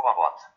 [0.00, 0.50] Vorwort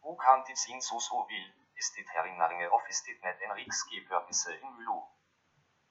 [0.00, 3.52] Wo kann die in so so will, ist die herinnaringe of ist dit net en
[3.52, 5.06] riksgebörnisse in Mülu.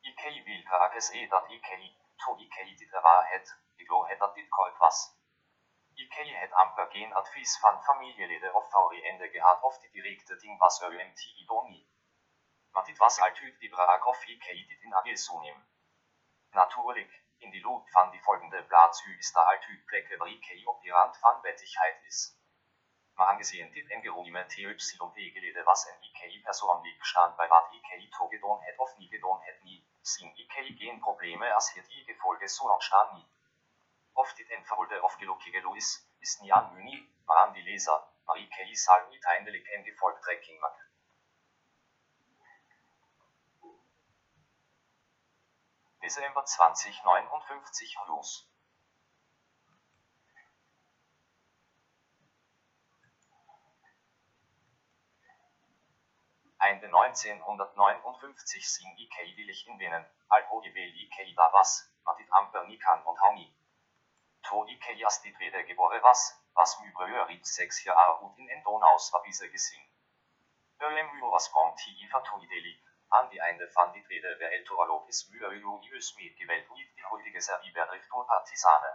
[0.01, 4.35] Ikei will kages e eh, dat ikei, to ikei dit er waarhet, iglo het dat
[4.35, 4.99] dit kolt was.
[5.95, 10.59] Ikei het amper gen advies van familielede of fauri ende gehad of die direkte ding
[10.59, 11.87] was er umt idoni.
[12.71, 15.63] Matit was altüt die brag of ikei dit in agil sunim.
[16.51, 20.91] Naturlig in die Loop van die folgende Blatshü ist da altyd Plecke Ikei op die
[20.91, 22.37] Rand van Wettigkeit is.
[23.17, 28.61] Maar angesehen dit engerunime TYD gelede was en IKI persoonlijk stand bij wat IKI togedon
[28.61, 32.69] het of nie gedon het nie, sin IKI geen Probleme as hier die Gefolge so
[32.73, 33.27] ontstaan nie.
[34.13, 38.03] Of dit en verholde of gelokige is, is nie an Müni, maar an die Leser,
[38.25, 40.86] maar IKI sal niet eindelijk en Gefolgtrekking mak.
[46.07, 48.49] Dezember 2059 los.
[56.59, 63.03] Ende 1959 sing Ikei willig in Venen, alho jevel Ikei da was, matit amper nikan
[63.03, 63.53] und hauni.
[64.43, 66.77] To Ikei astit weder gebore was, was
[67.43, 69.83] seks jaar ut in en Donaus avise gesing.
[70.79, 75.27] Øem my was vom ti fatoidelig, an die Ende van dit rede wer eltoralog is
[75.31, 78.91] myøjo ius mit gewelt uit die heutige Serviberdrift und Partisane.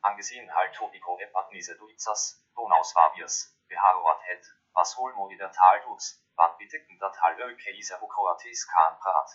[0.00, 2.22] Angesehen halt Tobiko ep admise duizas,
[2.54, 8.66] Donaus vaviers, beharoat het, was hol modi der Taldux, wat betekent dat Hal Ökeise Kroatis
[8.72, 9.30] kan prat.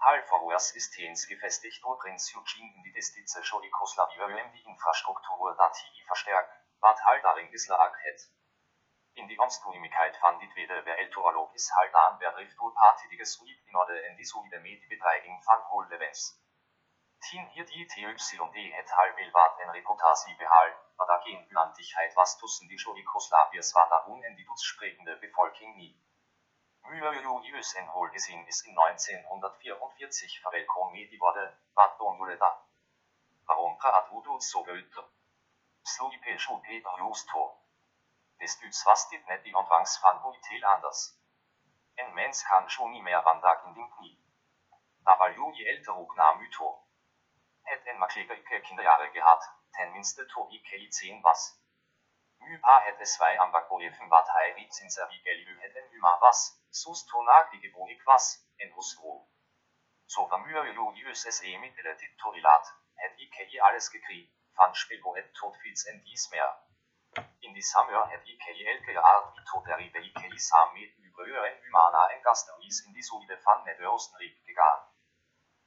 [0.00, 6.04] Hal vorwärts ist Hens gefestigt und Prinz Eugene in die Destize Jugoslavien die Infrastruktur dati
[6.06, 8.20] verstärkt, wat Hal darin geslag het.
[9.14, 13.32] In die Onstuimigkeit van dit weder wer eltoralog is Hal dan wer rift und partidiges
[13.32, 16.40] Suid in orde en die solide medibedreiging van Hol levens.
[17.18, 22.14] Tien hier die TYD het Hal will wat en Reputasi behal, war da geen Blandigkeit
[22.16, 26.00] was tussen die Jugoslawiers war da die sprechende Befolking nie.
[26.82, 32.66] Myrius en Hol gesehen ist in 1944 verwelkom med die Worte, wat don da.
[33.44, 34.94] Warum praat so wild?
[35.82, 37.59] Sluipe schupe justo.
[38.40, 41.00] Des düts was dit net die ontvangs van Boitel anders.
[41.94, 44.16] En mens kan schon nie mehr wandag in den Knie.
[45.04, 46.68] Aber Juli älteruk na mytho.
[47.62, 51.42] Het en maklegerike Kinderjahre gehabt, ten minste to IK 10 was.
[52.38, 56.40] Mypa het es zwei am Bakbojefen wat heirit sin servi gelü het en myma was,
[56.70, 59.28] sus tonag die gebonik was, en husro.
[60.06, 65.34] So vermühe Julius es e mit der Tittorilat, het IK alles gekriegt, van Spielbo het
[65.34, 66.69] tot fits en dies mehr.
[67.42, 71.44] In die Sammer het IK elke Art wie tot der Ribe IK sam mit über
[71.46, 74.84] en Mymana en Gasteris in die solide van net Östenrik gegangen.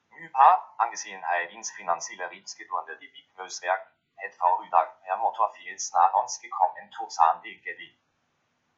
[0.10, 3.28] Mypa, angesehen Heidins finanzielle Ritzgedorte die Big
[4.16, 7.90] het Fraudag per motorfils na ons gekommen Tosanwegedi.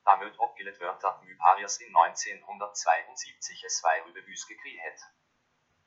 [0.03, 5.01] Damit opgelet wird, dat Myparias in 1972 es zwei Rübebüs gekriegt het.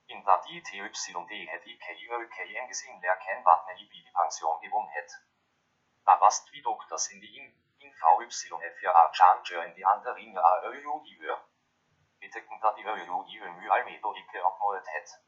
[0.06, 5.27] In dat die TYD het IKI gesehen ler ken wat ne die Pension gewonnen het.
[6.08, 8.32] Da wast wie Doktors in die in, in VYF
[9.12, 11.36] Changer in die andere in der Öjo die Ür.
[12.18, 15.20] Bitte dat die Almedo ikke opmodet het.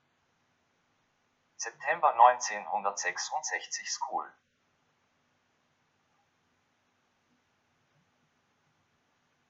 [1.56, 4.32] September 1966 School.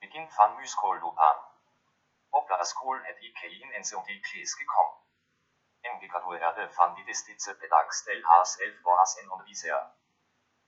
[0.00, 1.38] Beginn van Muskoolloopbaan.
[2.30, 4.98] Op de school het ik in NCOD Klaes gekommen.
[5.80, 9.98] En gegradueerde van die destize pedagstel Haas 11 was en onderwijzer.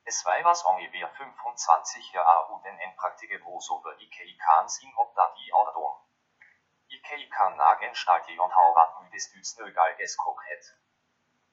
[0.04, 5.36] Es war was ungefähr 25 Jahre und en praktische Großober IKI kan sin op dat
[5.36, 5.96] die Audadon.
[6.88, 10.64] IKI kan nagenstalte und haurat müdes dütsnögal geskok het.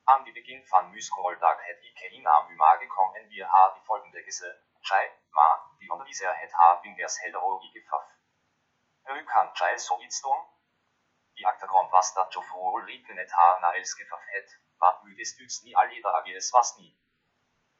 [0.05, 4.49] An die Beginn van Muskoldag het ikke na myma gekommen wir ha die folgende gisse,
[4.81, 5.47] Chai, ma,
[5.77, 8.07] die onderwijzer het ha wingers helderorige faf.
[9.05, 10.41] Ö kan Chai sovitston?
[11.35, 15.35] Die achtergrond was dat jo voor Ulrike net ha na elske faf het, wat mydes
[15.37, 16.97] duts nie all jeder agies was nie.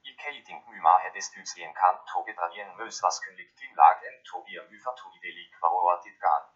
[0.03, 4.03] Ikke dink myma het es duts ien kan toge dravien mös was kündigt til lag
[4.11, 6.47] en tobier myfa togidelik varoa dit gan.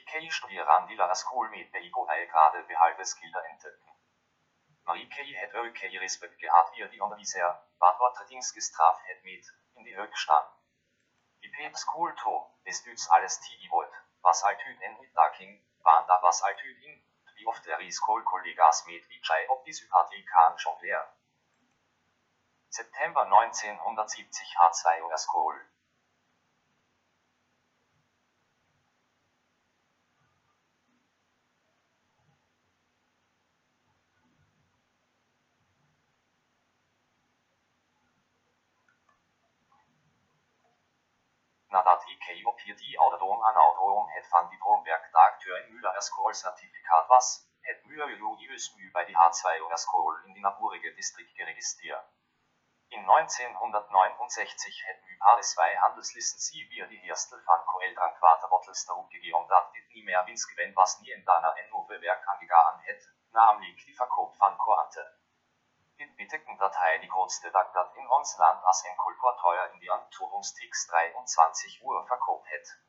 [0.00, 3.96] Ikke studieran die la skol med beigo ei grade behalves kilder entdecken.
[4.84, 9.84] Marie het ook respect gehad wie die onderwijzer, wat wat redings gestraft het met, in
[9.84, 10.50] die Höchstadt.
[11.40, 16.42] Die Peps Kulto, des düts alles tigi wollt, was altyd en mitdaking, waren da was
[16.42, 17.04] altyd in,
[17.34, 21.04] wie oft der Rieskol Kollegas mit wie Jai ob die Sympathie kan schon leer.
[22.72, 25.58] September 1970 H2 Erskol.
[42.06, 45.10] IK op hier die ouderdom aan ouderdom het van diplomwerk
[45.64, 51.34] in Müller Erskool-Certifikat was, het myologisch Mü bei die H2 Erskool in die naburige Distrikt
[51.34, 52.19] geregistriert.
[52.90, 59.72] In 1969 het Mü Paris 2 handelslicensie via die Herstel van Coeldrank Waterbottles teruggegeven dat
[59.72, 64.36] dit niet meer winstgewend was nie in daarna en werk aangegaan het, namelijk die verkoop
[64.36, 65.18] van Koante.
[65.96, 69.90] Dit betekent dat hij die grootste dagblad in ons land als een colporteuer in die
[69.90, 72.82] Anturumstix 23 Uhr verkoopt het.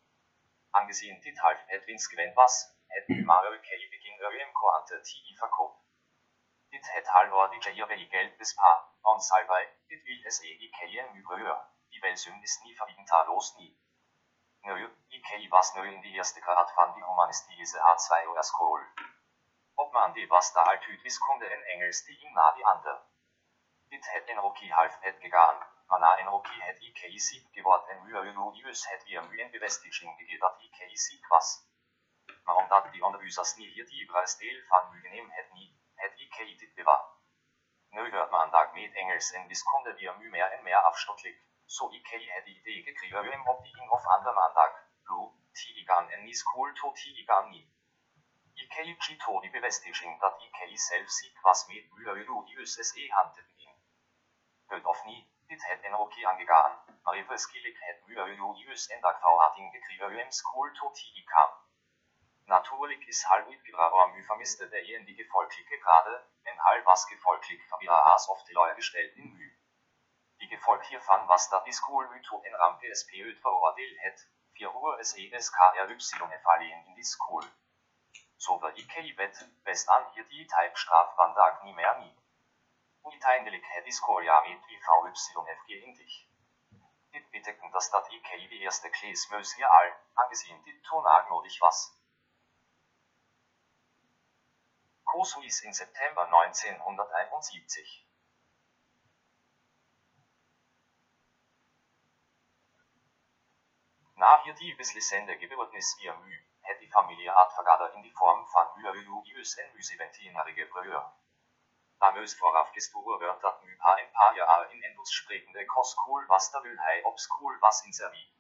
[0.69, 3.69] Aangezien dit half het winstgewend was, het Mario K.
[3.89, 5.80] begin UM Koante TI verkoopt.
[6.69, 11.57] Dit het halvor die Jayere geld bespaar, ons albei, dit wil es egi KM übröer,
[11.92, 13.71] die Welsum is nie verwinterlos nie.
[14.68, 14.75] Nö,
[15.18, 18.83] IK was nö in die erste Grad van die humanistische H2 School.
[19.75, 22.94] Ob man die was da halt viskunde en engelsk die na die andre.
[23.89, 25.57] Dit het en roki half het gegaan,
[25.88, 30.62] man en roki het IK sieg geworden en myologius het wir myen bevestiging gegeven dat
[30.68, 31.50] IK sieg was.
[32.44, 36.38] Maar omdat die ondervisers nie hier die Brasdeel van my geneem het nie, het IK
[36.59, 37.20] dit bewaar.
[37.94, 41.38] Nu hört man dag met Engels en viskunde wir my mehr en mehr afstottelijk.
[41.66, 44.74] So IK het die idee gekregen om die in of ander mandag,
[45.04, 47.68] lo, tigan en ni school to tigan nie.
[48.54, 53.76] IK Chito die bevestiging dat IK zelf ziek was met myologius SE handelt in.
[54.68, 59.20] Hört auf nie, dit het en roki angegaan, maar even skillik het myologius en dag
[59.20, 61.52] verhating gekregen school to tigan.
[62.51, 68.44] Natuurlijk is halvit Pirara Mü vermisste derjenige gefolgliche Grade, en halb was gefolglich Verwirras auf
[68.44, 69.57] die gestellt in Mü.
[70.39, 74.27] Die Gefolg hiervan was dat die School Mytho en Rampe SP ut veroordelt het,
[74.57, 77.45] 4 Uhr SE SKRY fallen in die School.
[78.38, 82.18] So wird IK bet, best an hier die Type Strafbandag nie mehr nie.
[83.04, 86.27] Uiteindelijk het is Korea met IVYFG in dich.
[87.12, 92.00] Dit betekent dat dat IK die erste Kleesmeus hier al, aangezien dit tonaagnodig was.
[95.12, 98.06] Kosuis in September 1971.
[104.16, 108.72] Na hier die beslissende gebeurtenis via Mü, het die familie Advergader in die Form van
[108.75, 111.04] myologius en myseventinarige brødre.
[112.00, 116.52] Damøs vooraf gestoren werd dat Mü pa een paar jaar in Endus sprekende kostskool was
[116.52, 118.31] der hij op school was in Serbie.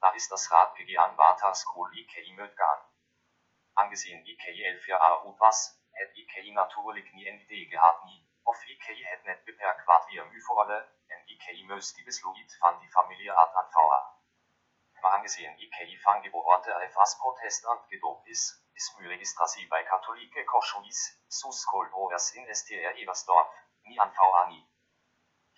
[0.00, 2.84] Da ist das Rad gegaan Water School IK Mötgan.
[3.72, 8.86] Angesehen IK 11 Jahre was, het IK natuurlijk nie en idee gehad nie, of IK
[9.12, 13.32] het net beperkt wat wir Mü voorle, en IK mös die besluit van die familie
[13.32, 14.04] Ad aanvouwen.
[15.00, 18.44] Maar angesehen IK van geboorte FAS protestant gedopt is,
[18.98, 23.52] registratie bei Katholike Koschuis, sus Kolbores in STR Eversdorf,
[23.82, 24.64] nie aanvouwen nie.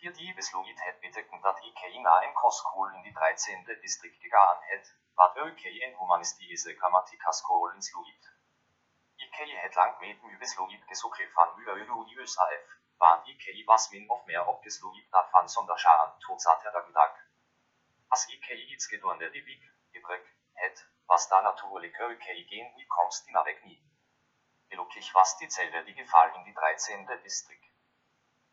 [0.00, 3.64] Hier die besluit het betekent dat IK na een kostskool in die 13.
[3.81, 7.82] district gegaan het, wat ook een humanistische grammatikaskool in
[9.19, 9.48] sluit.
[9.48, 14.25] IK het lang met my besluit gesucht van myologius AF, waan IK was min of
[14.25, 17.13] meer opgesluit dat van sonderscharen tot zaterdag.
[18.08, 23.43] As IK iets gedurende die week, gebrek, het, was da natuurlijk ook geen uitkomst in
[23.43, 23.82] weg nie.
[24.69, 27.06] Gelukkig was dieselbe die Gefahr in die 13.
[27.22, 27.67] Distrikt.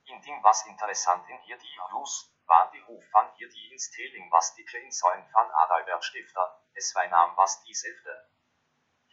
[0.04, 4.54] Indien was interessant in hier die Hus, waren die Hof van hier die instelling was
[4.56, 8.35] die Kleinsäulen van Adalbert Stifter, es war Name was dieselbe.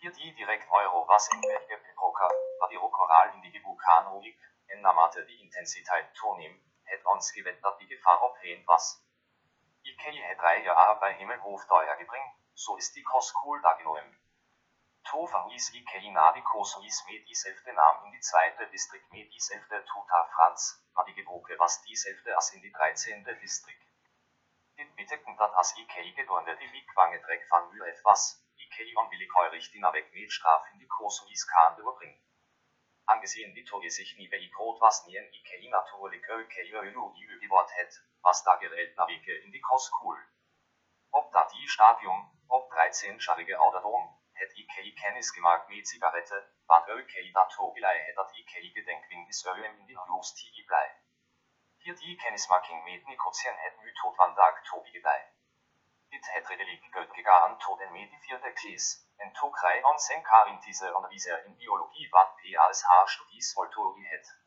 [0.02, 2.28] Hier die direkt Euro was in welche Broker,
[2.59, 7.78] war die Rokoral in die Vulkanologik, en naarmate die intensiteit toeneemt, het ons gewet dat
[7.78, 9.00] die gevaar opheen was.
[9.82, 14.18] IK het drei Jahre bei Himmelhof teuer gebring, so ist die Koskul da genomen.
[15.04, 19.85] To verwies IK na die Kosuis med dieselfde Namen in die zweite Distrikt med dieselfde
[19.85, 23.23] Tuta Franz, die Gebroke was dieselfde as in die 13.
[23.38, 23.87] Distrikt.
[24.75, 28.41] Dit betekent dat as IK gedurende die Wigwange trek van u etwas,
[28.78, 32.22] IK onwillekeurig avec Mitstraf in die Kosuis kan doorbringen.
[33.04, 36.50] Angesehen die Toge sich nie bei Grot was nie in IK natuurlijk ook
[37.14, 40.18] die geword het, was da gerät na Wege in die Koskul.
[41.10, 47.32] Ob da die Stadium, ob 13-jährige Ouderdom, het IK kennis gemaakt met Zigarette, wat ook
[47.32, 51.00] dat Togelei het dat IK gedenkwing is öem in die Justie blij.
[51.76, 54.16] Hier die kennismaking met Nikotien het nu tot
[56.12, 56.50] vandaag Tobi blij.
[56.50, 60.09] Dit het redelijk goed gegaan tot en met die vierde klas, en tog rij ons
[60.09, 60.23] en
[61.45, 64.40] in biologie wat PASH-studies voltologie het.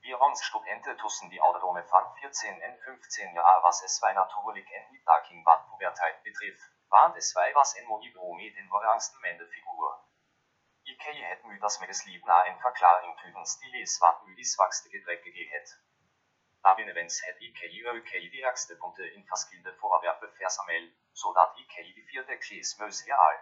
[0.00, 4.68] Wir uns Studenten tussen die Ouderdome van 14 en 15 jaar was es wij natuurlijk
[4.68, 5.04] en niet
[5.42, 9.98] wat puberteit betrifft, want es wij was en mooi met een voorangste mende figuur.
[10.82, 14.44] Ik het mu das mir lieb na en verklaring tydens die les wat mu die
[14.44, 15.48] zwakste gedreckige
[16.68, 16.76] het.
[16.76, 21.74] Daarbij wens het ik ook die ergste punten in verschillende voorwerpen SML, so dat IK
[21.94, 23.38] die vierte Klis mös real.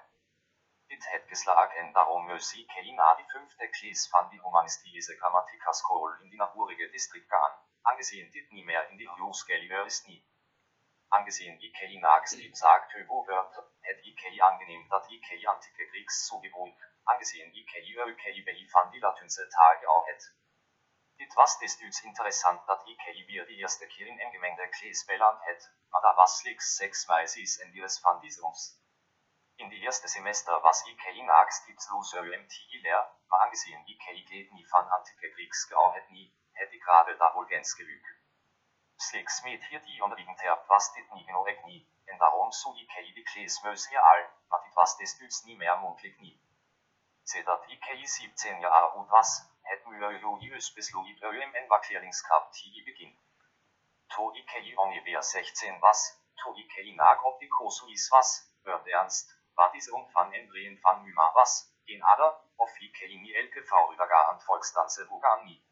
[0.87, 6.28] Dit het geslagen darum mös IK na die fünfte Klis van die humanistische Grammatikaskol in
[6.28, 10.25] die naburige Distrikt gaan, angesehen dit nie mehr in die Hughes-Geliver ist nie.
[11.09, 17.73] Angesehen IK nagslieb sagt Höbo-Wörter, het IK angenehm dat IK antike Kriegs zugewohnt, angesehen IK
[18.06, 20.46] ÖK bei van die latünse Tage auch het.
[21.16, 25.40] Dit was desduits interessant dat IK weer die eerste keer in een gemengde kleesbeland
[25.90, 28.80] maar dat was seks meisjes en dieres van ons.
[29.56, 34.90] In die eerste semester was IK nagsliebslos ÖMT leer, maar angesehen IK geht nie van
[34.90, 36.35] antike Kriegs geauhet nie,
[36.76, 38.06] ik gerade da wohl gens gelüg.
[38.96, 42.75] Slechts met hier die onderliggend herb was dit nie genau ek nie, en daarom so
[42.75, 46.37] IK die kleesmeus real, maar dit was desduits nie meer mundlich nie.
[47.23, 49.32] Sedat IK 17 jaar oud was,
[50.75, 53.18] besluit im Envakleringskap til beginn.
[54.14, 56.00] To IKI ungefähr 16 was,
[56.40, 59.30] to IKI nag optikosuis was, hört ernst,
[59.73, 65.06] diese Umfang en Drehen van Myma was, in Ader, of IKI ni LKV übergehend Volksdanze
[65.08, 65.62] Bugani.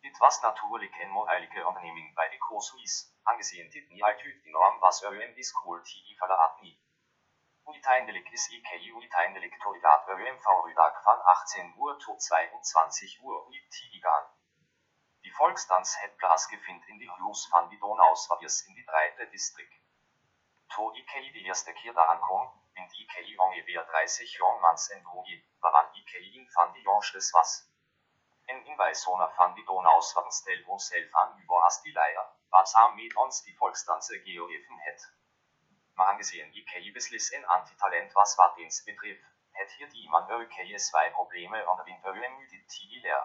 [0.00, 4.78] Dit was natuurlijk en moralische onderneming bij de Kosuis, aangezien dit niet altijd die norm
[4.78, 5.80] was er in die school
[7.72, 8.18] die verlaat niet.
[8.18, 14.24] Uiteindelijk is IKI uiteindelijk toilet ÖMV-Rüdag van 18 Uhr tot 22 Uhr Uitigan.
[15.20, 19.74] Die Volkstanz het plaatsgevindt in die Hlues van die Donauslaviers in die dritte District.
[20.66, 25.44] To IKI die eerste keer daar aankom, in die IKI ongeveer 30 jongmans en broeie,
[25.60, 27.66] waaraan IKI in van die jongstes was.
[28.44, 33.16] In bijzonder van die Donauslaviers stel onszelf aan über as die leier, wat samen met
[33.16, 35.17] ons die Volksdanse geoefen het.
[35.98, 40.28] Maar angesehen IK beslis en antitalent was wat dienst betrifft, het hier die man
[40.76, 43.24] zwei Probleme onderwinter Müdigkeit leer.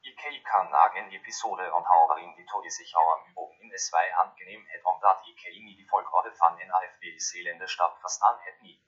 [0.00, 4.66] IK kan nach en Episode onthouder die toje sich auch Übungen in es zwei angenehm
[4.66, 8.82] het omdat IK nie die Volkorde van en AFB Seelende Stadt verstaan het nie.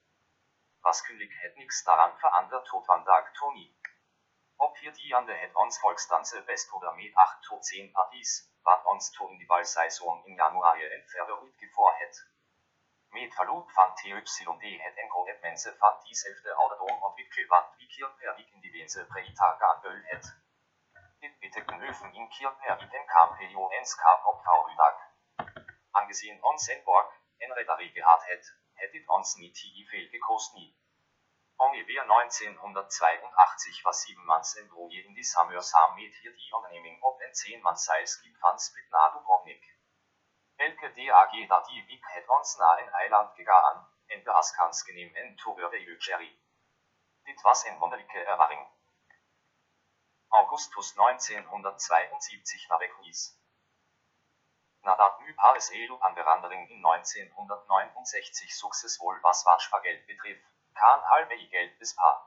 [0.80, 3.76] Was kündig het niks daran verandert tot vandaag Tony.
[4.56, 8.50] Ob hier die an der het ons Volkstanze best oder mit 8 tot 10 Partys,
[8.62, 11.30] wat ons in die Ballsaison in Januar entfernt
[13.10, 18.34] Met verloop van TYD het enkel het mensen van diezelfde ouderdom ontwikkeld wat wie per
[18.36, 20.36] week in diverse preitaganbul het.
[21.18, 24.96] Dit betekent öfen in keer per week en kampio en skap opvouwdag.
[25.90, 30.54] Aangezien ons en borg en redari gehad het, het dit ons niet die veel gekost
[30.54, 30.76] niet.
[31.56, 37.02] Ongeveer 1982 was sieben mans en broje in die Samur samen met hier die onderneming
[37.02, 39.62] op en 10 mans seilskip van Spitna Dubrovnik.
[39.62, 39.77] Elke
[40.58, 45.36] DAG dat die week het ons naar een eiland gegaan, en de askans geneem en
[45.36, 46.38] toebeurde Jerry.
[47.22, 48.68] Dit was een wonderlijke ervaring.
[50.28, 53.36] Augustus 1972 naar Bequis.
[54.80, 60.38] Nadat nu Paris Elu an verandering in 1969 succesvol was wat Spargeld betrif,
[60.72, 62.20] kan halve geld bespaar.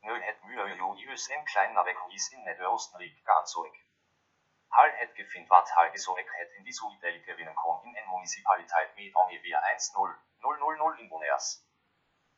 [0.00, 3.91] Nu het Myrius en klein naar Bequis in Nederoostenrijk gaan zurück.
[4.76, 8.94] Hal het gefind wat Hal gesorgt het in die Suidel gewinnen kon in en Municipaliteit
[8.96, 11.48] met ongeveer 1-0-0-0-0 Inwoners.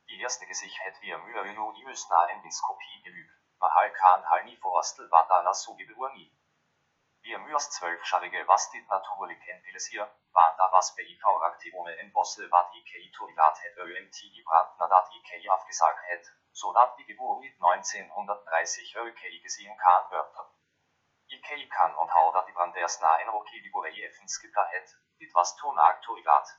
[0.05, 4.59] Die eerste gezicht het weer Myrius na en Biskopie gelügt, maar Hal kan Hal nie
[4.59, 6.31] voorstel wat daarna so gebeur nie.
[7.21, 12.12] Wir mürs zwölfjarige was dit natuurlijk en Pelesier, waar da was bij IV aktivone en
[12.12, 18.95] bosse wat IK toilat het ÖMT gebracht nadat IK afgesagt het, zodat die Geburt 1930
[18.95, 20.62] ÖK gesehen kan wird.
[21.35, 25.57] IK kan onthou dat die branders na en roki die boreie finskita het, dit was
[25.57, 26.57] toen aktoilat.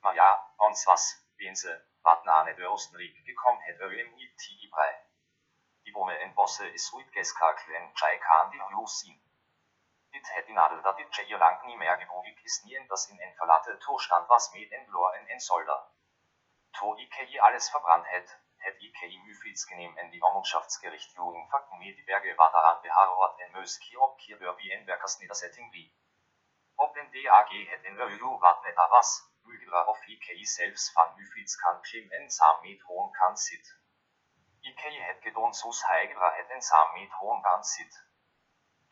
[0.00, 1.04] Maar ja, ons was,
[1.36, 4.94] wense, wat na het Oostenrijk gekommen het ÖMT brei.
[5.82, 9.18] Die bome en bosse is uitgeskakel en tjai kan die Hus zien.
[10.10, 13.20] Dit het inadel dat dit tjai lang nie mehr gewohnt ist nie en das in
[13.20, 15.82] en verlatte Tostand was met en blor en en solder.
[16.78, 21.94] To IK alles verbrannt het, het IK Müfitz genehm en die Ormundschaftsgericht Jungen fakten mir
[21.94, 25.92] die Berge war daran beharrt en mös Kirop Kirbör wie en Werkers Niedersetting wie.
[26.76, 29.10] Ob den DAG het en Review wat net a was,
[29.42, 33.66] Mügler auf IK selbst van Müfitz kan klim en sam met hohen kan sit.
[34.60, 38.02] IK het gedon sus heigra het en sam met hohen kan sit.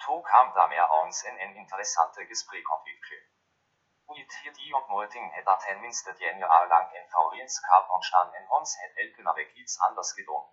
[0.04, 3.31] To kam da mehr ons en en interessante Gespräch entwickelt.
[4.06, 8.32] Uit hier die und Morting het dat hen minste tien jaar lang en Faurienskap ontstaan
[8.34, 10.50] en ons het elke weg iets anders gedaan.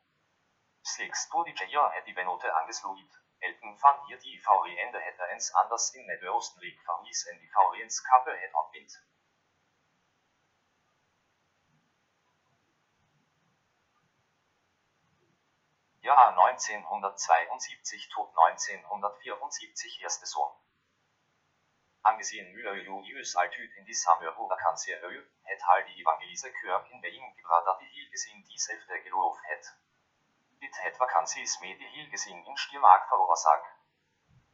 [0.82, 3.20] Slechts door die Jair het die benote angesluit.
[3.40, 8.38] Elken van hier die Fauriende het er ens anders in Nederoostenrijk verlies en die Faurienskappe
[8.38, 9.08] het ontwind.
[16.00, 20.69] Jahr 1972 tot 1974 erste Sohn.
[22.02, 27.90] Angesehen Müller Julius Altüt in die Sammerhuberkanserøy, het halde evangelise Kørken med innebrat at de
[27.92, 29.66] die de selvte gelov het.
[30.60, 33.68] Dit het vakansis med de hilgesin in Stiermark verursacht.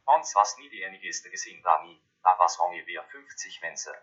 [0.04, 3.94] Uns was nie die enigeste gesehen, da nie, da was honge wir 50 wense.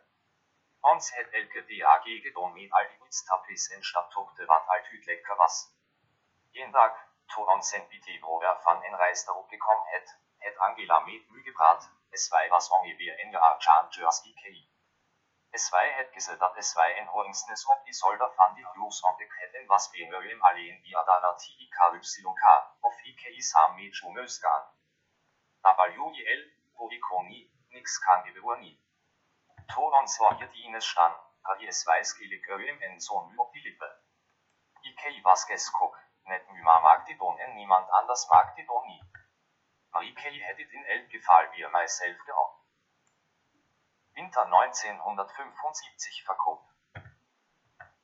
[0.81, 5.75] Uns het elke dag gedon mit all die utstapis in stadtugte wat Altüt lecker was.
[6.51, 6.95] Jeden Tag,
[7.27, 11.89] to ons en bitte woher van en reister gekommen het, het Angela mit Mühe gebrat,
[12.15, 14.69] es war was ungefähr in S2 vasongi VN archangiorski kei.
[15.51, 21.31] S2 es war ein enhoingsnes ob isolda fandi hljus om deketen vas venölim alleen viadana
[21.37, 23.89] ti kalypsilonka, of ikei sami
[25.97, 26.43] wo WEL,
[26.75, 28.79] Poikoni, nix kann die gewurni.
[29.73, 33.89] Toron sojet ines es weiß weiskele gölim en son myo lippe.
[34.83, 39.02] Ikei was kok, net müma mag die Don en niemand anders mag die Don nie.
[39.93, 42.59] Marie Kelly hätte in gefallen wie er myself gehabt.
[44.15, 46.67] Winter 1975 verkauft.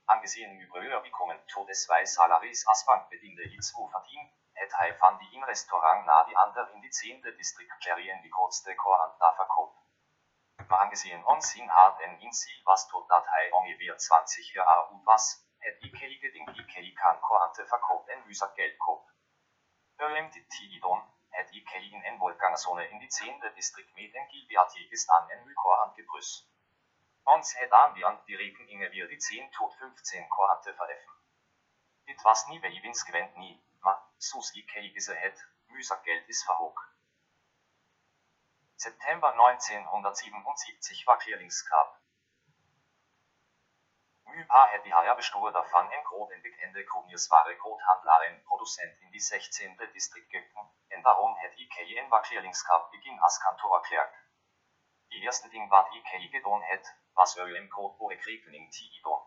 [0.05, 6.05] Angesehen über bekommen Todesweis Salaris als Bankbediente Itzwo verdient, het hij van die in restaurant
[6.05, 9.77] na die ander in die zehnte district Jerry en die grootste Korant da verkauft.
[10.67, 14.65] Maar angesehen ons in hart en in ziel was tot dat hij ongeveer 20 jaar
[14.65, 19.13] oud was, het Ikei geding Ikei kan Korante verkauft en müser Geld koopt.
[19.96, 25.53] Ölem dit Tidon, in en Wolfgangszone in die zehnte district met en Gilbeatiges an en
[25.53, 26.50] Korant gebrüss.
[27.24, 31.13] Ons het aan die an die Reken inge wir die 10 tot 15 Korante vereffen.
[32.05, 36.43] Dit was nie bei Wins gewend nie, ma, sus Ikei gese het, müser Geld is
[36.43, 36.80] verhoog.
[38.75, 41.89] September 1977 war Clearingsgrab.
[41.89, 41.98] Mypa
[44.72, 49.89] het die Haia bestoren davon en groot en bekende Kogniersware Groothandlaren Produzent in die 16.
[49.92, 54.13] Distrikt gekken, en daarom het IKI en war Clearingsgrab begin als kantoor erklärt.
[55.08, 59.22] Die erste ding wat IKI gedaan het, was Ölem Grootboe Krekening Tidon.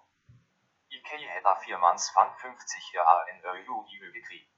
[0.89, 4.51] IKI het da viermans van 50 jaar en Ölu die gekriegt.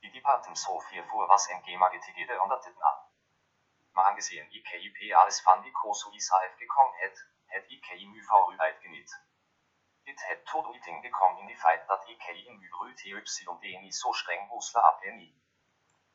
[0.00, 3.06] Die Departement so viel vor was en Gema getigede und dat na.
[3.92, 9.27] Maar angesehen IKIP alles van die Koso Isaef gekommen het, het IKI MÜV rüheit geniet.
[10.08, 14.48] Dit het todo iting gekommen in die dat IKI in Mybrü TYD nie so streng
[14.48, 15.28] Busler ablehni.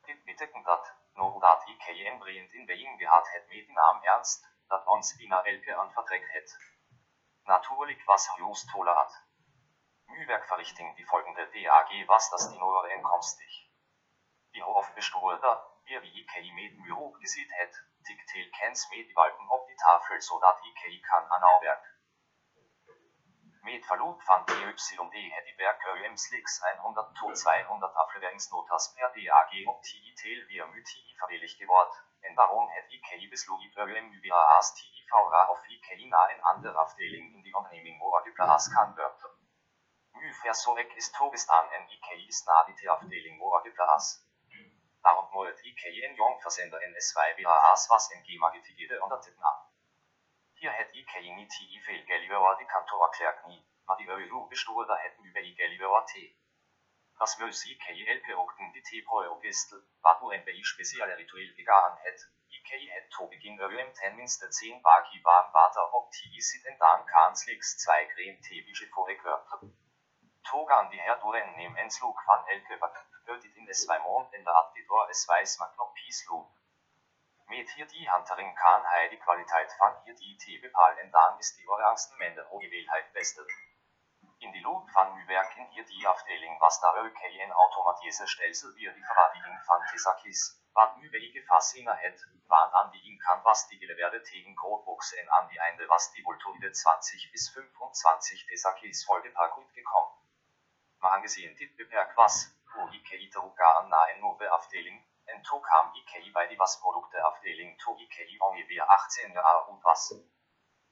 [0.06, 4.88] Dit betekent dat, no dat IKI embryend in Being gehad het die naam ernst, dat
[4.88, 6.56] ons ina elke an vertrek het.
[7.44, 9.14] Natuurlijk was just tolerat.
[10.06, 13.70] Mühwerkverrichting die folgende DAG was das die neuere enkonstig.
[14.52, 19.68] Die Hofbestuurder, wie wie IKI med Myro gesehen het, diktel kens med die Balken op
[19.68, 21.93] die Tafel so dat IKI kan anauwerk.
[23.64, 30.42] Med verlob van TYD Werk ÖM Slicks 100 to 200 Afleveringsnotas per DAG op TITL
[30.50, 36.08] via MyTI verwillig geworden, en daarom het IKI besloeg ÖM via as TIVra of IKI
[36.08, 39.32] na een andere afdeling in die onderneming waar geplaatst kan worden.
[40.12, 44.28] Nu versorg is toegestaan en IKI is na die afdeling waar geplaatst.
[45.02, 49.22] Daarom moet IKI en jong versender en S2 via as was en GEMA getigede onder
[49.22, 49.38] dit
[52.58, 56.14] die kantoor erklärt nie, maar die EU bestuurder het nu bij geliefd T.
[57.18, 62.32] Das muss IKI elke okten die T-Pro-Orgestel, wat u en bij speciale ritueel gegaan het,
[62.48, 66.78] IKI het to begin UM ten minste 10 baki warm water op TI sit en
[66.78, 69.60] dan kan slicks 2 green T-Bische vorgekwörter.
[70.42, 72.96] Togan die herduren neem en slug van elke wat
[73.42, 76.48] dit in S2 mond en dat dit door S2 smak nog piesloop.
[76.48, 76.63] Met
[77.48, 81.56] hier die hantering kan hij die kwaliteit van hier die T bepalen en dan is
[81.56, 83.46] die orangste mende hogeveelheid beste.
[84.38, 88.28] In die loop van uw werk in hier die afdeling was daar ook een automatische
[88.28, 93.18] stelsel via die verwaardiging van Tesakis, wat nu bij gefassiner het, waan aan die in
[93.18, 97.52] kan was die geleverde tegen Codebox en aan die einde was die voltooide 20 bis
[97.54, 100.18] 25 Tesakis volgepakt gekommen.
[100.98, 102.36] Maar angesehen dit beperk was,
[102.74, 107.96] wo IKI Terugaan na en nove afdeling, en to kam IKI bij die wasprodukteafdeling to
[107.96, 110.14] IKI ongeveer 18 jaar oud was.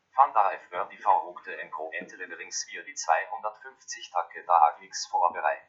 [0.10, 5.64] Vandaar werd die verhoogde en co-enteleverings via die 250 Tage dagelijks voorbereid.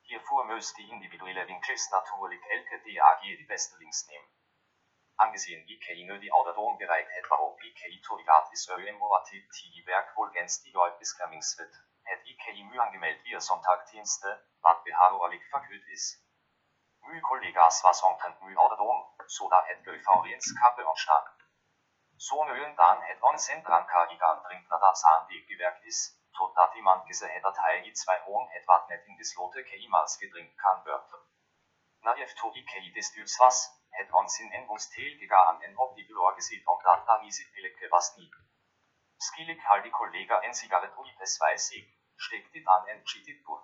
[0.00, 4.30] Hiervoor moest die individuelle winkels natuurlijk elke DAG die beste links nemen.
[5.14, 10.10] Angesehen IKI nu die ouderdom bereikt het waarop IKI tolerat is UM morativ die werk
[10.12, 15.86] volgens die beschermingswet, het IKI mu angemeldt via Sonntagdienste, wat beharrelijk verkürt
[17.06, 17.12] is.
[17.12, 21.34] Mu collega's was omtrent mu ouderdom, zodat het gevaarlijkskappe ontstaan.
[22.16, 27.42] Zo'n uren dan het ons en drankaardigaan drinkt nadat aandig gewerkt is, totdat iemand gezegd
[27.42, 31.20] dat hij iets bij hoon het wat net in gesloten keimals gedrinkt kan worden.
[32.00, 36.34] Na to IKI des was, het ons in en stil gegaan en op die bureau
[36.34, 38.34] gezet om dat dan is het was niet.
[39.16, 43.42] Skillig hal die collega en sigaret ui es weiß ik, steckt dit an en cheatet
[43.42, 43.62] pur.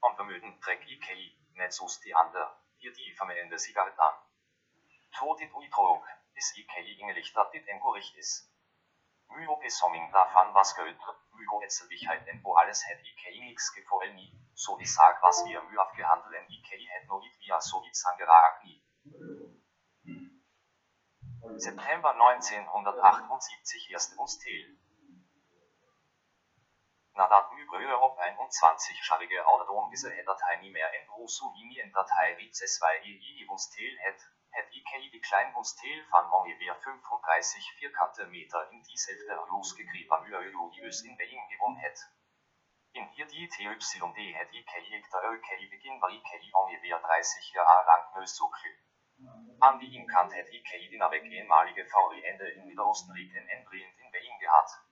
[0.00, 2.46] Und vermögen trek ik hei, net sos die ander,
[2.82, 4.16] hier die vermeende sigaret an.
[5.18, 6.06] Totit ui trog,
[6.40, 8.32] is ik hei ingelicht dat dit en goricht is.
[9.36, 14.12] Myro besomming davon was geld, myro etzelwichheit en wo alles het ik hei nix gefoel
[14.14, 17.60] nie, so die sag was wir müh abgehandelt en ik hei het no it via
[17.70, 18.78] so it sangeraak nie.
[21.56, 24.66] September 1978 erste Stil.
[27.18, 33.46] Nadat Mybrøe op 21-jarige ouderdom deze datei niet meer in Rousseau en datei Ritzeswei i
[33.54, 34.20] Stil het,
[34.50, 41.16] het IK die klein Stil van ongeveer 35 vierkante meter in diezelfde losgegriffen Myöius in
[41.16, 41.98] Beijing gewonnen het.
[42.92, 47.84] In hier die TYD het IK ik der UK begin war IK ongeveer 30 jaar
[47.86, 48.74] lang Mösokl.
[49.58, 54.38] An die Inkant het IK die Navek ehemalige VW-Ende in Mittelostenried in Enbriend in Beijing
[54.38, 54.89] gehabt.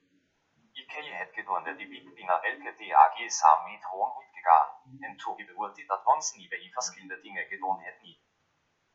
[0.79, 4.69] IK het gedurende die Big Bina Elke DAG samen met hohen uitgegaan,
[5.01, 8.19] en Tobi beurte dat ons nie bij verschillende Dinge gedaan het nie.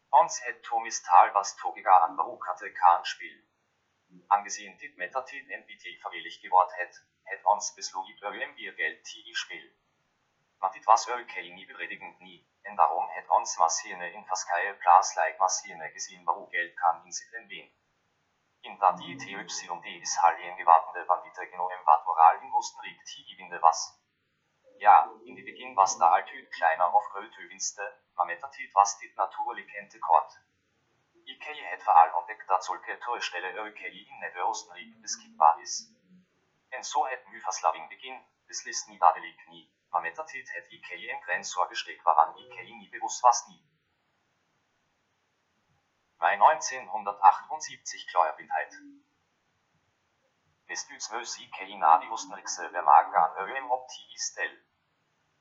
[0.10, 3.38] Ons het Tomis Tal was togegaan beroek hatte kan spiel.
[4.28, 9.68] Angesehen dit Metatit NBT verwillig geworden het, het ons beslogen ögem wir Geld TI spiel.
[10.58, 15.38] Maar dit was ook nie bevredigend nie, en daarom het ons Massine in verschillende Glas-like
[15.40, 17.72] Massine gesehen warum Geld kan in sich wen.
[18.70, 23.82] In dat die TYD is halien gewapende bandite geno im Vatoral in Ostenrik gewinde was.
[24.78, 29.74] Ja, in die Beginn was der Althüt kleiner auf Gröthövinste, maar metatit was dit natuurlijk
[29.74, 30.32] ente kort.
[31.24, 35.76] IK het veral ontdekt dat solke toestellen ook in net Oostenrijk beschikbaar is.
[36.70, 41.22] En zo het nu verslaving begin, beslist niet dadelijk niet, maar metatit het IK en
[41.22, 43.73] grenszorgestek waaraan IK nie bewusst was nie.
[46.18, 48.74] Mai 1978 Kleuerbindheit.
[50.66, 54.54] Bestuursmeus IK na die Oostenrijkse Vermagan Öem op TI stel.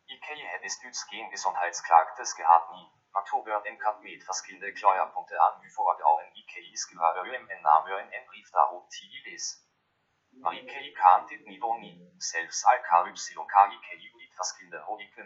[0.04, 2.90] IK het bestuurs geen gezondheidsklaagtes gehad nie,
[3.24, 7.86] toebeurt en kat met verschillende kleuerpunkte aan u voorgehouden IK is gewaar Öem en naam
[7.86, 9.66] en en brief daarop TI lees.
[10.28, 15.22] Maar IK kan dit niet doen nie, zelfs al KYK IK uit verschillende hoogte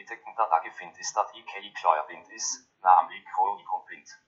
[0.00, 0.34] na die katte.
[0.34, 4.24] Bedeckend dat gevindt is dat IK kleuerblind is, namelijk chronicoblind.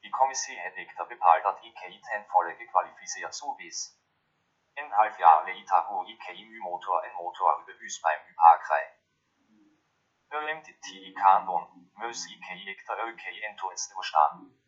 [0.00, 3.98] Die commissie het echter bepaald dat IK ten volle gekwalificeerd zou wees.
[4.74, 8.84] Een half jaar later hoe IK nu motor en motor überhus beim Hyparkrei.
[10.28, 14.60] Öem dit TI kan doen, meus IK echter ook en toets doorstaan.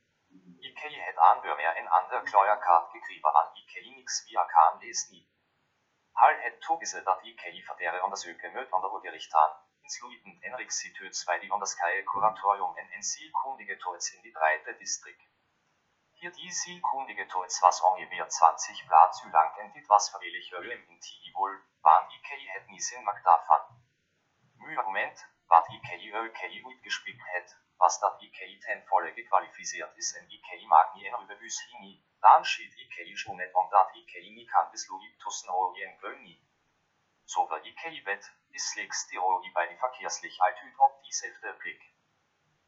[0.60, 5.30] IK het aanbeur meer en ander kleuerkaart gekriegen aan IK nix via kan lees nie.
[6.12, 9.67] Hal het toegezet dat IK verdere onderzoeken moet onder het gericht aan.
[9.90, 15.22] Sluiten Enrik Situt 2 die Onderskeie Kuratorium en en Toets in die breite Distrikt.
[16.12, 20.82] Hier die zielkundige Toets was ungefähr 20 Blatt zu lang en dit was verwillig Ölim
[20.88, 23.62] in Tigibol, waren IK het nie Sinn mag davon.
[24.56, 30.30] Mühe-Argument, wat IK ÖK gut gespickt het, was dat IK ten volle gequalifiziert is en
[30.30, 34.46] IK mag nie en rüberbüs hini, dann schied IK schon net om dat IK nie
[34.46, 36.42] kan bis Logik tussen Orien nie.
[37.24, 41.82] So war IK bet, Islegs Theorie bei die Verkehrslichkeit ob dieselbe Blick.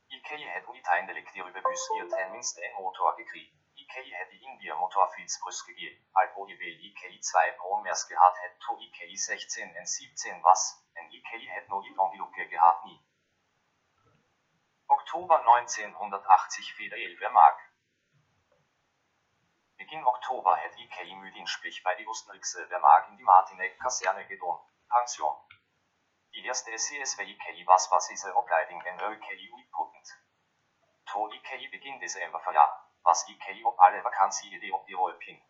[0.08, 3.54] IK het uiteindelijk die überbüsier tenminste en motor gekriegt.
[3.74, 8.76] IK het die Indier Motorfietsbrüst gegeben, alwo die will IK 2 Bromers gehad het to
[8.78, 13.00] IK 16 en 17 was, en IK het no die Ongelucke gehad nie.
[14.86, 17.60] Oktober 1980 wieder 11 Mark.
[19.76, 25.36] Beginn Oktober het IK Müdinspich bei die Ostenrichse der Mark in die Martinek-Kaserne gedon, Pension.
[26.30, 30.08] Die eerste CSVIK was basise opleiding en ÖKI uitputtend.
[31.04, 35.42] To IK begin december verjaar, was IK op alle vakantie op die Rolping.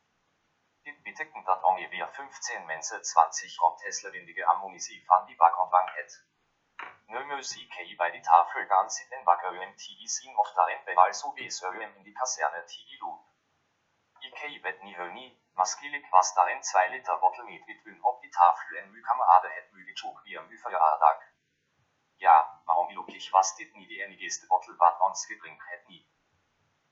[0.83, 6.27] Dit betekent dat ongeveer 15 mensen 20 rond Tesla-windige ammunitie van die bakontvang het.
[7.07, 11.61] Nummers IK bij die tafel gaan zitten wakker TI zien of daarin bij also wees
[11.61, 13.30] in die kaserne TI loop.
[14.29, 18.77] IK bet nie nie, Maskilik was darin 2 Liter Bottle mit Witwen op die Tafel
[18.77, 21.21] en my kamerade het my getog wie my verjaardag.
[22.17, 26.03] Ja, maar ongelukkig was dit nie die enigste Bottle wat ons gedrink het nie.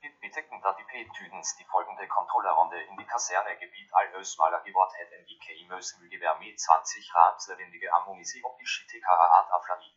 [0.01, 5.29] Dit betekent dat die P-Tüdens die folgende Kontrollerrunde in die Kasernegebiet allösmaler geworden het en
[5.35, 9.93] IK möse Mügewehr mit 20 Rad lebendige Ammunition op die Schitekara Art aflagi.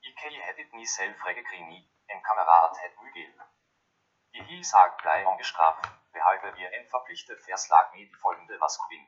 [0.00, 3.32] IK het dit nie self regekrini, en Kamerad het Mügel.
[4.30, 9.06] Die Hielsag blei ungestraft, behalten wir en verpflichtet Verslag mit folgende Vaskubin.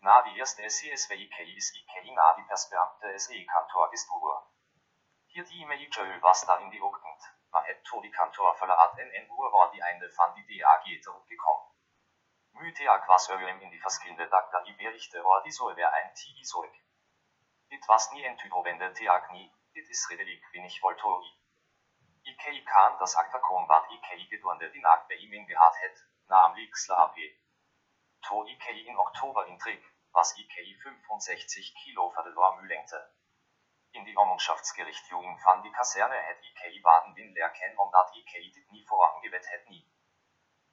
[0.00, 4.34] Na die erste CSVIK is IK na die Persbeamte SE Kantor Gestur.
[5.32, 9.10] Hier die Major was da in die Ogend, Ma het to die kantor verlaat en
[9.18, 11.66] en uur var die einde van die DAG teruggekommen.
[12.52, 12.94] Mythea
[13.34, 16.76] ögem in die verschillende Dagda i berichte or die soll wer ein Tigi zurück.
[17.68, 21.32] Dit was nie en typrovende teag nie, dit is redelijk wenig voltori.
[22.22, 26.76] Ikei kan das aktakon wat Ikei gedurende die nacht bei ihm in gehad het, namelijk
[26.76, 27.36] slape.
[28.20, 33.10] To Ikei in Oktober in Trick, was Ikei 65 Kilo verloren mühlengte.
[33.90, 38.86] In die Ormundschaftsgerichtjungen van die Kaserne het Ikei baden bin lerken omdat Ikei dit nie
[38.86, 39.84] vorangewet het nie.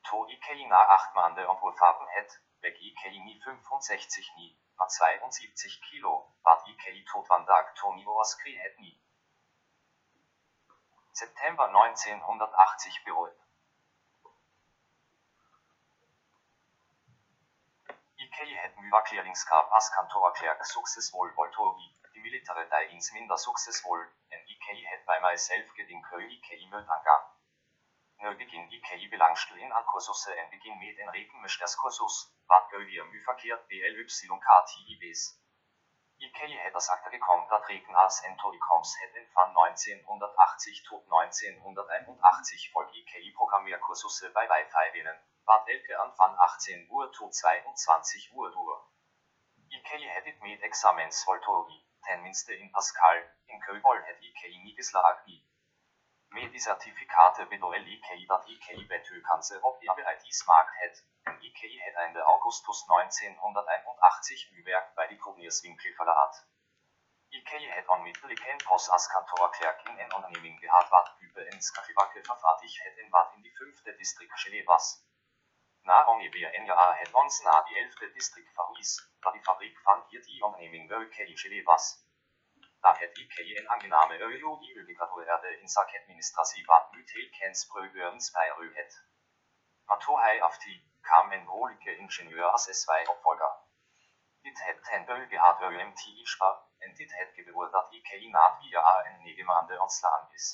[0.02, 6.36] To Ikei na 8 maanden ontworpen het, weg Ikei nie 65 nie, maar 72 Kilo,
[6.42, 9.02] wat Ikei tot vandaag Tony overskri het nie.
[11.12, 13.47] September 1980 bereut.
[18.38, 24.04] Ikei het myverklæringskrav as kantorerklært succesvol voltori, die militære der ins minder succesvol,
[24.36, 27.26] en Ikei het bei myself gedin kø Ikei mød angang.
[28.22, 32.16] Når begin Ikei belangstel in an kursusse en begin med en reken med deres kursus,
[32.50, 33.18] BLYKTIBs.
[33.34, 33.66] Ikei het
[35.02, 35.47] das akter
[37.28, 44.48] gekommen dat reken as entorikoms het in van 1980 tot 1981 volk Ikei Programmierkursusse bei
[44.48, 48.78] Wi-Fi winnen, wat elke an van 18 Uhr tot 22 Uhr dur.
[49.68, 54.76] Ikei het it med examens voltori, ten minste in Pascal, in Köbol het Ikei nie
[54.76, 55.42] geslag nie.
[56.38, 61.80] Med die certificate bedoel Ikei dat Ikei betø kanse op bereitis mark het, en Ikei
[61.86, 66.38] het Ende Augustus 1981 Müwerk bei die Kognierswinkel verlaat.
[67.40, 72.24] Ikei het onmiddellijk en pos as kantorerklerk in en onderneming gehad wat übe en skafibakke
[72.30, 74.94] vervaardig het en wat in die fünfte district Chile was.
[75.82, 78.94] Na ongeveer een jaar het ons na die elfde district verhuis,
[79.26, 80.86] da die fabrik van hier die onderneming
[81.42, 82.07] Chile was.
[82.84, 88.28] Da het Ikei en angename øyo i ugegraduerte in sak administrativ wat mytel kens prøvørens
[88.36, 88.94] beiru het.
[89.90, 90.78] Matohei af die
[91.10, 93.54] kam en rolige ingeniør as S2 opfolger.
[94.44, 96.50] Dit het ten bøl gehad øyem ti ispa,
[96.84, 100.48] en dit het gebeurt dat Ikei naat via en negemande ontslaan is.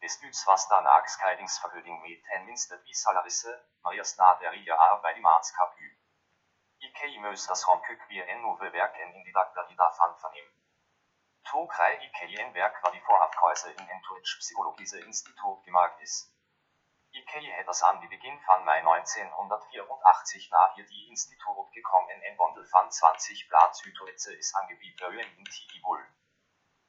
[0.00, 3.52] Bestuts was danach skeidingsverhöding med ten minste bisalarisse,
[3.84, 5.88] Marias na der ja bei die maatskapü.
[6.78, 10.54] Ikei møs as romkøk vi en nove werken in die dagda i davon vernehmen.
[10.54, 10.63] To
[11.44, 16.32] krei Ikei en werk war die Vorabkäuse in Entourage Psychologische Institut gemacht ist.
[17.12, 22.66] Ikei das an die Beginn von Mai 1984 nach ihr die Institut gekommen en Bondel
[22.72, 26.02] van 20 Blatt Südwetze is angebieter in Tigibul.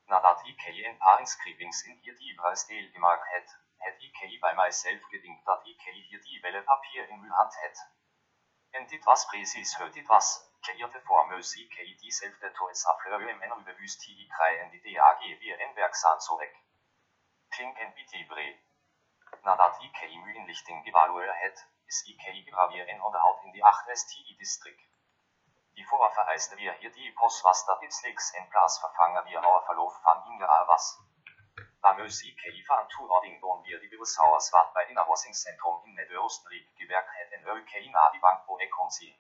[0.06, 4.54] Nadat Ikei en paar inscrivings in hier die überall Deel gemacht het, het Ikei bei
[4.54, 7.78] myself gedingt dat Ikei hier die Welle Papier in Müllhand het.
[8.72, 13.52] En dit was precies het dit was, geierte formös Ikei dieselfde toets afleur im en
[13.52, 16.56] überwüst die krei en die DAG wir en werksan so weg.
[17.52, 18.46] Klink en bitibre.
[19.44, 24.82] Nadat Ikei mühenlichting gevaluer het, is Ikei gravier en onderhoud in die 8 STI district.
[25.76, 29.62] Die Vorvereiste wir hier die Pos was dat its nix en Glas verfangen wir our
[29.66, 30.98] verlof van Inga was.
[31.82, 36.68] Da mös Ikei van Touroding don wir die Bewussauers wat bei den Housingzentrum in Nedöostrik
[36.76, 39.14] gewerkt het en Ökei na die Bank wo ekonsi.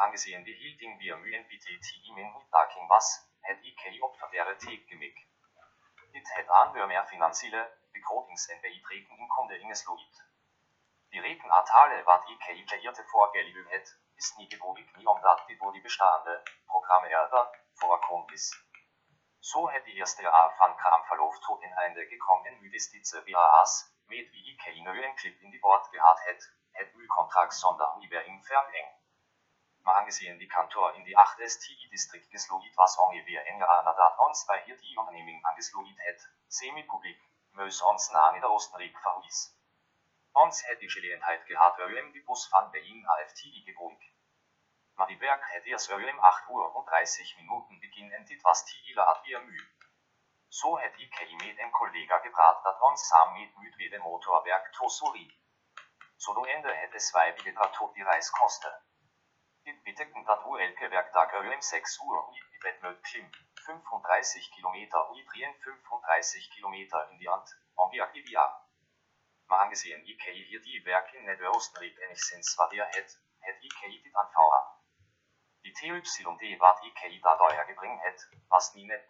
[0.00, 5.16] Angesehen die hielding wir mühen BTT imen Daking was, het Ikei opfer wäre Teek gemik.
[6.12, 10.16] Dit het aan wir mehr finanzielle, begrotings-NBI treten in Kunde inges Loit.
[11.12, 15.70] Die Reken Atale wat Ikei geierte Vorgelübung het, ist nie gebogig nie omdat dit wo
[15.70, 18.56] die bestehende Programme erder vorkommt ist.
[19.40, 24.32] So hätte die erste A van Kram verlof tot in Einde gekommen müdestitze VAAs, med
[24.32, 29.01] wie Ikei nöen Clip in die Bord gehad het, het Mühlkontrakt sonder Univer im Verleng.
[29.82, 34.18] Maar angesehen die Kantor in die 8 STI district geslogit was ongeveer en jaar nadat
[34.18, 39.42] ons bij hier die onderneming aangeslogit het, semi-publiek, meus ons na Niederostrik verhuis.
[40.32, 43.64] Ons het die gelegenheid gehad om die bus van Berlin AFTI
[45.12, 49.02] die werk het eerst om 8 uur und 30 minuten begin en dit was Tigila
[49.02, 49.66] at wir müh.
[50.48, 54.72] So het Ikei met en collega gepraat dat ons samen met müd weer de motorwerk
[54.72, 55.26] Tosuri.
[56.16, 58.72] So do ende het es weibige tot die reis koste.
[59.64, 65.24] Dit betekent dat hoe elke werkdag om 6 uur i bedmød klim, 35 kilometer i
[65.28, 68.44] 35 kilometer in die hand, om vi aktivia.
[69.46, 74.14] Maar angesehen Ikei hier die werk in Nedøostrik enigszins wat er het, het Ikei dit
[74.14, 74.64] aanvouwen.
[75.60, 79.06] Die TYD wat Ikei dadurch gebring het, was nie net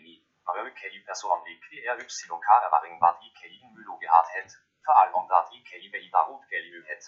[0.00, 5.52] nie, maar Ikei persoonlijk die RYK ervaring wat Ikei in Mülo gehad het, vooral omdat
[5.52, 7.04] Ikei bij daarop gelü het.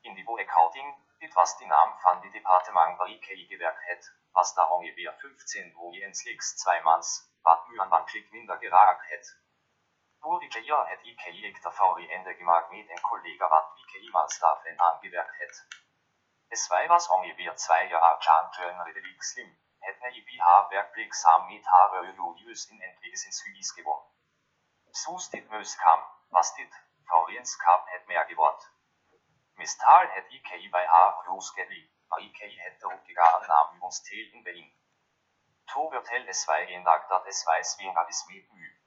[0.00, 1.05] In die accounting, dit
[1.36, 5.90] was die naam van die departement waar Ikei gewerkt het, was daar ongeveer 15 wo
[5.92, 9.44] je en slechts twee mans, wat aan van klik minder geraakt het.
[10.20, 15.66] Burdiger het IKI ekta fauriende gemak med en kollega wat IKI malstaffen angewerkt het.
[16.48, 22.80] Es war was ungefähr zwei Jahre Champion Redelijk Slim, hätten IBH werkbliksam mit Haröjus in
[22.80, 24.10] entweges in Südis gewonnen.
[24.90, 26.00] Sus dit mös kam,
[26.30, 26.72] was dit,
[27.04, 28.75] Fauriens Cup het mehr geworden.
[29.56, 30.96] Mistal het IKI bei H.
[31.26, 34.72] Rosgebli, maar IKI het erop gegaan nam ons teel in Berlin.
[35.72, 38.80] To vertel es wij een dag dat es weiß weniger is met u.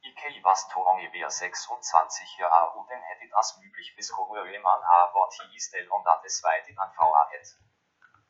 [0.00, 5.88] IKI was to ungefähr 26 Jahre und hätte das möglich bis Koröem an Harvard histel
[5.90, 7.56] und dat es weit in an VA het.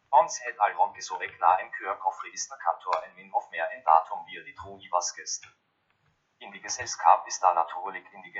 [0.09, 3.71] Ons het al rond so weg na en Kör Koffregister Kantor en min of mehr
[3.71, 5.45] en Datum wie die Troni was gest.
[6.41, 8.33] In die Gesellschaft ist da natürlich in die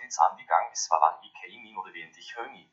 [0.00, 2.68] ins angegangen ist war wann IKI dich höni.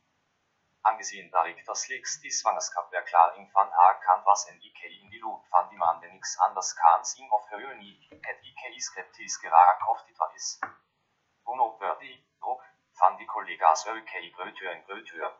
[0.82, 5.12] Angesehen darig das Lex die Swangerskap klar in van ha kann was en IKI in
[5.12, 9.88] die Lut van die man nix anders kann sin of höni, het IKI skeptis gerak
[9.88, 10.60] auf die is.
[11.46, 12.64] Uno Birdie, Druck,
[13.00, 15.32] van die Kollegas ÖKI Grötür in Grötür.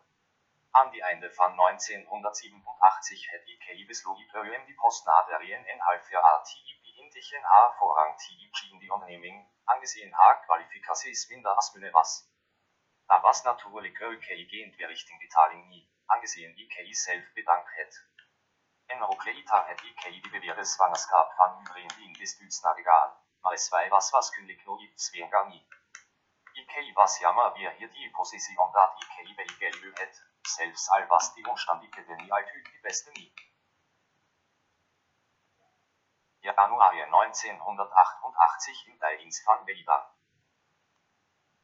[0.72, 4.28] An die Ende von 1987 het IKI bis Logi
[4.68, 6.83] die Postnaderien en halfjahr TIP
[7.14, 12.28] indischen H vorrang TIP in die Unternehming, angesehen H Qualifikations minder as münne was.
[13.08, 17.94] Da was natürlich ÖKI gehend wir Richtung Italien nie, angesehen IKI selbst bedankt het.
[18.88, 23.72] En Rokleita het IKI die bewährte Swangerskap van Übrin die in Gestützna gegaan, maar es
[23.72, 25.68] war was was kündig no gibt zwengar nie.
[26.56, 31.36] IKI was jammer wir hier die Position dat IKI bei IKI het, selbst all was
[31.36, 33.32] die Umstandige denn nie alt die beste nie.
[36.44, 40.14] Januar 1988 in Deilings van Belida.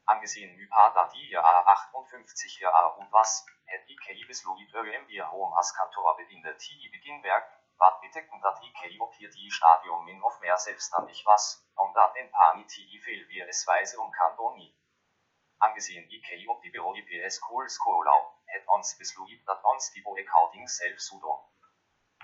[0.06, 5.30] Angesehen Mypa da die Jahr 58 Jahre und was, het IKI bis Logit ÖM wir
[5.30, 10.22] hohem as Kantor bedient TI Beginnwerk, wat bedecken dat IKI ob hier die Stadium in
[10.22, 14.74] of mehr selbstständig was, und dat en Pani TI fehl wir es weise um Kantoni.
[15.58, 20.00] Angesehen IKI ob die Büro IPS Kohl Skolau, het ons bis Logit dat ons die
[20.00, 21.49] Boe Kauting selbst sudon.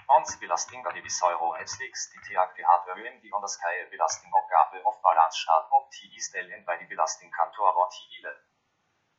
[0.08, 5.90] Ons belastinga de Euro hetzliks die TAG hat ÖM die onderskaje belastingoppgave of Balancestaat ob
[5.90, 8.34] TI stellen bei die Belastingkantor war TIle.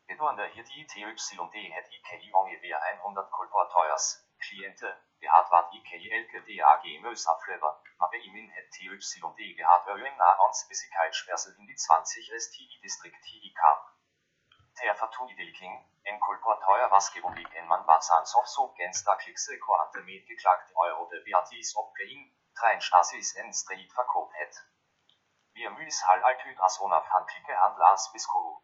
[0.07, 4.07] Gedurende hier die TYD het IKI ungefähr 100 Kolporteuers,
[4.39, 10.31] Kliente, gehat wat IKI elke DAG mös abflever, aber imin het TYD gehat ÖM na
[10.47, 13.96] ons Bissigkeitsschwersel in die 20 STI Distrikt TI kam.
[14.83, 20.01] Der Vertuideliking, en Kolporteuer was gewundig en man was ans of so gensta klickse koante
[20.01, 24.55] mit geklagte Euro de Beatis ob Playing, trein Stasis en Street verkauft het.
[25.53, 28.61] Wir müs hal altüt as ona fankike handlas bis koru.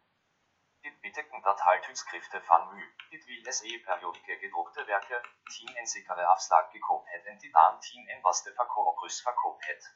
[0.84, 6.26] Dit bedecken dat Haltungsskrifte van Mü, dit wie SE periodike gedruckte Werke, Team en sikere
[6.26, 9.92] Afslag gekauft het en dit an Team en was de Verkaufrüs verkauft het.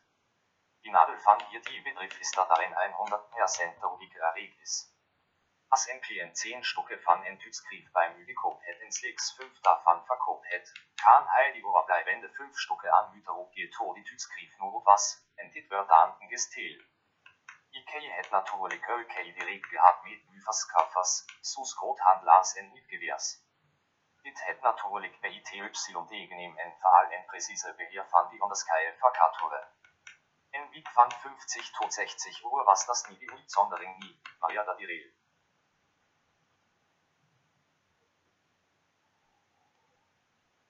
[0.82, 4.97] Die Nadel van hier die Betrieb ist dat ein 100% ruhige Erregnis.
[5.70, 10.04] As Klient 10 Stücke van en Tütskrief beim Mü gekauft het en Slicks 5 davon
[10.06, 14.80] verkauft het, kan heil die Oberbleibende 5 Stücke an Müterrup geht to die Tütskrief nur
[14.86, 15.04] was,
[15.36, 16.80] en dit wird an gestel.
[17.70, 23.28] IKEA het natuurlijk ÖKI direkt gehad met Müverskaffers, sus Groothandlers en Mitgewehrs.
[24.22, 29.68] Dit het natuurlijk bij ITYD geneem en vooral en präzise beheer van die onderscheiden Verkaturen.
[30.50, 34.64] En wiek van 50 tot 60 Uhr was das nie die Uitsondering nie, maar ja
[34.64, 35.16] dat die Regel.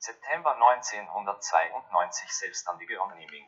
[0.08, 3.46] September 1992 selbstständige Unternehmung.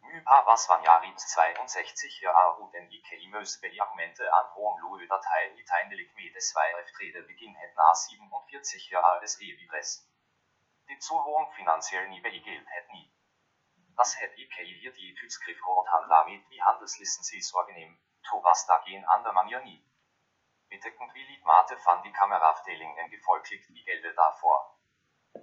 [0.00, 5.06] Mypa was van Jarit 62 Jahre und den IKI mös bei Argumente an hohem Lohe
[5.06, 10.10] Datei mit eindelijk mit des 2 Trede beginn het na 47 Jahre des Evidres.
[10.88, 13.14] Die zu hohen finanziell nie bei gilt het nie.
[13.96, 17.96] Das het IKI hier die Tütskriff Handler mit wie Handelslizenzi sorgenehm,
[18.28, 19.85] to was da gehen an der Manier nie.
[20.68, 24.78] Bedeckend wie Lied Mate van die Kameraafdeling en gefolglich die Gelde davor.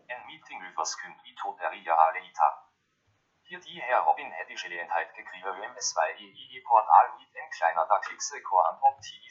[0.08, 2.70] En Meeting übers Künd wie tot der Aleita.
[3.44, 8.68] Hier die Herr Robin hätte Gelegenheit gekriegt im SYEI Portal mit ein kleiner da Klicksekor
[8.68, 9.22] an Opti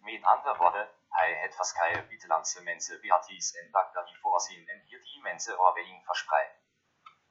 [0.00, 4.04] Mit anderen Worten, hei het fast keine Bittelanze Mense Beatis en Dr.
[4.04, 6.46] die vorsehen en hier die Mense Orwein versprei.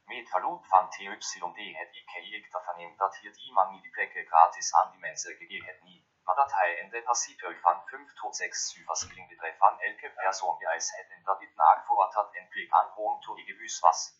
[0.06, 4.74] Mit Verlust van TYD het IKI da vernehmt, dat hier die man die Pläcke gratis
[4.74, 6.06] an die Mense gegeben nie.
[6.26, 10.68] Ma Datei en der Passitö van 5 tot 6 Syversling betreff an elke Person die
[10.68, 14.20] als hätten David nachvorrat en Blick an hohem gewüß was.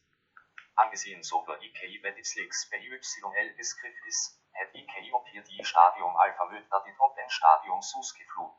[0.76, 6.50] Angesehen so für IKI Weditslicks bei YL Begriff ist, het IKI hier die Stadium Alpha
[6.52, 8.56] wird dat dit ob en Stadium sus geflut.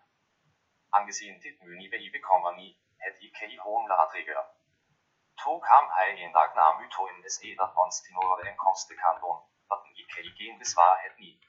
[0.91, 4.55] Angesehen dit Müni bei bekommen nie, het IKI hohen Ladträger.
[5.43, 6.33] To kam hei in
[7.29, 11.19] SE dat ons die nore enkomste kan don, dat en IKI gen bis var het
[11.19, 11.41] ni.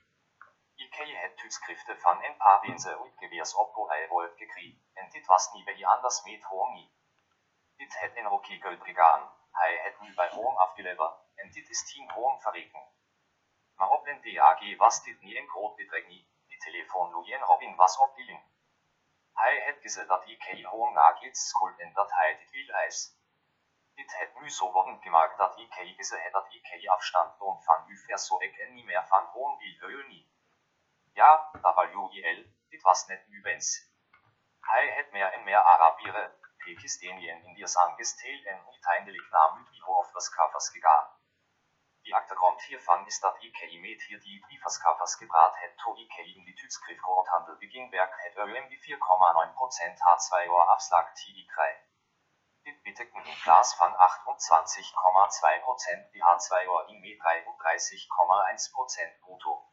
[0.77, 5.25] IKEA het udskrifter van en paar wense uitgeweers op på ei volt gekriegt, en dit
[5.25, 6.91] was nie bij anders met homi.
[7.75, 12.11] Dit het en roki gegaan, hij het nu bij home afgeleverd, en dit is tien
[12.11, 12.87] home verreken.
[13.75, 17.75] Maar op den DAG was dit nie een groot bedrag nie, die telefoon Lujen Robin
[17.75, 18.43] was opdeling.
[19.33, 23.17] Hij het gezegd dat IKEA home nagels schuld en dat hij dit wil eis.
[23.93, 28.17] Dit het nu so worden gemaakt dat IKEA gezegd dat IKEA afstand doen van u
[28.17, 30.34] so ik en niet meer van home wil wil nie.
[31.15, 33.93] Ja, da war UIL, dit was net wens.
[34.59, 41.07] Hij het meer en meer Arabieren, Pakistanien in dies angesteld en uiteindelijk naar Mütli-Hoofdverskaffers gegaan.
[42.01, 46.43] Die Achtergrund hiervan ist dat IKEA met hier die Briefverskaffers gebracht het to IKEA in
[46.43, 51.55] die Typskriftkroothandel beginwerk het UM die 4,9% H2O afslag TI3.
[52.61, 53.97] Dit betekent een plaats van 28,2%
[56.11, 57.17] die H2O in met
[59.15, 59.64] 33,1% brutto.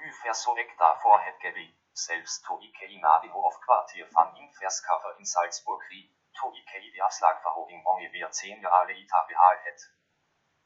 [0.00, 1.74] Het gebied.
[1.92, 7.84] Selbst to IKEA na die Hoofdkwartier van Inverskaffer in Salzburg rie, to IKEA die afslagverhoging
[7.84, 9.94] ongeveer 10 jaar later behaald het.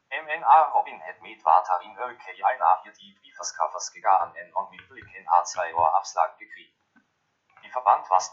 [0.08, 5.26] MNA Robin het met water in IKEA al naar die Briefverskaffers gegaan en onmiddellijk een
[5.26, 7.06] H2 afslag gekregen.
[7.60, 8.32] Die Verband was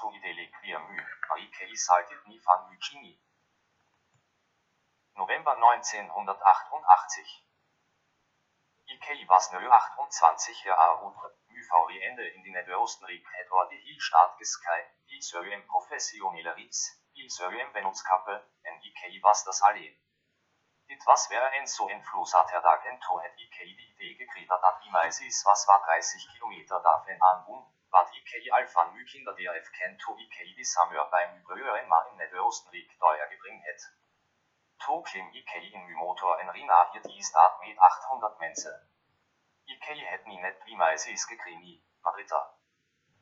[0.61, 0.95] weer mu,
[1.27, 3.19] maar IKEA zahlt dit niet van Mugini.
[5.13, 7.50] November 1988
[8.93, 11.39] IKEA was nu 28 jaar oud.
[12.01, 16.79] Ende in den Nederoostenrijk het wordt heel staatgeskai, il serait un professionele rits,
[17.13, 19.61] il serait un Venutskappe, en IKEA was das.
[20.87, 24.49] Dit was wäre ein so ein Fluss hat Herr Dagento het IKEA die Idee gekriegt
[24.49, 27.45] dat niemals is was war 30 Kilometer davon an
[27.89, 32.17] wat IKEA al van nu kinder DRF kento IKEA die Samur beim Übrören mal in
[32.17, 34.00] Nederoostenrijk teuer gebring het.
[34.85, 38.89] To klim IKEA in Motor en Rina hier die staat met 800 mensen.
[39.65, 42.39] IKEA het nie net niemals is gekriegt, Madrita.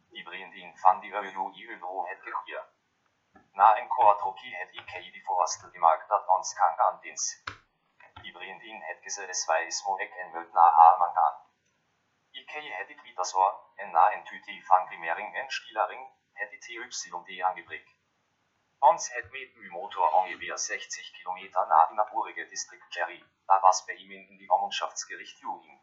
[0.10, 2.72] Die Brindin van die EU i euro het gekriegt.
[3.52, 7.44] Na en Koatroki het IKEA die voorstel gemaakt dat ons kan gaan dins.
[8.22, 11.38] Die Brindin het gezegd es weiß mo ek en möt na haar man gaan.
[12.32, 17.99] IKEA het wieder so, en na intuitiv van Grimering en Stielering, het die TYD angebringt.
[18.82, 23.84] Ons het met uw motor ongeveer 60 kilometer na die naburige Distrikt Cherry, da was
[23.86, 25.82] bei ihm in die Vormundschaftsgericht Juhin.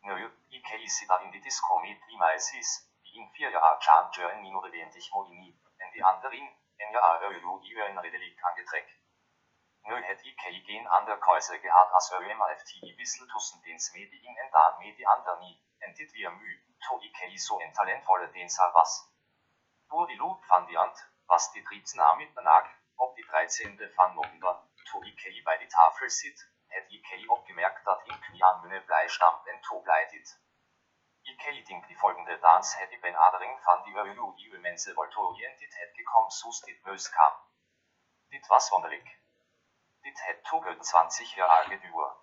[0.00, 0.16] Nö,
[0.48, 2.70] IKEA sida in die Disco mit niemals is,
[3.02, 7.52] die in vier Jahren Chan in minore 20 molini, en die anderen, en ja öju
[7.62, 8.90] i en redelijk angetrekk.
[9.82, 14.36] Nu het IKEA geen ander keuze gehad as ÖMFT i wissel tussen dens med in
[14.36, 16.58] en dan med die anderen nie, en dit weer mu,
[16.88, 18.98] to IKEA so en talentvolle denser was.
[19.86, 22.66] Door die loop van die ant, was die 13 mit benag,
[22.96, 23.92] op die 13.
[23.94, 28.80] van november, to IKEA bei die Tafel sit, het IKEA opgemerkt dat in Knian Münne
[28.80, 30.40] Bleistamm en to bleidet.
[31.22, 35.78] IKEA denkt die folgende dans het i benadering van die ÖU i immense voltorien dit
[35.82, 37.38] het gekom sus dit bös kam.
[38.28, 39.14] Dit was wunderlich.
[40.00, 42.16] Dit het toge 20 Jahre geduur.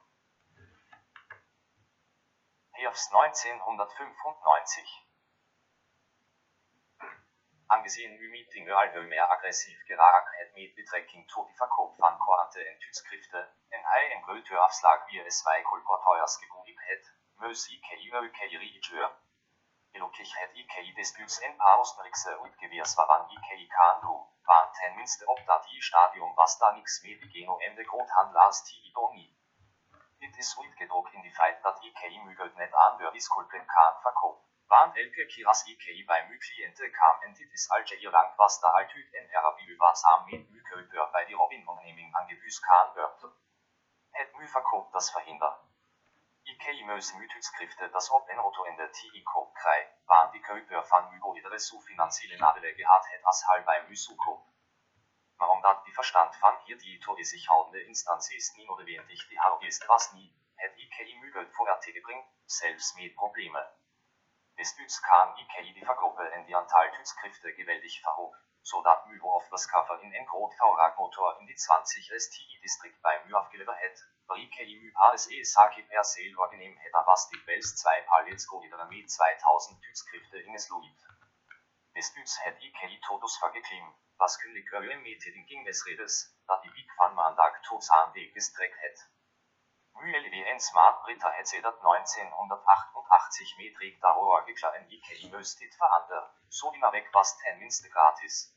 [2.71, 5.06] Herbst 1995
[7.75, 12.63] Angesehen wie Meeting alweer meer agressief geraakt het met betrekking tot die verkoop van Korante
[12.67, 18.21] en tidskriften, en hij een grote afslag wie es wij colporteurs geboden het, moes IKEA
[18.21, 19.11] UKEA
[19.91, 25.45] Gelukkig het IKEA disputes en paar Oostenrijkse uitgeweers waarvan IKEA kan doen, waren tenminste op
[25.45, 29.35] dat die stadium was daar niks mee beginnen en de groothandelaars die niet.
[30.17, 34.46] Dit is uitgedrukt in die feit dat IKEA mugelt net aan de disculpen kan verkopen.
[34.67, 38.61] Want elke keer als IKEA bij mijn cliënten kwam en dit is al lang was
[38.61, 43.33] een Arabier was aan met muurkeuper bij die Robin-onderneming aangebuurd kan worden.
[44.11, 45.59] Het muurverkoop das verhindert.
[46.43, 50.87] IKEA moest muurtidskriften das op en auto in de TI koop krijgen, want die keuper
[50.87, 54.45] van mugo iedere zo financiële nadelen gehad het als hal bij muurzoekkoop.
[55.37, 59.39] Maar omdat die verstand van hier die to zich houdende instantie is niet notwendig die
[59.39, 62.93] hargist was niet, het IKEA mugelt voor tegenbrengt, zelfs
[64.57, 70.13] Desnütz kan IKEA die vergruppe en die antal tidsskrifter gewältig verhoog, zodat mu hoofdbeschaffer in
[70.13, 70.55] en groot
[70.97, 76.05] motor in die 20 STI-district bij mu afgeleverd het, waar IKEA mu HSE Saki per
[76.05, 81.05] se vorgenehm het was die Wels 2 Palitsko met 2000 tidsskrifter in es Luid.
[81.93, 84.71] Desnütz het IKEA todos vergeklim, was kündig
[85.05, 88.79] met den Gingesredes, dat die Big van maandag tot aan de gestrekt
[89.99, 96.91] MULWN Smart Britta het sedert 1988 metrik daarover geklaren IKEA moest dit veranderen, zo immer
[96.91, 98.55] weg was tenminste gratis.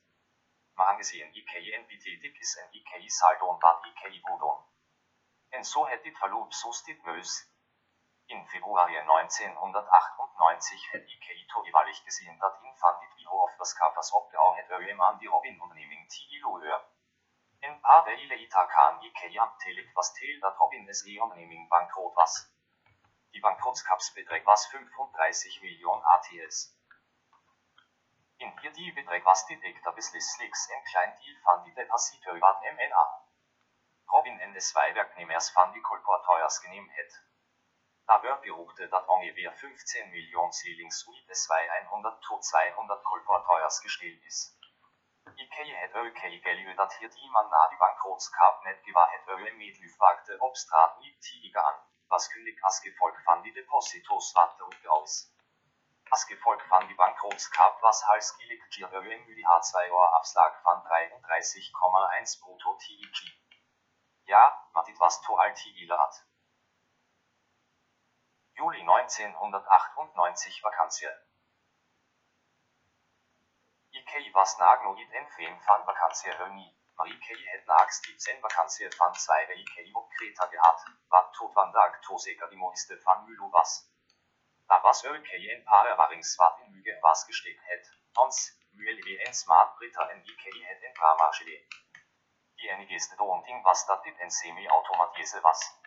[0.74, 2.68] Maar aangezien IKEA en betätig is en
[3.38, 4.59] doen wat IKEA wil doen.
[5.49, 7.51] En zo het dit verloop zoals dit moest.
[8.26, 14.12] In Februari 1998 het Ikei to jeweils gesehen dat in fandit vi of das kaffers
[14.12, 16.76] opgave het øyem an die Robin-underneming til øre.
[16.76, 16.99] En
[17.90, 22.34] par dage later kan Ikea tillæg was til dat Robin es e-underneming bankrot was.
[23.32, 26.56] Die Bankrotskapsbetrag was 35 Millionen ATS.
[28.38, 32.62] In hier die Betrag was die Dekter beslissliks en klein deal van die depositeur wat
[32.76, 33.04] MNA.
[34.12, 37.12] Robin en des Weiberknehmers van die Kolporteuers genehm het.
[38.06, 44.24] Da wird beruchte dat ungefähr 15 Millionen Ceilings ui des 100 to 200 Kolporteuers gestellt
[44.24, 44.59] ist.
[45.36, 49.52] Ikei het økei gelju dat hier die man na die Bankrotskap net gewahr het øye
[49.58, 51.78] medlyfagte obstrat ui tiger an,
[52.14, 54.64] was kündig as gefolg van die Depositos wat
[54.96, 55.14] aus.
[56.16, 62.36] As gefolg van die Bankrotskap was halsgilig gier øye müdi H2 Ohr Abslag van 33,1
[62.42, 63.22] brutto TIG.
[64.34, 65.64] Ja, mat dit was to alt
[65.94, 66.22] lat.
[68.52, 71.29] Juli 1998 Vakantie.
[73.99, 76.68] Ikei was nagno id en fem van vakantie höni.
[76.99, 81.72] Marikei het nags die zen vakantie van zwei Ikei op Kreta gehabt, wat tot van
[81.72, 83.72] dag toseker die moiste van Mülo was.
[84.68, 88.38] Da was Ökei en paar warings wat in Müge was gesteckt het, ons,
[88.70, 91.59] Mühle en smart Britta en Ikei het en Brahmachele.
[92.55, 95.79] Die enigeste Donting was dat dit en semi-automatise was.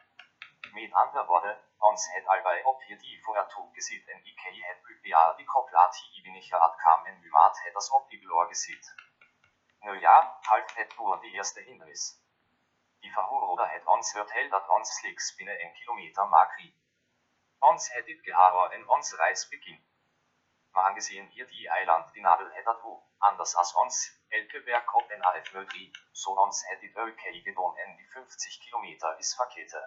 [0.71, 5.33] Met andere woorden, ons het albei op hier die vorher toegesien en Ikei het BPA
[5.33, 8.93] die koplati ibinicher at kam en Mymat het das op die Glor gesit.
[9.79, 12.05] Nu ja, halt het nur die erste Hindernis.
[12.99, 16.75] Die Verhuroder het ons wird hell dat ons slicks binnen en Kilometer makri.
[17.59, 19.83] Ons het dit geharer en ons Reis beginn.
[20.71, 22.81] Maar angesehen hier die Eiland die Nadel het dat
[23.17, 27.95] anders als ons, Elkeberg op en AF möglich, so ons het dit Ölkei gedon en
[27.95, 29.83] die 50 Kilometer is Verkete.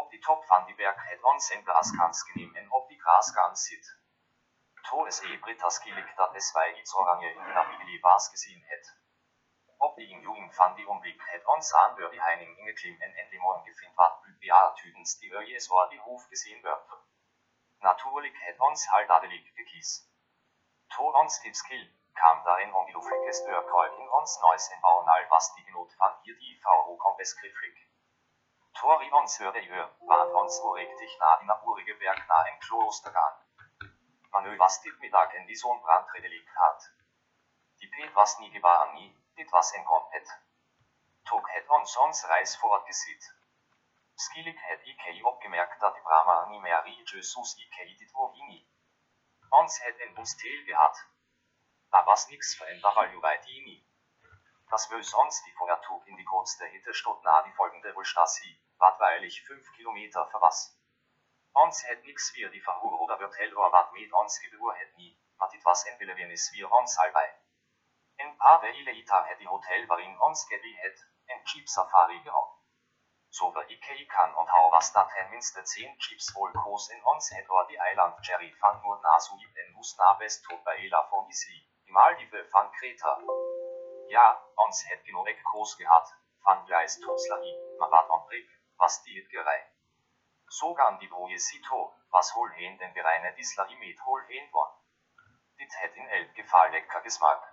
[0.00, 3.64] Ob die Top van die Berg het ons en Glaskans genehm en ob die Graskans
[3.68, 3.90] sit.
[4.88, 8.62] To es e Britas gilik dat es wij iets oranje in die Navigili was gesehen
[8.72, 8.86] het.
[9.76, 13.38] Ob die in Jugend van die Umblick het ons door die Heining ingeklim en en
[13.38, 16.88] morgen gefind wat Bülbia Tüdens die Öjes war die Hof gesehen wird.
[17.78, 20.08] Natürlich het ons halt adelig gekies.
[20.96, 25.30] To ons dit skill, kam darin um die Lufliges Dörrkreuz in ons neues in Baunal
[25.30, 27.91] was die Genot van hier die VO Kompes griffig.
[28.78, 33.34] Tori ons hörde hör, bat ons urigtig na die urige Berg na im Klostergan.
[34.32, 36.88] Manö was dit Mittag in die Sohn Brandrede liegt hat.
[37.80, 40.28] Die Pet was nie gewahren nie, dit was en kompet.
[41.28, 43.30] Tog het ons ons Reis fortgesit.
[44.14, 48.66] Skillig het Ikei opgemerkt, dat die Brahma nie mehr Jesus Ikei dit wo nie.
[49.50, 51.06] Ons het en uns Tel gehabt.
[51.90, 53.91] Da was nix verändert, weil ju weit nie.
[54.72, 58.98] Das will sonst die Feuertug in die kurze Hitte stot na die folgende Ulstasi, wat
[59.00, 60.60] weilig 5 Kilometer verwas.
[61.52, 65.12] Ons het nix wir die Verhur oder wird hellor wat mit ons gebur het nie,
[65.36, 67.26] mat dit was entweder wenn es wir ons halbei.
[68.16, 72.56] En paar Weile ita het die Hotel warin ons gebi het, en Jeep Safari gehabt.
[73.28, 77.04] So war Ikei kan und hau was dat hen minste 10 Jeeps wohl groß in
[77.04, 80.78] ons het or die Eiland Jerry van nur nasu en mus na best tot bei
[80.86, 83.20] Ela von Isi, die Maldive van Kreta.
[84.12, 86.08] Ja, ons het genoeg groß gehad,
[86.44, 89.60] van Gleis Tutzlari, Marathon Brick, was die Hitgerei.
[90.56, 91.78] Sogar die Broje Sito,
[92.10, 94.68] was hol hen den bereine Dislari mit hol hen war.
[95.56, 97.48] Dit het in Elb gefall lecker Geschmack.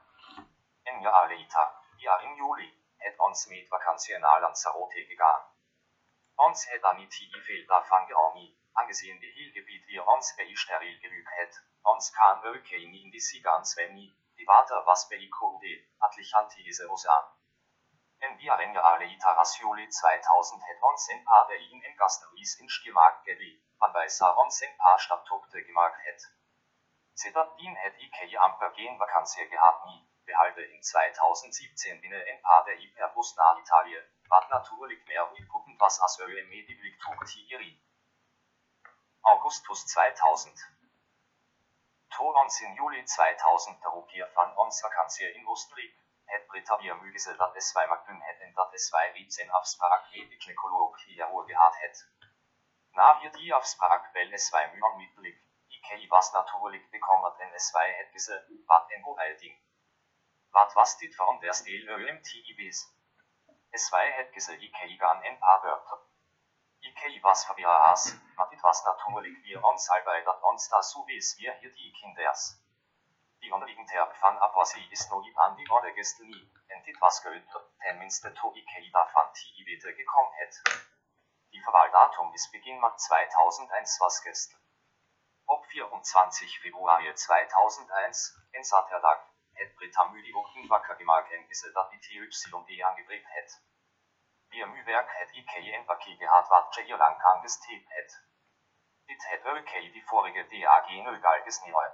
[0.84, 1.66] En ja Aleita,
[1.98, 3.70] ja im Juli, het ons mit
[4.20, 5.48] na Lanzarote gegangen.
[6.36, 11.36] Ons het an die fehlt davon georni, angesehen die Hillgebiet wir ons bei steril gewügt
[11.40, 13.96] het, ons kan Ökein in die Sigans wenn
[14.40, 17.24] Privata was pericorde, Atlicantese Osan.
[18.20, 23.20] En via Renga Aleita Rasioli 2000 het ons en paar Berlin en Gasteries in Stiermark
[23.26, 24.08] geli, an bei
[24.44, 26.22] ons en paar Stadttochte gemacht het.
[27.14, 32.78] Seitdem het Ikei amper gen Vakantie gehabt nie, behalte in 2017 binne en paar der
[32.78, 37.84] Hyperbus nach Italien, wat natürlich mehr wie gucken was as Mediblik Tugtieri.
[39.22, 40.79] Augustus 2000
[42.16, 45.94] To ons in juli 2000 Rupier van ons vakantie in Oostenrijk.
[46.26, 48.74] Het Brittannië mugise dat de zwei makten het en dat
[49.14, 52.08] iets in afspraak met de gynaecologie gehad het.
[52.92, 55.38] Na wir die afspraak wel de zwei mühen mittelig.
[55.68, 59.60] Ikei was natuurlijk bekommert en de zwei het gese, wat en hoelding.
[60.52, 62.80] Wat was dit van der stil ÖMTIBs?
[63.70, 66.09] Es zwei het gese Ikei gan en paar wörter.
[66.82, 71.38] Ikei was verwirras, mat dit was natürlich wir ons albei dat ons da so wies
[71.38, 72.58] wir hier die kinders.
[73.42, 77.20] Die her van aposi is no i an die orde geste nie, en dit was
[77.22, 80.62] geüt, ten minste to Ikei da van ti i gekommen het.
[81.52, 84.60] Die Verwahldatum ist Beginn März 2001 was gestern.
[85.46, 89.20] Ob 24 Februar 2001, en Saterdag,
[89.54, 93.62] het Britta Müdi och Ingvaka gemak en gisse dat die TYD angeprägt het.
[94.52, 98.12] Wir Mühwerk het IK en Baki gehad wat je lang angestet het.
[99.06, 101.90] Dit het ÖK die vorige DAG Nögalges neu.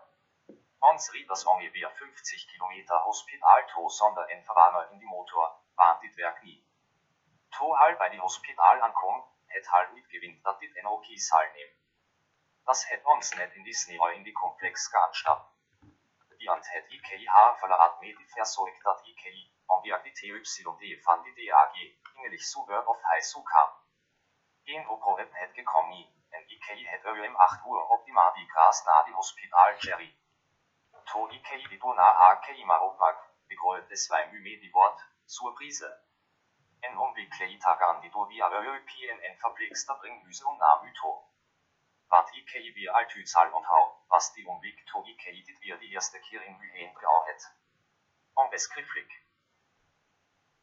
[0.80, 6.16] Ons das ungefähr 50 Kilometer Hospital to sonder en Verwarner in die Motor, bahnt dit
[6.16, 6.66] Werk nie.
[7.58, 11.74] To halb bei die Hospital ankom, het halb mitgewinnt dat dit NOK Sal nehm.
[12.66, 15.46] Das het ons net in die Sneo in die Komplex geanstatt.
[16.38, 19.55] Die ant het IKH verlaat med die versorgt dat IKI,
[20.06, 21.76] die TYD van die DAG,
[22.16, 23.70] ingelig suger of high su kam.
[24.64, 29.04] Gen Oprovet het gekommen nie, en IKI het øm 8 Uhr optimal die Gras na
[29.04, 30.12] die Hospital Jerry.
[31.12, 35.90] To IKI die Dona AKI Marokmak, begrollt es zwei Mühe die Wort, Surprise.
[36.80, 41.14] En Umweg Kleitagan die do via ÖPNN verpflegster Bringhüse und Namyto.
[42.10, 46.20] Wat IKI wie Altüzahl und Hau, was die Umweg to IKI dit wir die erste
[46.20, 47.42] Kir in Mühen brau het.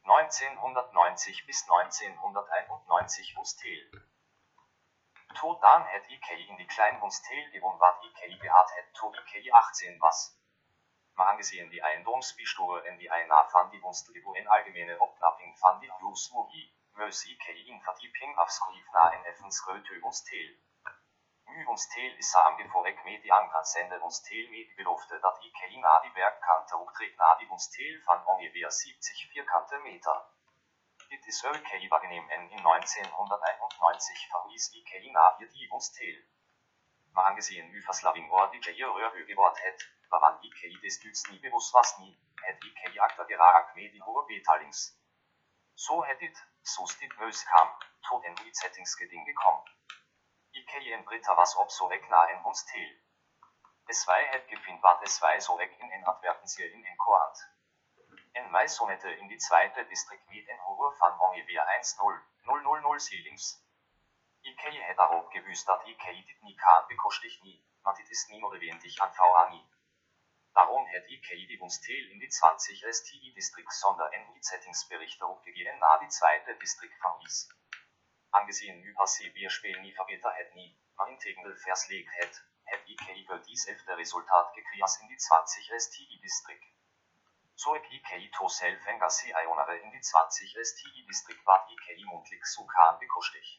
[0.05, 0.49] Und beskriftlich.
[0.63, 4.09] 1990 bis 1991 Hustel.
[5.35, 9.51] To dan het IKI in die kleinen Hustel gewohnt wat IKI behat het to IKI
[9.51, 10.39] 18 was.
[11.15, 16.75] Angesehen die Eindomsbistore in die Einna van die Hustel in allgemeine Opknapping van die Husmogi,
[16.93, 20.01] mös IKI in verdieping afskrief na en effens gröte
[21.53, 21.61] Hustel.
[21.61, 27.17] Übungsteil is samengevorrek med die aangrenzende Hustel med belofte dat IKI na die werkkante optrekt
[27.17, 30.17] na die Hustel van ungefähr 70 vierkante Meter.
[31.09, 36.17] Dit is IKI wahrgenehm en in 1991 verwies IKI na hier die Hustel.
[37.11, 41.73] Maar angesehen Üverslaving or die J rører geword het, waran IKI des Düts nie bewusst
[41.73, 44.97] was nie, het IKI akta geraak med die hohe Betalings.
[45.75, 47.77] So het dit, sos dit mös kam,
[48.09, 49.69] tot en die Settingsgeding gekommen.
[50.55, 52.89] IKI en Britta was ob so weg na en Hustel.
[53.85, 57.39] Es zwei het gefind wat es zwei so weg in en Advertensier in en Koant.
[58.31, 63.47] En mei sonette in die zweite Distrikt mit en Hohe van ungefähr 1-0-0-0-0 Ceilings.
[64.41, 68.39] IKI het daarop gewusst dat IKI dit nie kan bekostig nie, maar dit is nie
[68.39, 69.65] notwendig an VA nie.
[70.51, 75.97] Darum het IKI die Hustel in die 20 STI Distrikt sonder en Settingsberichte aufgegeben na
[75.97, 77.47] die zweite Distrikt verwies.
[78.39, 83.25] Angesehen über sie wir spielen nie vergeter het nie, maar integral verslegt het, het IKI
[83.27, 86.65] für dies efter Resultat gekriegt in die 20 STI Distrikt.
[87.55, 92.45] So ek IKI to self engasi ionere in die 20 STI Distrikt wat IKI mundlich
[92.53, 93.51] so kan bekostig.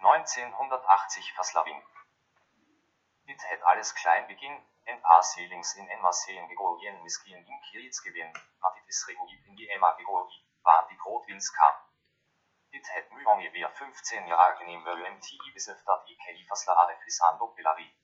[0.00, 1.84] 1980 Verslaving.
[3.28, 8.00] Dit het alles klein beginn, en paar Seelings in en Marseillen Gegorien Miskien in Kiritz
[8.00, 9.04] gewinn, maar dit is
[9.44, 11.87] in die Emma Gegori, waar die Grotwins kam.
[13.10, 17.94] Nu ungefähr 15 Jahre genehm WMTI besef dat IKI verslare frisando Pelari.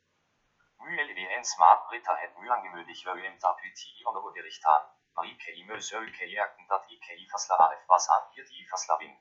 [0.78, 4.82] MULWN Smart Britta het nu angemöglich WM TI onder Gericht an,
[5.14, 9.16] maar IKI mös IKI erken dat IKI verslare was an hier die Verslaving.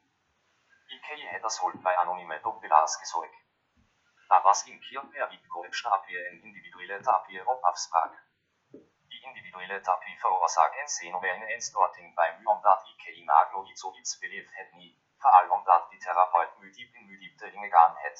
[0.87, 3.37] IKI het das Holt bei anonyme Doppelars gesorgt.
[4.27, 8.13] Da was in Kirper wie Korrektstabie en individuelle Tapie op afspraak.
[9.07, 14.71] Die individuelle Tapie veroorzaakt en Xenoverine Enstorting bei Myon dat IKI naglo iets beleefd het
[14.73, 18.19] nie, vor allem dat die Therapeut in müdibte ingegaan het.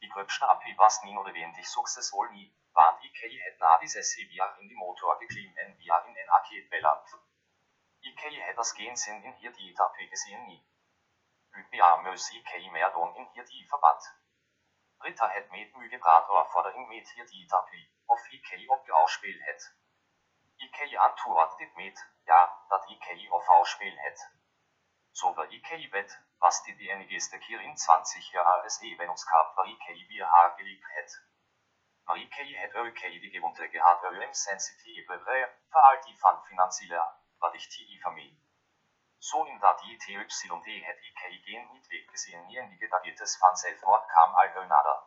[0.00, 2.48] Die Gröbstabie was nie notwendig succesvol nie,
[2.78, 3.90] want IKI het na die
[4.30, 7.12] via in die Motor geklim en via in en Aket bellat.
[8.10, 10.62] IKI het das Gensinn in hier die Tapie gesehen nie.
[11.60, 14.08] UBA mös IKI mehr don in hier die Verband.
[14.98, 19.70] Britta het met Mygebrator vordering met hier die Tapie, of IKI op ausspeel het.
[20.56, 24.37] IKI antwoordt dit met, ja, dat IKI of ausspeel het.
[25.18, 30.08] So war IKI wett, was die DNGste hier in 20 Jahre als Ebenungskap war IKI
[30.08, 31.10] wie Haar gelegt het.
[32.04, 35.18] Maar IKI het IKI die gewohnte gehad im sensitive
[35.70, 37.02] verhalt die van finanzielle,
[37.40, 38.40] wat ich die familie.
[39.18, 43.56] So in dat die TYD het IKI gen niet weggesehen nie in die Gedagetes van
[43.56, 45.02] Selbstmord kam all nada.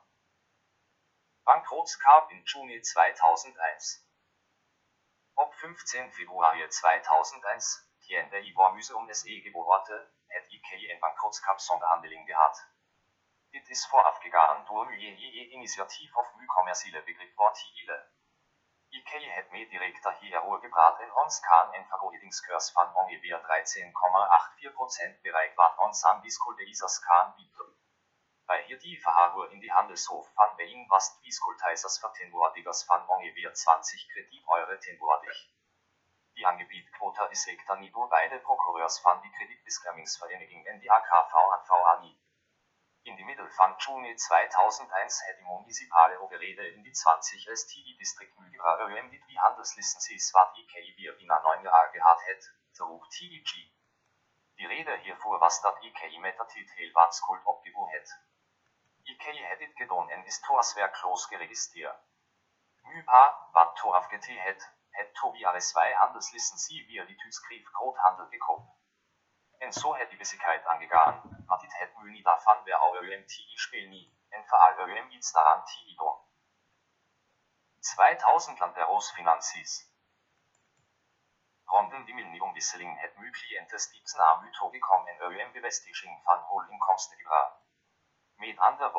[1.43, 4.05] Bankrotskap in Juni 2001.
[5.35, 11.59] Ob 15 Februar 2001, die in der Ivor Museum des E-Geborte, het IKI en Bankrotskap
[11.59, 12.57] Sonderhandeling gehad.
[13.49, 18.11] Dit is voorafgegaan door je initiatief of commerciële begrip wordt hier.
[18.89, 23.39] IKI het mee directer hierhoor gebracht en ons kan een vergoedingskurs van ongeveer
[25.15, 27.79] 13,84% bereikt wat ons aan discoldisers kan bieden.
[28.45, 34.05] Bei hier die Verhaarhoor in die Handelshof van Berlin was discoldisers vertenwoordigers van ongeveer 20
[34.07, 35.60] krediet euro tenwoordig.
[36.33, 42.13] Die Angebietquota is ekter niveau beide Prokureurs van die Kreditbeschermingsvereniging en die AKV an VANI,
[43.03, 48.37] In die Mittel van Juni 2001 het die municipale overheden in die 20 STI district
[48.37, 53.51] Mugera öm dit wie handelslicenties wat IK wir binnen 9 jaar gehad het, terug TIG.
[54.55, 58.09] Die rede hiervoor was dat IK met dat dit heel wat skuld opgevoerd het.
[59.03, 61.99] IK het dit gedaan en is to als werkloos geregistreerd.
[62.81, 68.27] MUPA, wat to afget het, het to wie alle zwei handelslicentie via die Typskrif Groothandel
[68.27, 68.79] gekocht.
[69.57, 73.25] En zo het die wissigheid angegaan, maar dit het nu niet daarvan wer au öm
[73.25, 76.19] TI speel nie, en vooral öm iets daran TI doen.
[77.79, 79.89] 2000 Landeros Finanzis.
[81.65, 86.39] Ronden die miljoen wisseling het mu cliëntes diets naar mu toegekomen en öm bevestiging van
[86.39, 87.59] hol inkomsten gebracht.
[88.35, 88.91] Met andere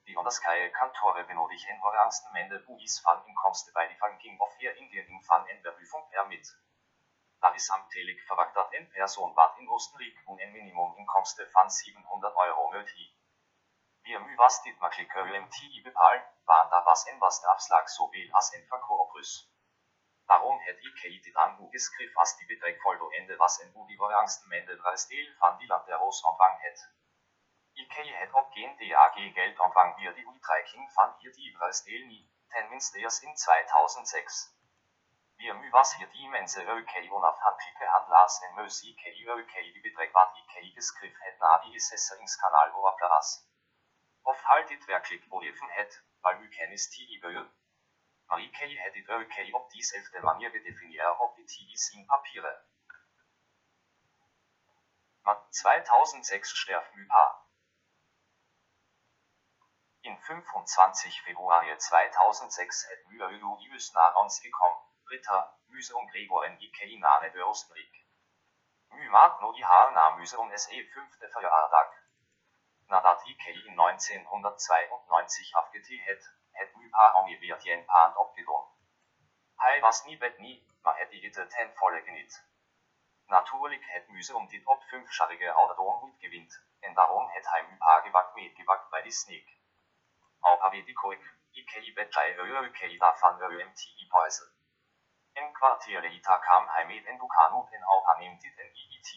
[0.00, 4.76] woorden, die onderscheiden kantoren benodigen hoogste mende buis van inkomsten bij die vanking of hier
[4.76, 6.58] indiening van en verhufung permit.
[7.38, 12.70] Dat is amtelijk verwacht dat een persoon wat in Oostenrijk een minimuminkomsten van 700 euro
[12.72, 13.14] hij.
[14.02, 18.32] Wir mu was dit makkelijk UMTI bepaal, waar dat was en was de afslag zoveel
[18.32, 19.48] als een verkooprus.
[20.26, 25.06] Daarom het IK dit aanboekeskrif als die betrek voldoende was en hoe die hoogste mende
[25.08, 26.78] deel van die landeros ontvang het.
[26.78, 26.99] IK
[27.88, 32.98] het op geen DAG geld ontvang via die uitreiking van hier die deel niet, tenminste
[32.98, 34.58] eerst in 2006.
[35.36, 39.04] Wir mu was hier die immense UK onafhankelijke handelaars en meus IK
[39.36, 43.48] UK die betrek wat IK geskrif het na die assessoringskanaal overplaats.
[44.22, 47.50] Of halt dit werkelijk beheven het, weil u kennis TI beheer.
[48.26, 52.64] Maar IK het dit UK op diezelfde manier gedefinieerd op die TI's in papieren.
[55.22, 57.48] Maar 2006 sterft MUPA.
[60.02, 64.82] In 25 Februar 2006 het MUA Julius naar ons gekommen.
[65.04, 68.06] Britta, Müse und Gregor in IK nane Börsenrik.
[68.88, 71.32] Mü mag no die haar na Müse und SE 5.
[71.32, 71.92] Verjaardag.
[72.86, 78.66] Nadat IK in 1992 afgetie het, het Mü paar ongeveer tien paand opgedaan.
[79.56, 82.48] Hij was nie bet nie, maar het hitte ten volle geniet.
[83.26, 89.02] Natuurlijk het um dit op 5-jarige ouderdom uitgewint, en daarom het paar gewakt meegewakt bij
[89.02, 89.59] die sneak.
[90.40, 94.48] Op heb die koik, IK bet jai IK daarvan UMTI Päusel.
[95.32, 99.10] Im Quartier Leita kam Heimet in Ducano in Aupanemtit in IIT.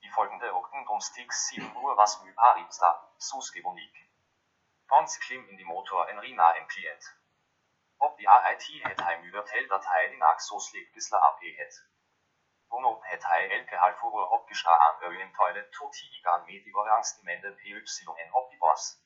[0.00, 3.94] Die folgende Octendomstigs 7 Uhr was mu Paripsta, Susgewonik.
[4.86, 7.04] Pons klim in die Motor en Rina en Klient.
[7.96, 11.88] Op die AIT het hij mu verteld dat hij die Naxos Legbissler AP het.
[12.68, 17.24] Bono het hij elke half uur opgestra aan Ölen toilet tot higan met die orangste
[17.24, 19.03] mende PYN op die Boss.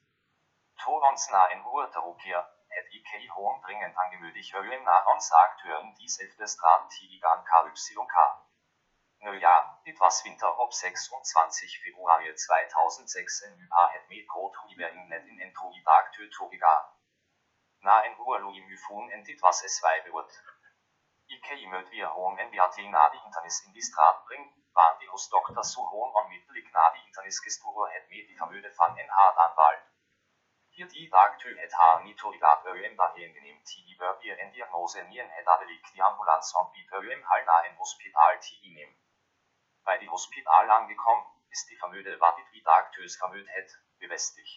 [0.83, 3.97] To ons na en uur terugkeer, het IK hohen dringend
[4.53, 8.17] hören nach uns Akteuren dies elfte Strat Tigan KYK.
[9.25, 15.09] Nö ja, dit was Winter op 26 Februar 2006 en UPA het met groot Huibering
[15.09, 16.77] net in Entogi Dagtür Togiga.
[17.81, 20.43] Na en Uhr Louis Myfun en dit was es Weibewurt.
[21.27, 25.65] IK möt wir hohen na die Internis in die Strat bring, waren die hos Dr.
[25.65, 29.37] so hohen on mittelig na die Internis gestur het met die Vermöde van en hart
[29.37, 29.88] anwalt.
[30.79, 33.61] Nitorigat øem dahin genehm
[34.21, 38.57] vi en diagnose nien het adelik die Ambulanz und bit øem halna en Hospital ti
[38.77, 38.93] nehm.
[39.85, 44.51] Bei die Hospital angekommen, ist die Vermöde wartet wie Dagtürs vermöd het, bevestig.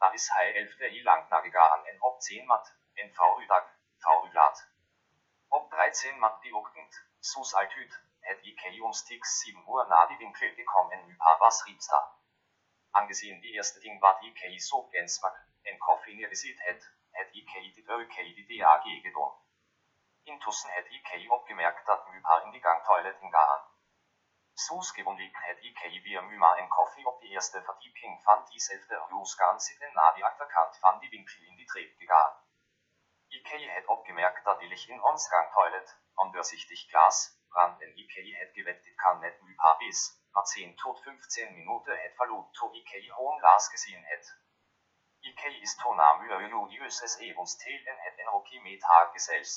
[0.00, 3.66] Da is hei elfte i lang nagegaan en op 10 mat, en v udag,
[4.02, 4.66] v uglat.
[5.48, 10.54] Op 13 mat die uktend, sus altüt, het i keiumstix 7 Uhr na die Winkel
[10.54, 12.19] gekommen en üpa was riebsta.
[12.92, 17.88] Angesehen die erste Ding war die IK so gensmak, en koffeinisiert het, het IK dit
[17.88, 19.34] ÖK die DAG gedaan.
[20.22, 23.62] Intussen het IK opgemerkt dat Mypa in die gangtoilet ingaan.
[24.54, 29.60] Soos gewoonlijk het IK weer Myma en koffie op de eerste verdieping van diezelfde huisgaan
[29.60, 32.34] zitten na die achterkant van die winkel in die treep gegaan.
[33.28, 38.82] IK het opgemerkt dat die in ons gangtoilet, ondoorzichtig glas, brand en IK het gewet
[38.82, 43.38] dit kan net Mypa is maar 10 tot 15 Minuten het verloot to IK hohen
[43.38, 44.38] Glas gesehen het.
[45.20, 49.52] IK is to na myøjus evens til en het en roki met gesels.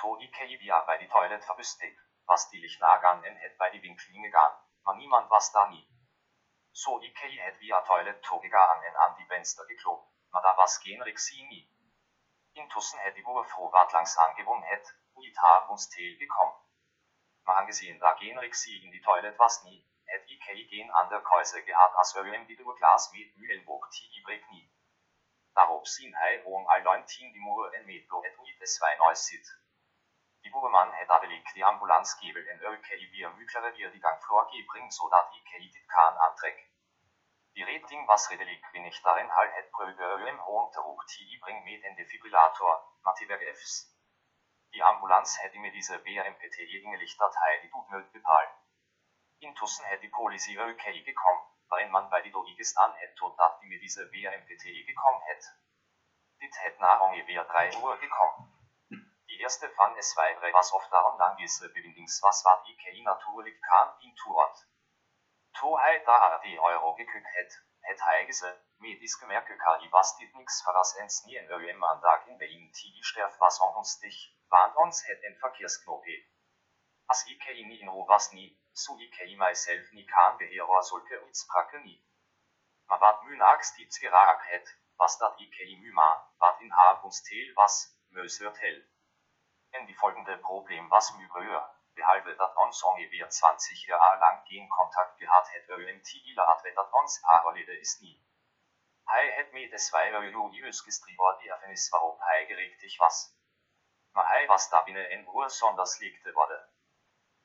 [0.00, 4.14] To IK via bei die toilet verbüstigt, was die Lichnagan en het bei die Winkel
[4.14, 5.86] ingegaan, maar niemand was da nie.
[6.70, 10.78] So IK het via toilet to gegaan en an die Fenster geklopt, maar da was
[10.78, 11.64] geen rixi nie.
[12.52, 16.60] Intussen het die Uhr froh wat langs angewon het, uit haar ons til gekommen.
[17.44, 21.94] Angesehen da geen Rixi in die toilet was nie, het IK geen ander Käuse gehad
[22.02, 24.70] as øem die glas met Mühlenburg ti brek nie.
[25.54, 29.26] Daarop zien hij om al 19 die moer en metro het uit de zwei neus
[29.26, 29.46] zit.
[30.40, 34.92] Die boereman het adelik die ambulans gebel en ÖK weer mykere weer die gangvloer gebring
[34.92, 36.68] zodat IK dit kan aantrek.
[37.52, 41.82] Die Rating was redelijk wenig daarin hal het prøve im hohen Druck TI bring med
[41.82, 43.93] en defibrillator, Mativer Fs.
[44.74, 46.58] Die Ambulanz hätte mir diese BMPT
[46.98, 48.48] Lichtdatei die Dudmöld bepal.
[49.38, 53.68] Intussen hätte die Policy OK gekommen, weil man bei die Logikist an hätte und die
[53.68, 55.46] mir diese BMPT gekommen hätte.
[56.40, 58.50] Dit hätte nach ungefähr 3 Uhr gekommen.
[59.28, 63.02] Die erste van es weitere was oft darum lang diese Bewindings was war die KI
[63.02, 64.58] natürlich kann in Tuort.
[65.54, 70.16] To hei da die Euro gekükt hätt, hätt hei gese, mit is gemerke kari was
[70.18, 72.70] dit nix verras ens nie en öem Mandag in Berlin?
[72.72, 76.16] Tigi sterf was on uns dich, warnt uns hätt en Verkehrsknope.
[77.08, 81.20] As i kei ni in ro was nie, so i myself ni kan behero solke
[81.26, 82.00] uts prake nie.
[82.88, 87.04] Ma wat mynags dit gerak hätt, was dat i kei my ma, wat in hab
[87.04, 87.78] uns tel was,
[88.10, 88.82] mös hört hell.
[89.72, 94.68] In die folgende Problem was my höher behalve dat ons ongeveer 20 jaar lang geen
[94.68, 98.22] contact gehad het UMT laat dat ons parallele is nie.
[99.04, 103.34] Hij het me deswijl julius gestribbelt die erfenis waarop hij gerichtig was.
[104.12, 106.68] Maar hij was da binnen en Uhr sonders legte worden.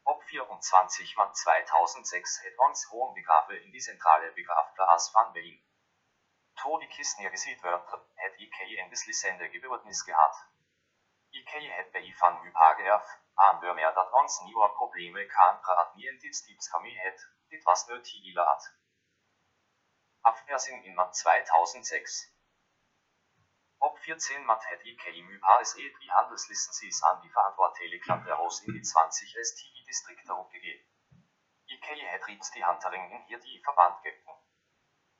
[0.03, 5.63] Op 24 man 2006 het ons hohen begraven in die centrale begraafplaats van Berlin.
[6.53, 10.45] To die kist neergezet werd, het IK een beslissende gebeurtenis gehad.
[11.29, 12.51] IK het bij van u
[13.93, 15.59] dat ons nieuwe problemen kan
[16.71, 18.73] kami het, dit was nötig laat.
[20.21, 22.33] Afpersing in Mat 2006
[23.77, 28.81] Op 14 Mat het IK mu HSE die Handelslizencies an die verantwortliche Klanderhaus in die
[28.81, 30.85] 20 STI-Distrikte opgegeben.
[31.65, 34.35] IK het riet die Hantering in hier die Verband gecken.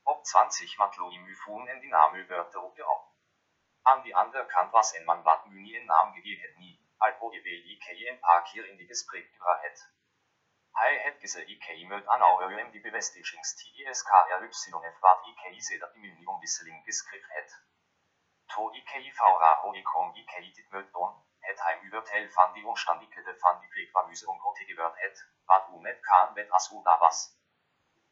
[0.03, 3.07] Op 20 Mat lo mu fun in die Namewörter opgehauen.
[3.81, 6.78] An die andere kant was en man wat Müni in Namen gegeben nie.
[7.07, 9.79] Alkoholvel IKM parkir in die gesprechbarhet.
[10.79, 16.85] Hej hetgese IKI mød anauøem de bevestigings TISKRYF var IKI sætter i minimum visseling
[17.35, 17.51] het.
[18.53, 21.13] To ikon IKI dit mød don,
[21.47, 25.17] het heim übertel fan die umstandigkete fan die plegvamyse um protegevørt het,
[25.49, 27.19] wat umet kan vet as da was.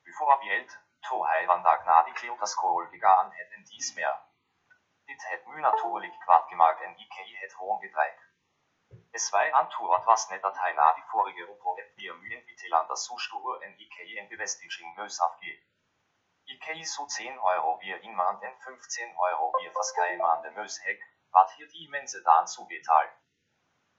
[0.05, 0.71] Bevor bielt,
[1.07, 4.17] to hej van da gnadi kleotaskol gegaan het en dies mehr.
[5.05, 8.26] Dit het my naturlig quad gemaakt en IKI het hohen gedreigt.
[9.11, 13.05] Es war Antwoord was net dat hij na die vorige oproep weer mühen Viteland das
[13.05, 15.63] Zustuhe en IK en bevestiging mös afgeht.
[16.45, 20.83] IK so 10 Euro wir in man en 15 Euro wir verschreiben an de mös
[20.83, 21.01] heck,
[21.31, 23.11] wat hier die immense dan zugeteilt.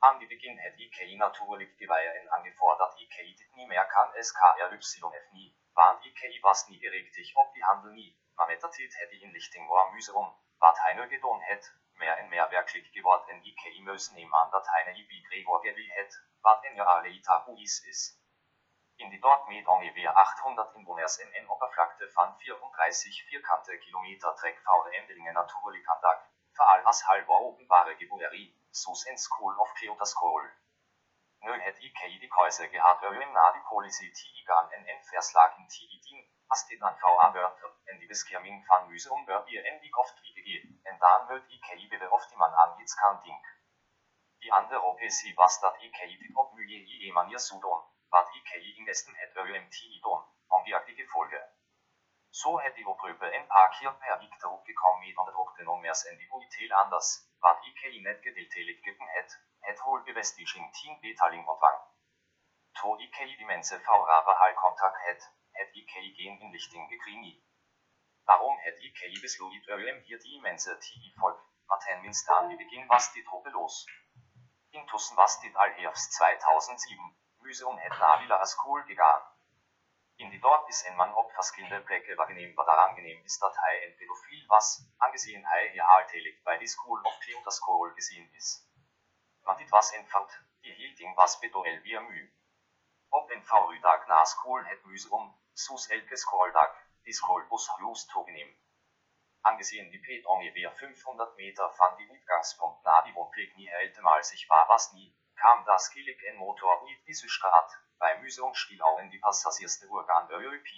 [0.01, 3.01] An die Beginn het IK natürlich geweihen angefordert.
[3.01, 7.93] IK dit nie mehr kann SKRYF nie, warnt IK was nie gerechtig ob die Handel
[7.93, 11.65] nie, Mamettatit hätte in Lichting war müse um, wat heine gedon het,
[11.99, 16.15] mehr en mehr werklich geworden IK müssen nehmen an dat heine IB Gregor gewie het,
[16.43, 18.03] wat en ja alle Itabuis is.
[18.97, 24.61] In die dort mit ungefähr 800 Inwoners in en Oberfläche van 34 vierkante Kilometer Dreck
[24.67, 26.21] an Dag,
[26.53, 30.51] verall as halber openbare Gebuerie, sus en School of Cleotaskol.
[31.41, 35.69] Nö het IK die Käuse gehad öwen na die Policy Tigan en en Verslag in
[35.69, 36.38] en die
[38.69, 42.31] Van Museum bør ihr en die oft wie gegeben, en dan wird IK bitte oft
[42.31, 43.47] die man angits kan ding.
[44.41, 49.15] Die andere OPC was dat IK die op müje i emanier sudon, wat IK investen
[49.15, 51.41] het öwen Tidon, om die aktige Folge.
[52.31, 55.97] So hätte die Opröpe en paar Kir per Victor gekommen mit und druckte nun mehr
[56.11, 57.09] en die Buitel anders,
[57.41, 61.81] wat IK net gedeltelig gitten het, het wohl bevestiging Team Betaling opwang.
[62.81, 65.31] To IK die Mense V-Rave Hallkontakt het,
[65.61, 67.33] het IK gen in Lichting gekrini.
[68.25, 71.41] Darum het IK besluit öem hier die immense TI-Volk,
[71.71, 73.87] Martin Minster an die Beginn was die Truppe los.
[74.71, 79.27] Intussen was dit Allherbst 2007, Museum het Navila School gegangen.
[80.17, 83.57] In die dort is en man op verschillende Pläcke wahrgenehm war daran genehm ist dat
[83.57, 88.67] hij en pädophil was, hij hier haltelig bei die School of Cleotas School gesehen is.
[89.43, 92.38] Man dit was entfangt, die hielting was bedoel wie müh.
[93.11, 98.57] Op en Vormittag na School het Museum, sus elke Skooldag, die Schoolbus just togenehm.
[99.43, 104.49] Angesehen die Pet ungefähr 500 Meter van die Utgangspunkt na die Wohnpflege nie ältemal sich
[104.51, 109.19] war was nie, kam das Gillig en Motor mit diese Stadt, bei Museum Stilauen die
[109.19, 110.69] passagierste Urgan der ÖP.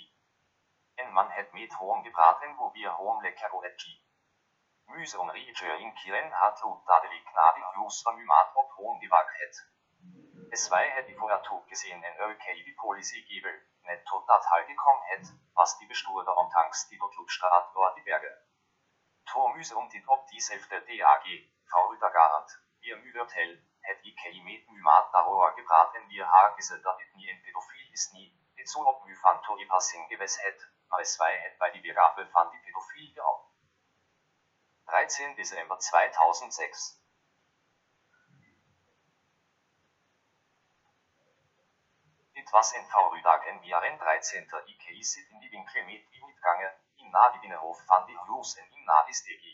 [0.95, 4.05] En man het mit hohem gebraten wo wir hohem leckero etchi.
[4.87, 9.57] Museum Regier in Kiren hat laut dadelig gnadi Jus vermümat op hohem gewagt het.
[10.53, 14.67] Es war die vorher tot gesehen en ÖK die Policy gebel, net tot dat halt
[14.67, 18.33] gekommen het, was die Bestuurder und Tanks die dort Lutstaat war die Berge.
[19.27, 21.25] Tor Museum dit op dieselfde DAG,
[21.71, 21.97] V.
[22.01, 27.31] Garant, wir müdert hell, het IK met mymat darüber gebraten wir hagise dat it nie
[27.31, 31.59] en pädophil is nie, dit so op my fan to passing gewes het, AS2 het
[31.59, 33.47] bei die Begabe van die Pädophilie auf.
[34.87, 37.00] 13 Dezember 2006
[42.41, 44.47] Etwas en forrige vi er en 13.
[44.73, 46.69] i caset in die Winkel mit i utgange,
[47.03, 49.53] i nadi Binnenhof van die husen in nadi stegi.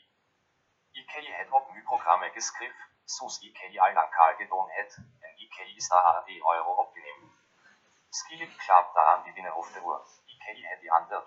[1.01, 2.85] IK het op my-programme geskrift,
[3.17, 7.35] sus IK aldankal gedon het, en IK is da AD euro opgenehmen.
[8.21, 11.25] Skillet klart daran die Binnenhof der Uhr, IK het die ander.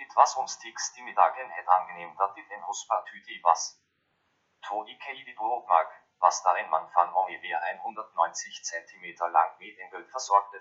[0.00, 3.68] Dit was ons tiks die middagen het angenehm dat dit en hospartyti was.
[4.60, 10.60] To IK die doormaak, was darin man van ungefähr 190 cm lang mit Engel versorgte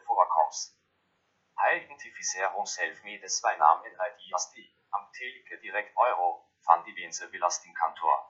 [2.66, 3.98] zelf met de zwei Namen
[4.32, 8.26] als die am Telike direkt Euro van die Wense Belastingkantor.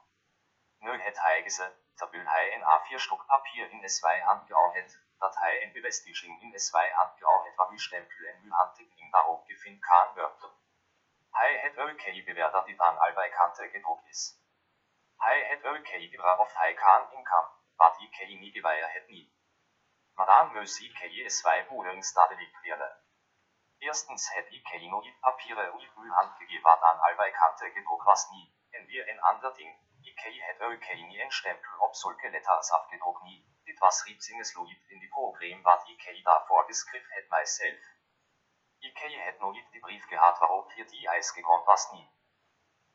[0.80, 5.64] Nu het hij geze, terwijl hij een A4-stuk papier in S2 handgehauen het, dat hij
[5.64, 10.14] een bevestiging in S2 handgehauen het waar uw stempel en uw handtekening daarop gevind kan
[10.14, 10.52] worden.
[11.32, 14.40] Hij het ook beweerd dat dit aan allebei kanten gedrukt
[15.28, 19.34] het ook gebra of hij kan inkom, wat ik niet geweer het niet.
[20.14, 23.04] Maar dan moest ik je zwei boeringsstadelijk werden.
[23.78, 28.04] Erstens het ik nog niet papieren uit uw hand gegeven wat aan allebei kanten gedrukt
[28.04, 29.88] was niet, en weer een ander ding.
[30.02, 33.46] Ik het ook niet een stempel op zulke letters afgedrukt niet.
[33.64, 37.80] Dit was riepsingesloid in die program wat ik daarvoor geschreven het mijzelf.
[38.80, 42.19] Ik het nog niet die brief gehad waarop hier die ijs gegrond was niet.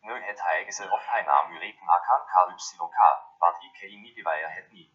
[0.04, 2.98] Nu het hijgese of hij naam ureken akan KYK,
[3.38, 4.92] wat ik niet geweer het niet.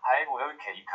[0.00, 0.94] Hij wil KYK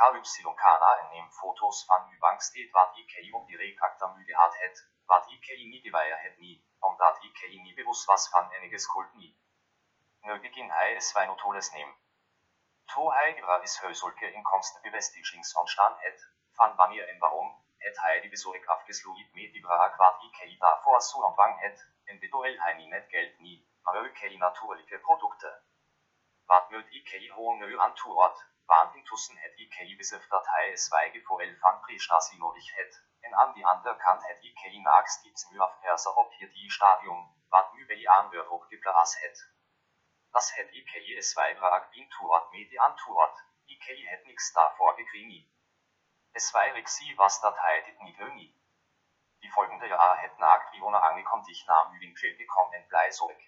[0.79, 4.89] na en neem foto's van uw banksteed wat ik op direct achter u gehad het,
[5.05, 9.37] wat ik niet geweer het niet, omdat ik niet bewust was van enige schuld niet.
[10.21, 11.95] Nu begin hij es Weinotoles neem.
[12.85, 18.65] To hij gebra is huiselijke inkomstenbevestigingsomstand het, van wanneer en waarom, het hij die bezorg
[18.65, 23.67] afgesloten met die braak wat ik daarvoor zo ontvang het, Individuell hij net geld niet,
[23.81, 25.63] maar hij natuurlijke producten.
[26.45, 31.41] Wat moet ik gewoon nu antwoord, want intussen het ik besef dat hij weige voor
[31.41, 35.59] el van prestatie nodig het, en aan die andere kant het ik naast iets nu
[35.59, 39.51] afpersen op hier die stadium, wat nu bij aanwerk geplaatst het.
[40.31, 45.51] Das het ik es weibrag intuord met die antwoord, ik het niks daarvoor gekregen.
[46.31, 48.62] Es weirig sie was dat hij dit niet niet.
[49.43, 53.41] Die folgende Jahre hätten Aktivona angekommen dich nahm Winkel gekommen blei zurück.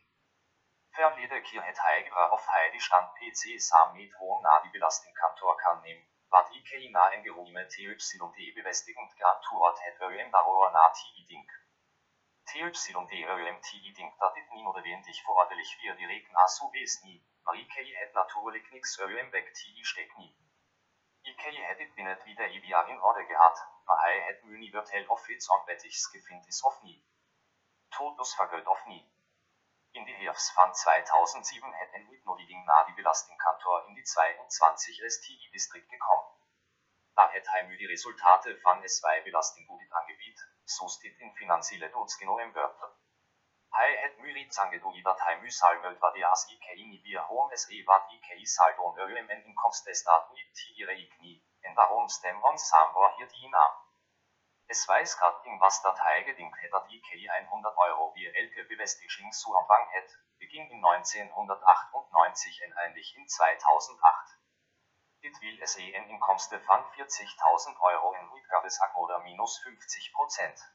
[0.96, 5.82] Verlede Kier het heigra auf Heidi stand PC sam mit hohem Nadi belasting Kantor kann
[5.82, 11.50] nehmen, wat IK na en geruime TYD bevestigend Grand Tourot het öm darüber na TI-Ding.
[12.43, 17.76] TYD öm TI-Ding dat dit niemand erwähnt vorderlich wir direkt asu wes nie, maar IK
[18.02, 20.36] het natuurlijk nix öm weg TI steck nie.
[21.22, 23.74] IK het dit binnen wieder in Orde gehabt,
[24.65, 27.03] niet wird heel of iets onwettigs gefind is of niet.
[27.89, 29.07] Totus vergölt of niet.
[29.91, 35.89] In die Herbst van 2007 het een uitnodiging na die belastingkantor in die 22 STI-district
[35.89, 36.33] gekommen.
[37.13, 42.83] Da het nu die resultaten van S2 belastinggoedit aangebied, so steht in financiële doodsgenomen wordt.
[43.69, 47.19] Hij het nu iets aangedoe dat hij nu salvelt wat de as IK in die
[47.19, 51.19] hoom SE wat IK saldo en en inkomstestaat niet tiere ik
[51.66, 51.74] en
[52.09, 53.76] stem ons samen hier die naam.
[54.68, 57.07] Es weiß grad in was hij gedingt het dat IK
[57.47, 64.39] 100 euro wie elke bevestiging zu ontvang het, beging in 1998 en eindig in 2008.
[65.20, 66.89] Dit wil es een inkomsten van 40.000
[67.91, 70.74] euro en uitgavesak oder minus 50 procent.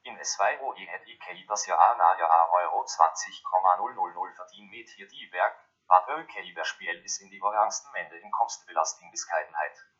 [0.00, 5.58] In S2OE het IK das Jahr na Jahr euro 20,000 verdient met hier die werk,
[5.86, 9.93] wat ook überspiel is in die hoogste mende inkomstenbelastingbescheidenheid.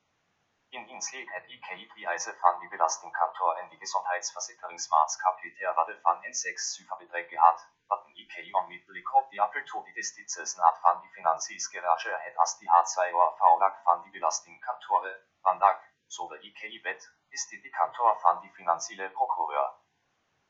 [0.74, 6.34] In Inslee het IK die Eise van die belastingkantor en die gezondheidsverzekeringsmaatskapitaal wat van en
[6.34, 11.10] 6 cijferbeträge had, wat een IK onmiddellijk op die appel die destices naad van die
[11.10, 12.98] finansies garage het as die H2
[13.38, 15.14] V-lag van die belastingkantore,
[15.46, 19.72] vandaag, so de IK wet, is dit die kantor van die financiële procureur.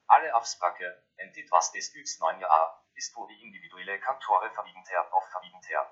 [0.07, 5.13] Alle afspraken, en dit was destijds 9 jaar, is door die individuele kantoren verwiegend her
[5.13, 5.87] of verwiegend her.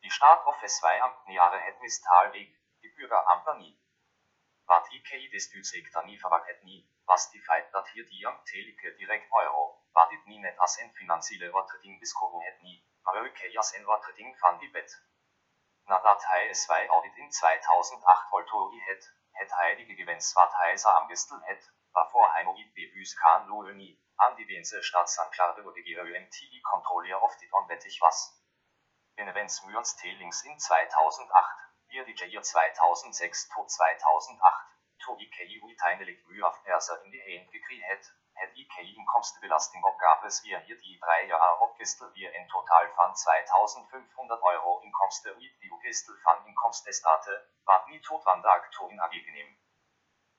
[0.00, 2.57] Die staat of S2 ambtenaren het mistalweg,
[2.98, 3.74] die Bürgeramter nie.
[4.66, 5.72] Wat IK destijds
[6.04, 10.38] nie verwacht nie, was die feit dat hier die amtelike direkt euro, wat dit nie
[10.38, 14.70] net as en financiële overtreding beskoren het nie, maar ook as en overtreding van die
[14.70, 14.96] bet.
[15.84, 21.40] Nadat hij S2 audit in 2008 voltooi het, het heilige gewens wat hij sa amgestel
[21.42, 26.60] het, waarvoor hij nog niet bewust kan loeren nie, aan die Wense Staatsanklage oder GRUMT
[26.60, 28.36] Kontrolle of dit onwettig was.
[29.14, 34.68] Benevens Mürns Tailings in 2008, wir die Jahr 2006 to 2008,
[34.98, 40.60] to IKI uiteindelijk mye af perser in die hand gekregen het, het IKI inkomstenbelastingopgaves wir
[40.66, 46.16] hier die drei Jahre opgestel wir in total van 2500 euro inkomsten uit die opgestel
[46.26, 49.56] van inkomstestate, wat niet tot vandaag toe in AG genehm.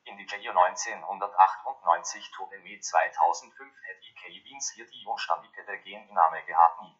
[0.04, 5.78] In die Jahr 1998 tot en met 2005 het IKI Wiens hier die onstandige der
[5.78, 6.97] Geninnahme gehabt nie.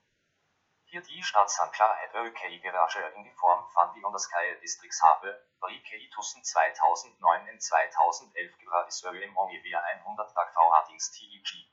[0.92, 6.10] Hier die Staatsanklage IKI Garage in die Form van die Onderskaya Districts habe, war IKI
[6.10, 11.70] tussen 2009 en 2011 gratis im ungefähr 100 Tag V-Ratings TEG.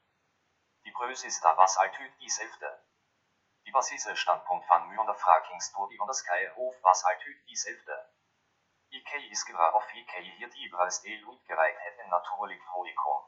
[0.85, 2.85] Die Größe ist da was altyd die selfde.
[3.65, 7.97] Die Basis Standpunkt van mu onderfrakings door die onderskaya hof was altyd die selfde.
[8.91, 13.25] IKI is gra of IKI hier die bereits deel uitgereikt het en natuurlijk hoikom.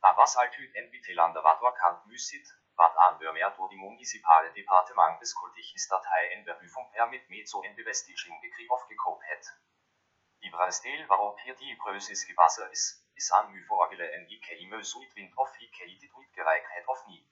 [0.00, 5.88] Da was altyd en Bitelander wat wakant müssit, aanbeur door die municipale departement beskuldig is
[5.88, 9.60] dat hij een behuifung per mit mezo en bevestiging gekrieg aufgekocht het.
[10.38, 10.50] Die
[10.82, 15.36] deel waarop hier die Größe gebaseerd is, is aan mu voorgele en IKI meus uitwind
[15.36, 17.26] of IKI dit uitgereikt het of niet.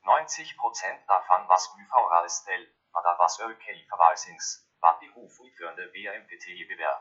[0.00, 6.96] 90% davon was VRStel, maar dat was IKI verwaltings war die hofüitführende WMPT bewähr.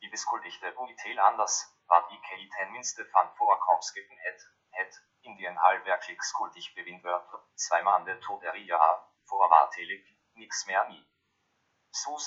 [0.00, 6.22] Die beskuldigte UIT anders, IKI ten minste van voorkomstskippen het, het, in die een halfwerkelijk
[6.22, 11.14] skuldig bewind werd, zweimal de tot er ja, voorwaardelijk, niks meer nie.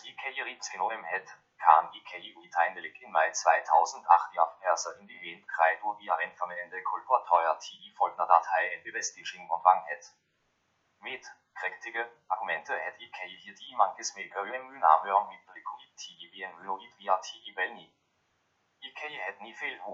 [0.03, 5.79] IKI riet in het, kam IKI uiteindelijk in mei 2008 ja perser in die krijg
[5.81, 10.17] door die aanvermengende kolporteuer TI folgender Datei en bevestiging ontvang het.
[10.97, 16.93] Met prächtige Argumente het IKEA hier die manches mega name mit liquidity wie en vloid
[16.95, 17.98] via ti belni.
[18.81, 19.39] IKEA het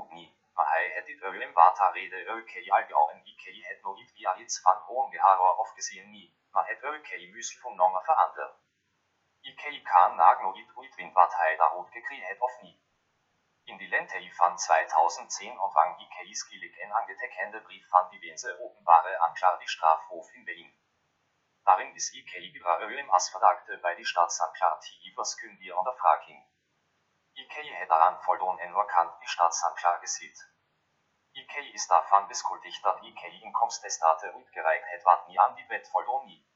[0.10, 4.36] niet, maar hij het dit öem vata rede IKEA algau en IKEA het nooit via
[4.36, 8.54] iets van hohen geharer afgezien niet, maar het IKEA müsel von nonger verander.
[9.42, 12.80] IKEA kan nag nooit uitwind wat hij daarop gekregen het of niet.
[13.64, 19.58] In die Lente van 2010 ontvang IKEA skillig en angetekende brief van diverse openbare Anklage
[19.58, 20.80] die Strafhof in Berlin.
[21.64, 26.16] Daarin is IKEA Ibrahim als verdachte bij die Staatsanklage verskyndige ondervraging.
[26.16, 26.55] IKEA het daaraan
[28.26, 30.54] voldaan en vakant die Staatsanklage ziet.
[31.32, 35.66] IKEA is daarvan beschuldigd dat IKEA inkomstestate uitgereikt het wat nie aan die
[36.24, 36.48] nie.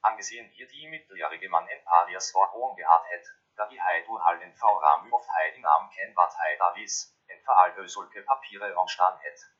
[0.00, 4.56] Angesehen hier die minderjarige man en parias voor gehad het, dat hij door al en
[4.56, 9.18] voorraam of hij die naam ken wat hij daar is, en vooral zulke papieren ontstaan
[9.20, 9.56] het.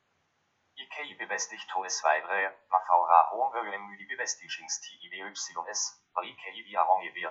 [0.74, 7.30] IKEA bevestigt Toes weitere, maar VRA hohen die bevestigingstijs, waar IKEA via ongeveer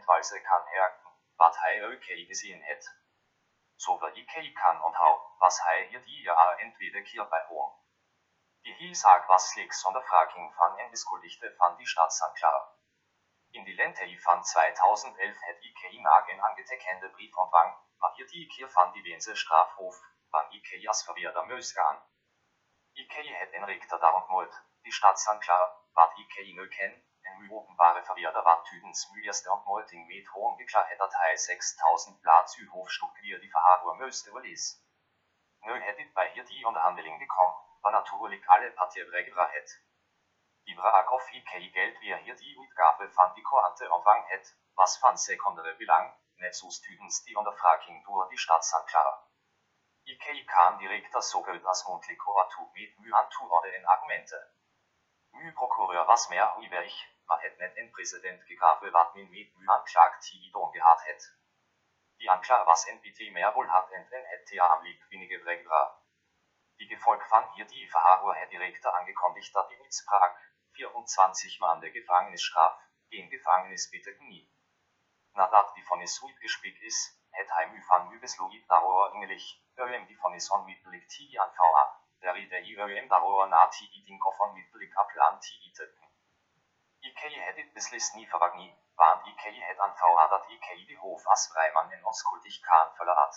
[0.00, 1.11] 10% walse kan herken,
[1.42, 2.84] wat hij IKEA gesehen het.
[3.74, 7.72] Zowel IKEA kan onthou, was hij hier die jaar entweder keer bij hohen.
[8.60, 12.70] Die Hielsaak was slechts ondervraging van en beschuldigde van die Staatsanklage.
[13.50, 18.46] In die Lente van 2011 het IKEA nach een angetekende brief ontvang, maar hier die
[18.46, 19.96] keer van die Weense Strafhof,
[20.30, 22.02] van IKEA's verweerder Meus gaan.
[22.92, 27.04] IKEA het en richter daarom nooit, die Staatsanklage, wat IKEA nu ken,
[27.42, 28.42] en nu openbare verweerder
[29.10, 33.50] muligste ontmoeting met hohen geklaget dat hij 6000 plaats uw hoofdstuk weer die
[33.98, 34.80] moest overlees.
[35.60, 39.84] Nu het dit bij hier die onderhandeling gekomen, waar natuurlijk alle partijen regra het.
[40.64, 44.98] Die vraag of IKEA geld weer hier die uitgave van die Koante ontvang het, was
[44.98, 49.30] van secundere belang, net zoals tydens die ondervraging door die Staatsanklage.
[50.02, 54.50] IKEA kan directer sokult als muntlig oratur met mu antwoorden en argumenten.
[55.30, 59.66] Mu procureur was meer uiverig, maar het net een president gegraven wat min met mu
[59.66, 61.22] aanklaagt die don gehad het.
[62.16, 65.82] Die aanklager was NPT meer wohlhat en en het tea am lieg wenige Bregra.
[66.76, 70.36] Die Gefolg van hier die Verhager het directer angekündigt dat die Mitsprach
[70.72, 72.78] 24 Maande Gevangenisstraf,
[73.08, 74.50] geen Gevangenis bitte nie.
[75.32, 79.44] Nadat die vonnis uitgespiekt is, het hij mu van mu besluit daarover ingelig,
[79.74, 81.84] øem die vonnis onmiddellijk ti aan VA,
[82.20, 82.74] der i det i
[83.08, 85.72] daarover na ti i din koffern middellik af plan ti i
[87.02, 87.10] tøkken.
[87.10, 88.68] IKEA het et beslis ni forvag ni,
[89.00, 93.34] vaan IKEA het an VA dat IKEA de hof as vreimann en oskuldig kan forlaat.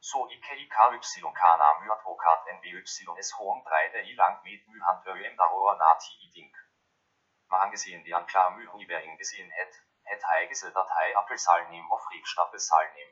[0.00, 5.02] Så IKEA KY kana my advokat en BYS hohen breite i langt med my han
[5.06, 6.56] øem daarover na ti i dink.
[7.48, 13.10] Maar angesehen die anklar my ivering gesehen het, het heigisel dat hij appelsalnim of Riekstappelsalnim.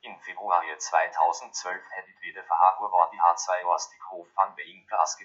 [0.00, 5.16] In Februar 2012 hättet wieder verhager war die H2 aus die Hof van Being Glas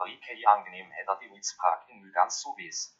[0.00, 2.98] IKEA angenehm hätte die Uitsprach in ganz so wies.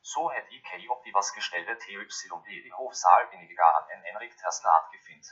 [0.00, 4.90] So hätte IKEA ob die was gestellte TYD die Hofsaal weniger an en Enrik Tersnaat
[4.90, 5.26] gefind.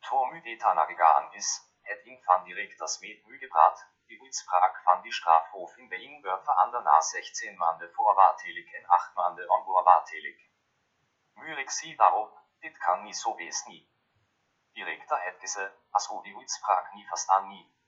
[0.00, 1.48] Tormü detana gegaan is,
[1.82, 3.78] het ihn van direkt das Met Müll gebrat,
[4.08, 9.14] die Uitsprach van die Strafhof in Being wird verander na 16 Mande voorwaardelijk en 8
[9.14, 10.50] Mande onvoorwaardelijk.
[11.34, 13.88] Murik sie daarop, dit kan niet zo wees niet.
[14.72, 17.79] Direkta het gese, as odi uitspraak ni verstaan ni, möt ue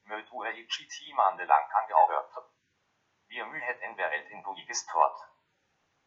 [0.94, 2.34] chi maande lang angeauwerd.
[3.26, 4.30] Wir mü het en verelt
[4.66, 5.18] gestort.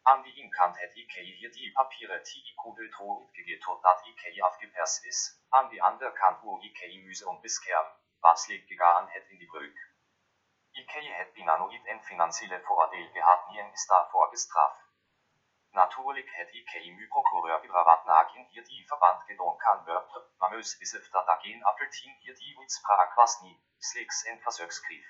[0.02, 4.42] An die inkant het ik hier die papiere ti i kudel to utgegetot dat ik
[4.42, 7.90] afgepers is, an die ander kant wo ik müse und biskern,
[8.20, 9.78] was leg gegaan het in die Brück.
[10.72, 14.85] Ik het binanoid en finanzielle voordeel gehad nien is daarvoor gestraft.
[15.76, 20.76] Natuurlijk het ik mu procureur bedravat nagin hier die verband gedon kan wird, man muss
[20.78, 25.08] besef dat agin appeltien hier die uitspraak was nie, slechts en versuchsgriff.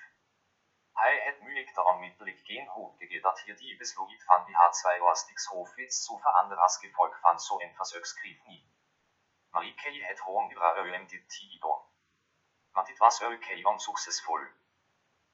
[0.93, 6.05] Hij het moeilijk de onmiddellijk geen hoofdgege dat hier die besloegit van die H2 Ostikshoofdwits
[6.05, 8.73] zu veranderen als gevolg van zo en versuchsgriff nie.
[9.49, 11.81] Maar ik het gewoon über dit tidon.
[12.71, 14.47] Maar dit was ook onsuccesvol.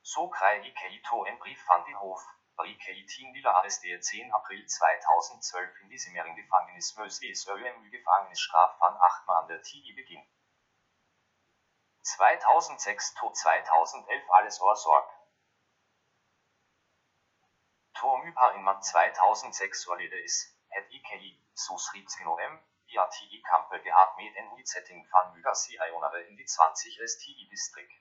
[0.02, 2.24] So krijg ik to en brief van die Hof,
[2.56, 9.62] Barricade Teamleader arrestiert 10 April 2012 in im Gefängnis Möslis ÖMÜ Gefängnisstraf von 8 Monate
[9.62, 10.24] TI Beginn.
[12.04, 15.10] 2006 to 2011 alles Ohrsorg.
[17.94, 25.08] Tomypa in Mann 2006 Orlede ist, het IKI, susritsgenom, IATI Kampel gehabt mit en Setting
[25.10, 27.92] van Mygasi Ionare in die 20 STI District.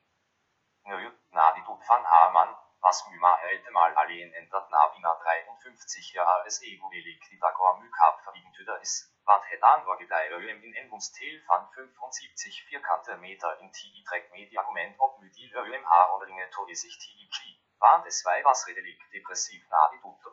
[0.84, 3.38] Nö, na die Tut van Hamann, was Myma
[3.70, 8.94] mal alleen en dat na bina 53 jaar es egoelig die d'accord mykap verwiegend is,
[9.24, 14.56] wat het aanwaargedijruim in en ons teel van 75 vierkante meter in TI trek met
[14.56, 17.38] argument op mudil ruim haar onderlinge to zich TIG,
[17.78, 20.26] waan des wij was redelijk depressief na die doet.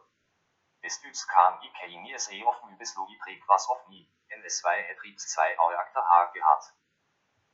[0.79, 4.83] Bestuts kan ik nie se of my beslogi prik was of nie, en des wij
[4.83, 6.73] het riets 2 achter haar gehad.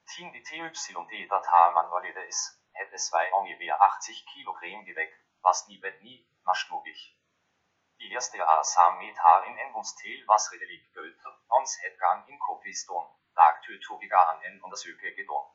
[0.03, 5.79] Tien die TYD dat haar manualide is, hätte zwei ungefähr 80 Kilogramm Gewicht, was nie
[5.79, 7.17] bet nie, maschnubig.
[7.99, 13.61] Die erste Asam mit Haar in Engundstil was redelig gölt, ons gang in Kopiston, lag
[13.61, 15.45] Tötogiga an en und das Öke gedon.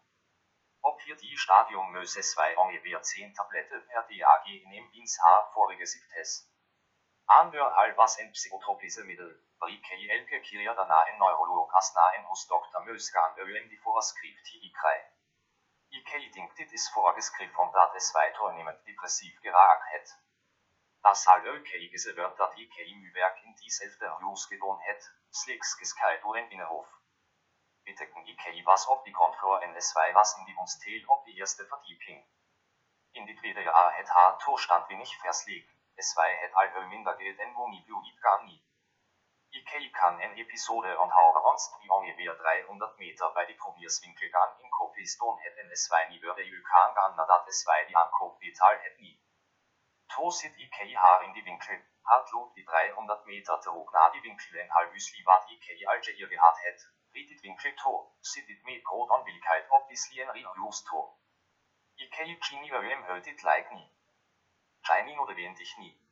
[0.83, 5.51] Ob hier die Stadium möse zwei ungefähr 10 Tablette per DAG in dem ins Haar
[5.53, 6.51] vorige Siebtes.
[7.27, 12.25] Anhör all was en psychotropische Mittel, Brike elke Kiria dana en Neurolog as na en
[12.25, 12.81] hos Dr.
[12.87, 14.73] Mösgan öem die Vorskript die
[16.05, 16.25] krei.
[16.25, 20.19] Ik dit is voorgeschreven omdat es weiternemend depressief geraakt het.
[21.01, 25.75] Das zal ook gezegd wordt dat ik im werk in diezelfde huis gedaan het, slechts
[25.75, 26.89] gescheit door een binnenhof.
[27.83, 31.67] Bedekken ik was op die grondvloer en es was in die woonstel op die eerste
[31.67, 32.25] verdieping.
[33.11, 35.25] In dit tweede jaar het haar toestand wenig
[35.95, 38.70] es wij het al minder geld en wonie niet gar niet.
[39.53, 45.41] Ik kan een episode onthouden ons die ongeveer 300 meter bij de probierswinkelgang in Kopiston
[45.41, 47.97] het en es niet würde u kan gaan nadat es die
[48.39, 49.21] betaal het niet.
[50.07, 54.21] To zit ik haar in die winkel, had loopt die 300 meter terug naar die
[54.21, 56.93] winkel en halvusli wat ik alge hier gehad het.
[57.11, 61.19] Riet dit winkel to, zit dit met groot onwilligheid obviously en reviews to.
[61.95, 63.93] Ik kini wem hört dit like niet.
[64.87, 66.10] Shiny erwähnt ich nie.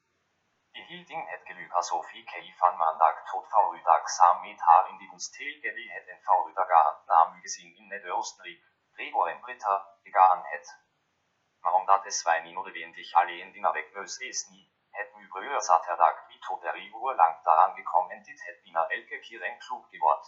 [0.79, 5.57] Gehilding het geluga Sophie Kei van mandag tot faurudag sam mit har in die stel
[5.63, 8.61] gevi het en faurudaga naam gezien in net Österreich,
[8.93, 10.69] Gregor en Britta, gegaan het.
[11.61, 15.89] Maar omdat es wij niet notwendig alleen dingen wegbös is nie, het mu brøer zat
[15.89, 19.59] er dag wie tot der uur lang daran gekommen dit het bina elke keer en
[19.59, 20.27] klug geword.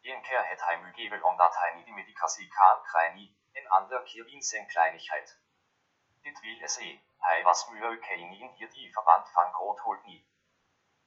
[0.00, 4.02] Een keer het hij mu gebel omdat hij niet die medikatie kan krijgen, en ander
[4.02, 5.41] keer in zijn kleinigheid.
[6.22, 6.98] Dit wil es eh.
[7.18, 10.26] Hij was Myokinin hier die Verband van Grotholtny.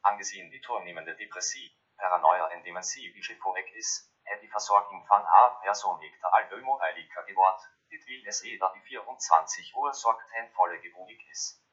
[0.02, 6.32] Angesehen die toenemende depressie, paranoia en dementie wie is, het die Versorgung van haar persoonlijke
[6.32, 7.70] albemoeiliger geworden.
[7.88, 11.64] Dit wil es eh dat die 24 Uhr sorgt en volle gewonig is.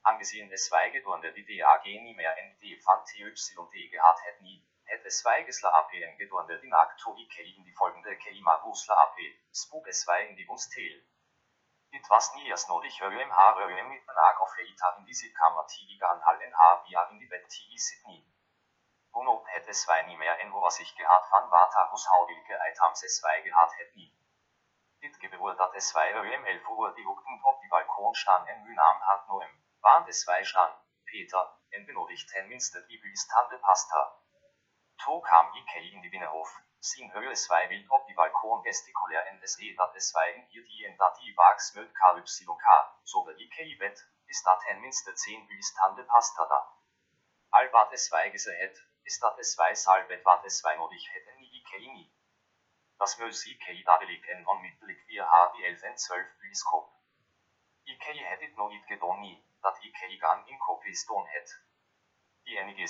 [0.00, 5.22] Angesehen es weigedurende die DAG nie mehr ND van TYD gehad het nie, het es
[5.22, 9.18] weigesla AP en gedurende die Nakto IK in die folgende Keima Rusla AP,
[9.50, 11.09] spuk es in die Wunstel.
[11.90, 15.66] Dit was nie erst nodig öm har öm mit nag of feita in disse kammer
[15.66, 18.20] tigigan hallen har via in die bed tigi Sydney.
[19.12, 23.18] Uno hätte zwei nie mehr en was ich gehad van vata hos hauvilke eitams es
[23.20, 24.12] zwei gehad het nie.
[25.00, 28.62] Dit gebeur dat es zwei öm elf uhr die hukten op die Balkon stan en
[28.62, 30.72] mynam hat noem, waren es zwei stan,
[31.04, 33.00] Peter, en benodigt en minste die
[33.34, 34.02] tante pasta.
[34.96, 36.50] To kam ik in die Binnenhof,
[36.82, 40.96] sin Höhe 2 wild op die Balkon gestikulär NSE dat es in hier die en
[40.96, 42.66] dat die vax möt KYK,
[43.04, 46.60] so der IK bet, is dat hen minste 10 bis tande pasta da.
[47.50, 51.36] All wat es zwei gesehet, is dat es zwei salbet wat es zwei nodig hätte
[51.36, 52.10] nie IK nie.
[52.98, 56.90] Das mös IK dadelik en on mittelig wir ha die 11 12 biskop.
[57.84, 61.50] IK hättet no it gedon nie, dat IK gan in kopiston het.
[61.50, 61.69] Die enige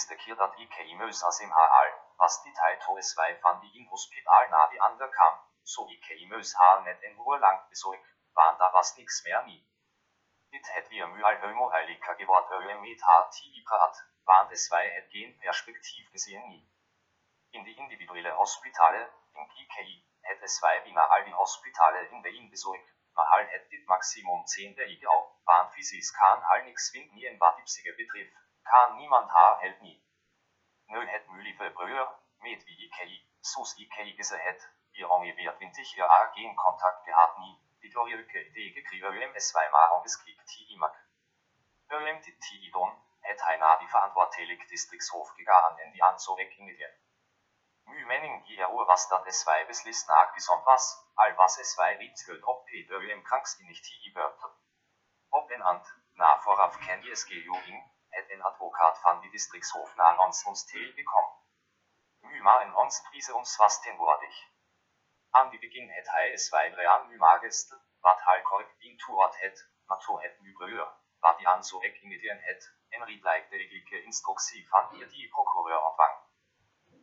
[0.01, 3.37] ist der Kier dat IK mös as im HAL, was die Teil to es vai
[3.43, 7.19] van die in Hospital na die ander kam, so wie kei mös ha net en
[7.19, 8.01] Uhr lang besorg,
[8.35, 9.67] waren da was nix mehr nie.
[10.53, 13.35] Dit het wir müal hömo heiliger gewort öem mit hat
[13.83, 16.65] hat, waren es vai het gen perspektiv gesehen nie.
[17.51, 19.03] In die individuelle Hospitale,
[19.35, 23.71] in GKI, het es vai wie all die Hospitale in Berlin besorg, ma hal het
[23.71, 28.37] dit Maximum 10 der IGAU, waren physis kan hal nix wind nie en watipsige betrifft,
[28.73, 29.99] kan niemand ha hält nie.
[30.93, 32.09] Nö het mulige brøer,
[32.45, 33.17] med vi ikke i,
[33.53, 34.61] sus ikke ikke så het,
[34.93, 37.05] vi ungefähr 20 Jahre gegen Kontakt.
[37.05, 40.97] Gehabt nie, die Torjøke ikke kriger øm es Weimar und es kriegt ti imak.
[41.93, 42.93] Øm dit ti idon,
[43.29, 44.61] het heina die verantwortelig
[45.95, 46.95] die Anzorek in Indien.
[47.85, 50.85] Mymening hier ur was dat es zwei beslist nag som was,
[51.17, 54.51] all was es zwei ritzgöld op Peter im kranks in nicht ti wörter.
[55.31, 58.00] Ob en ant, na voraf kennt ihr es gejogen, het
[58.41, 61.37] en Advokat van die Distriktshof naar ons ons teel gekommen.
[62.21, 64.39] Myma en ons prise ons was tenwordig.
[65.41, 67.75] An die beginn het hij es weitere an Mymagest,
[68.07, 70.89] wat hal korrekt in tuort het, maar to het mybreur,
[71.27, 75.85] wat die an so ek imitieren het, en riedlijk degelijke instructie van hier die procureur
[75.89, 76.19] ontvang.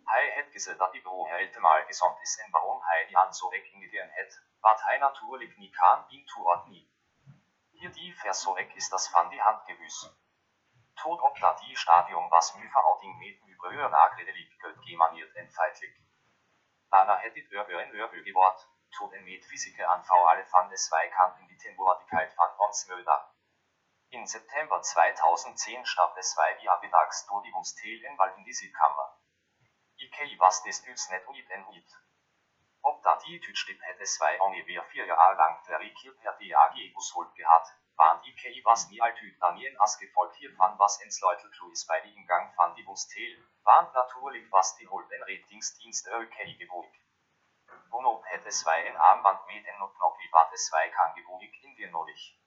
[0.04, 3.52] Hij het gezegd dat die bureau helemaal gezond is en waarom hij die an so
[3.52, 6.90] ek imitieren het, wat hij natuurlijk niet kan in tuort niet.
[7.72, 10.27] Hier die versorg ist das van die Hand gewüst.
[11.02, 15.98] Tot dat die stadium was nu verhouding met nu breur nagredelijk gemaniert en feitelijk.
[16.90, 20.78] Daarna het dit ur een urbel geword, tot en met fysieke aanval alle van de
[20.78, 23.22] Zweikant in die Temporaliteit van ons Mulder.
[24.10, 29.10] In September 2010 starb der zwei via Mittagstodigung in Wald in die Südkammer.
[29.96, 31.92] IK was des Typs net uit en uit.
[32.82, 37.36] Ob da die Tütschlipp hätte zwei ungefähr vier Jahre lang der Rikir per DAG Bushold
[37.36, 37.76] gehabt,
[38.28, 42.26] die Kei was nie altyd Daniel as gefolgt hiervan was ins Leutel Louis bei die
[42.26, 46.94] Gang van die Bustel, waren natürlich was die Holden Retingsdienst Kei gewohnt.
[47.90, 51.76] Bonob hätte zwei ein Armband mit en und noch wie war zwei kann gewohnt in
[51.76, 52.38] dir nodig.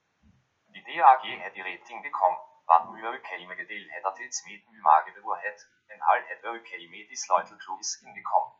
[0.68, 4.82] Die DAG hätte die Rating bekommen, wat Mühe Kei me gedeel hätte jetzt mit Mühe
[4.82, 8.52] Mage bewur het, en halt hätte Kei mit dis Leutel Louis hingekommen.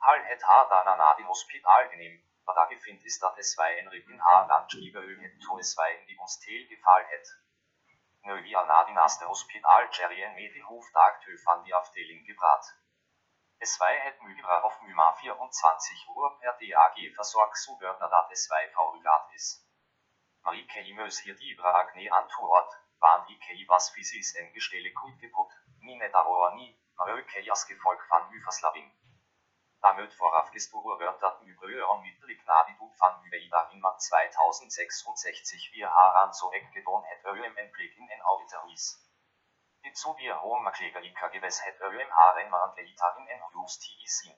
[0.00, 2.20] Hal het ha da na die Hospital genehm,
[2.54, 6.06] da gefindt ist dat es zwei en Rippen ha landschieberöl het to es zwei in
[6.06, 7.28] die Mostel gefall het.
[8.22, 12.64] Nö wie an naste Hospital Jerry en med die Hofdag tö van die Afdeling gebrat.
[13.58, 18.44] Es zwei het Mühlbra auf Müma 24 Uhr per DAG versorgt so Wörter dat es
[18.44, 19.66] zwei verrügat is.
[20.42, 25.52] Marie Keimös hier die Bragne Antwort, waren die Kei was physis en Gestelle gut geput,
[25.80, 28.90] nie net aber nie, Marie Keias Gefolg van Müverslaving.
[29.82, 36.50] Damit voraufgestuurde wird dat Übrige mittellig Navidut van Uveida in mat 2066 wie Haran so
[36.50, 38.86] weggedon het öem en blikken en auditories.
[39.80, 44.36] Dit zo wie homaklegerika gewes het öem haren man leitarin en justi sin.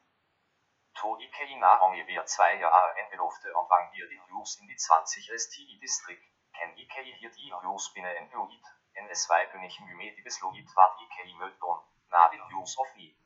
[0.93, 5.41] To ike na ungefähr zwei Jahre en belofte ontvang hier die Jus in die 20
[5.45, 10.23] STI Distrikt, ken ike hier die Jus binne en Luid, en es weibenig myme die
[10.23, 13.17] besloit wat ike möldon, na die Jus of nie.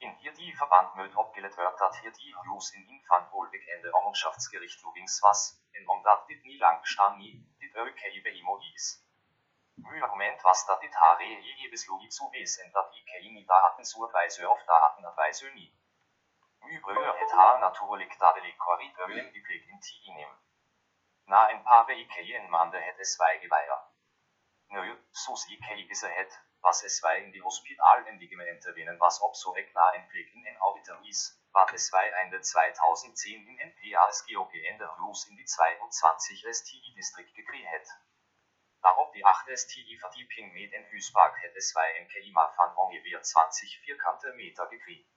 [0.00, 5.20] In hier die Verband wird dat hier die Jus in Infant wohl bekende Orgenschaftsgericht Lubings
[5.22, 9.04] was, in om dat dit nie lang stand nie, dit öke ibe imo is.
[10.00, 14.48] Argument was dat dit hare je beslogi zu wesen dat i kei nie daten surweise
[14.48, 15.70] auf daten erweise nie.
[16.60, 20.38] Mühe brühe het haar natuurlijk dadelijk korrit ölen die blik in ti nehmen.
[21.24, 23.80] Na ein paar be ikeien mande het es zwei geweier.
[24.68, 29.56] Nö, sus ikei gisse het, was es zwei in die Hospitalendigmente winnen was ob so
[29.56, 35.44] ekna Blick in Auditories, war es zwei Ende 2010 in NPASGOP Ende Rus in die
[35.44, 37.88] 22 STI Distrikt gekriegt.
[38.82, 44.32] Darauf die 8 STI Vertieping mit in Hüspark hätte zwei NKIMA van ungefähr 20 vierkante
[44.34, 45.10] Meter gekriegt.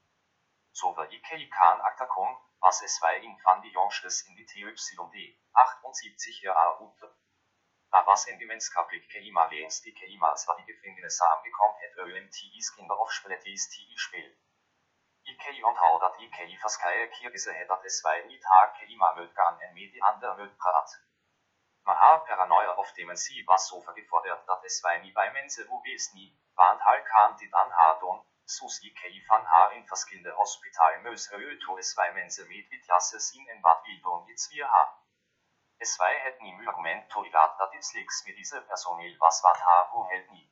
[0.71, 5.37] So war IKI kan Aktakon, was es zwei in van die Jongstes in die TYD,
[5.53, 6.79] 78 Jahre
[7.93, 12.97] Da was in gemenskapelig Keima lens die Keimas var i Gefängnisse angekommen het ÖMTIs Kinder
[12.99, 14.31] auf Speletis TI spiel.
[15.31, 19.73] IKI onthou dat IKI verskye kirgise het dat es zwei i tag Keima mötgan en
[19.73, 20.95] med de andre mötprat.
[21.85, 25.69] Man har paranoia auf dem sie was so gefordert dat es zwei nie bei mense
[25.69, 30.35] wo wes nie, warnt hal kan dit an hardon, sus IKI van haar in verschillende
[30.41, 34.67] hospital mös to es zwei mense med vit jasse sin en wat wildon jetzt wir
[34.71, 35.02] haben.
[35.83, 39.89] Es zwei hätten im Argument Torigat dat its Lix mit diese Personil was wat ha
[39.91, 40.49] wo hält nie.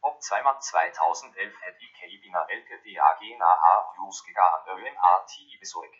[0.00, 5.56] Ob zweimal 2011 hätt IK bina elke DAG na ha Jus gegangen ölen ha ti
[5.60, 5.94] besorg.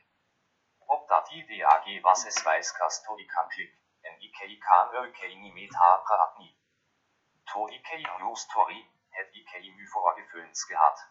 [0.89, 3.73] Ob dat die DAG was es weiß kas Torikan klick,
[4.03, 6.59] en IK kan öke ni mit ha prat nie.
[7.53, 11.07] To IK Jus Tori, hätt IK mü vorgefüllens gehabt.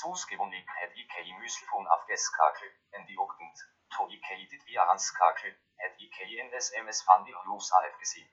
[0.00, 3.58] Soesgewoonlik het IKEA muselfon afgeskakel en die ochtend,
[3.88, 8.30] to IKEA dit weer aanskakel, het IKEA in SMS van die Hughes afgezien.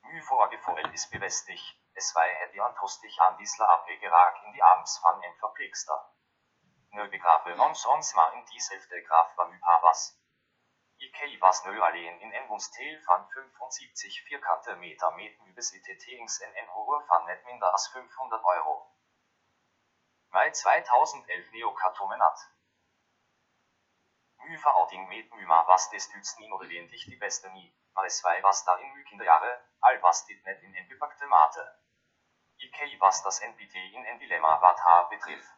[0.00, 1.62] Nu voorgevoel is bevestig,
[1.92, 6.00] es wij het die antrostig aan die slape geraak in die arms van een verpleegster.
[6.88, 10.16] Nu begraven ons ons maar in diezelfde graf van u was.
[10.96, 16.56] IK was nu alleen in een woonstil van 75 vierkante meter met een besittings en
[16.56, 18.90] een hoge van net minder als 500 euro.
[20.28, 22.57] Mei 2011 Neokatomenat.
[26.48, 30.42] Noodwendig die beste nie, maar es wij was daar in uw kinderjaren, al was dit
[30.44, 31.64] net in een beperkte mate.
[32.56, 35.54] IK was das NPT in een dilemma wat haar betreft.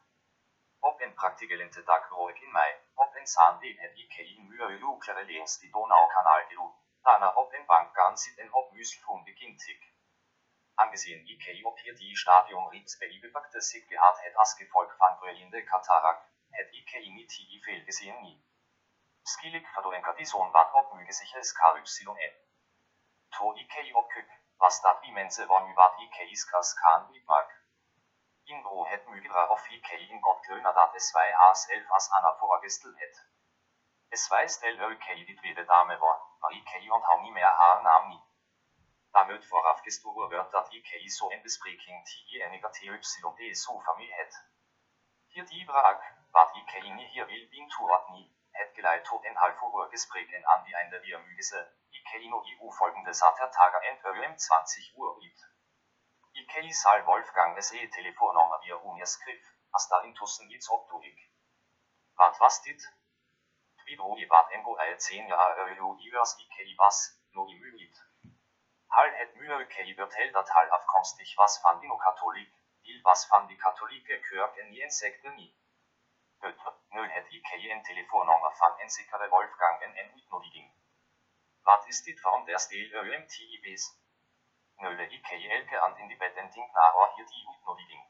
[0.78, 5.32] Op een praktigelente dag rook in mei, op een zaandeel het IK in muur luclere
[5.32, 6.74] langs die Donaukanaal gedoet.
[7.02, 9.92] Daarna op een bank gaan zitten op muselfon begint ik.
[10.74, 15.64] Angesehen IK op hier die Stadion Ritz bepackte sich gehad het as gevolg van groeiende
[15.64, 18.49] katarak, het IK niet die veel gezien nie.
[19.22, 22.34] Skillik verdoenker die zoon wat op mugesiches KYN.
[23.36, 27.24] To IK op kuk, was dat wie mensen van u wat IK's kas kan niet
[27.24, 27.48] mag.
[28.44, 32.36] Inbro het mygere of IK in godt kløner dat es vei as elf as Anna
[32.38, 33.26] vorgestel het.
[34.08, 37.82] Es weiß del OK dit vide dame var, maar IK und hau nie mehr haar
[37.82, 38.22] nam nie.
[39.12, 44.34] Damit vooraf gestoren wird dat IK so en bespreking die eniger TYD so familie het.
[45.26, 49.36] Hier die vraag, wat IK nie hier wil bin tuat nie, het geleit tot en
[49.36, 49.58] halv
[49.90, 51.60] gespreken an die einde wir mügese,
[51.90, 53.98] IK no EU folgende Satertager en
[54.36, 55.42] 20 Uhr gibt.
[56.32, 61.18] IK sal Wolfgang SE telefonnummer via Uniaskrif, as da intussen iets opdoig.
[62.14, 62.98] Wat was dit?
[63.84, 66.98] Je wat en go 10 jaar euro iwers IK was,
[67.30, 67.96] no i mügit.
[68.86, 72.52] Hal het mühe IK wird hell dat hal afkomstig was van dino katholik,
[72.82, 75.54] il was van die katholike kerk en die insekten nie.
[76.42, 80.68] Bøtte, nu het IK en telefonnummer van sikre Wolfgang en utnodiging.
[81.62, 83.84] Wat is dit van der stil ÖMTIBs?
[84.76, 88.04] Nølle IK elke an in die Bettending narer hier die utnodiging.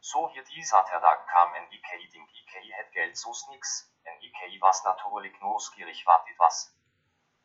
[0.00, 4.60] So hier dieser Terdag kam en IK ding IK het Geld sus nix, en IK
[4.60, 6.58] was natürlich neugierig wat dit was.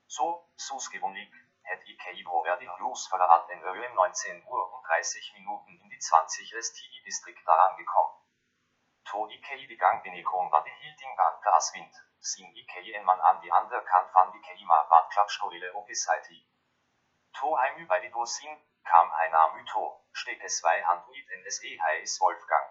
[0.05, 1.83] So, sus gewoonlik, het
[2.25, 6.63] wo er die Hughes verrat en um 19 Uhr und 30 Minuten in die 20
[6.63, 8.20] STI Distrikt daran gekommen.
[9.05, 13.51] To IK die Gangbenigung war die Hilding an Glaswind, sin IK en man an die
[13.51, 16.45] andere Kant van die Keima wat Klappstoile op Seite.
[17.33, 22.19] To heim über die Dosin, kam einer Mytho, steht es zwei Handuit in SE heiß
[22.21, 22.69] Wolfgang.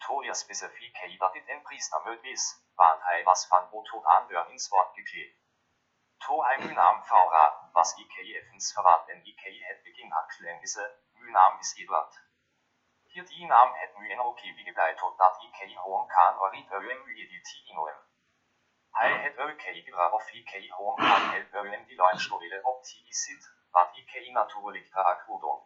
[0.00, 2.40] To ihr spezifik dat dit en Priester möglich,
[2.76, 5.38] waren hei was van Boto anhör ins Wort geklebt.
[6.20, 11.58] To heim Mynam Faura, was IK effens verrat en IK het beginn hat klengise, Mynam
[11.60, 12.27] is Eduard.
[13.18, 17.96] Die Namen het Myen okay wie gebleitot dat IK hohen kan orit öem myediti inoem.
[18.98, 23.42] Hei het okay gebra of IK hohen kan help öem die Leinstobile op ti sit,
[23.70, 25.60] wat IK natuurlijk traag wodon.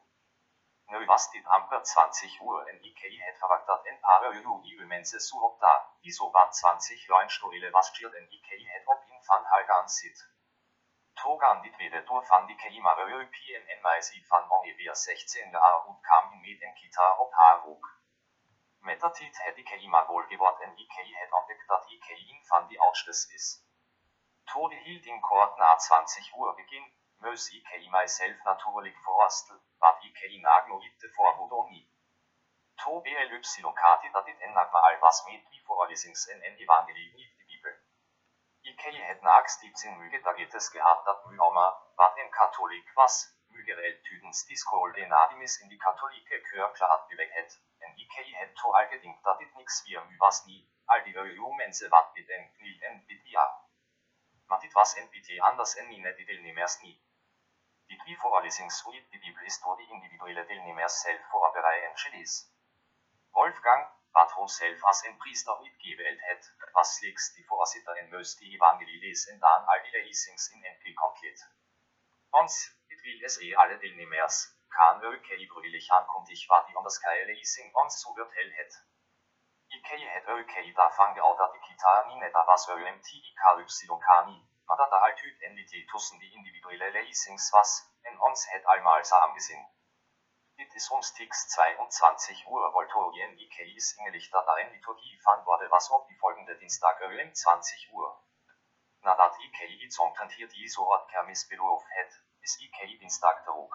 [0.86, 4.84] Nu was dit amper 20 Uhr en IK het verwacht dat en paar euro die
[4.84, 9.04] mensen zo op da, die so wat 20 Leinstobile was schiert en IK het op
[9.08, 10.28] in van halgan sit.
[11.14, 16.32] Togan dit weder door van die Keima European NYC van ongeveer 16 jaar und kam
[16.32, 18.00] in met en kita op haar hoek.
[18.78, 22.44] Met der tijd het die Keima wohl geworden en IK het ontdekt dat IK in
[22.46, 23.46] van die oudste is.
[24.44, 30.40] Tode hielt in kort na 20 Uhr beginn, mös IK myself natuurlijk voorstel, wat IK
[30.40, 31.90] nagnoite voorbod nie.
[32.74, 37.12] To BLY kati dat dit en nagma was met wie voorlesings en en evangelie
[38.62, 39.00] niet die Bibel.
[39.00, 43.16] IK het nags 17 myge dagetes gehabt dat myoma, wat en katholik was,
[43.46, 48.54] mygerelt tydens diskol den adimis in die katholike kør klart bewegt het, en IK het
[48.56, 52.28] to algedingt dat dit nix wie my was nie, all die øyo mense wat bit
[52.28, 53.46] en knil en bit ja.
[54.46, 56.96] Maar dit was en bitte anders en mine die deelnemers nie.
[57.86, 62.50] Die drie voorlesings uit die Bibel is door die individuele deelnemers zelf voorbereid en gelezen.
[63.30, 68.54] Wolfgang, wat honszelf als een priester uitgewählt het, was slechts die voorzitter en moest die
[68.54, 71.48] evangelie lezen en dan die lezings in enkel concreet.
[72.30, 77.74] Ons, dit wil es eh alle deelnemers, kan ook hebruilich aankondig wat die onderscheide lezing
[77.74, 78.72] ons zo wird hel het.
[79.68, 83.08] Ik het ook daarvan geouderd ik kita nie net was OMT
[83.40, 83.64] KY
[83.98, 87.70] kani, maar dat er altijd enlite tussen die individuele lezings was,
[88.02, 89.66] en ons het allemaal saamgezien.
[90.62, 96.06] Dit is omstiegs 22 Uhr Voltorien IK is ingelichter darin Liturgie van worden was op
[96.08, 98.12] die folgende Dienstag um 20 Uhr.
[99.00, 103.74] Nadat IK iets omtrent die soort kermis beloof het, is IK Dienstag terug.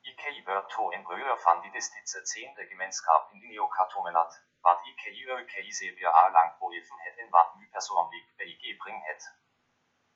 [0.00, 2.54] IK werd to en brøer van die destidse 10.
[2.68, 7.66] gemeenskap in die neokatomenat, wat IKI økei CBA langt på iffen het en wat my
[7.72, 9.32] personlig BIG bring het.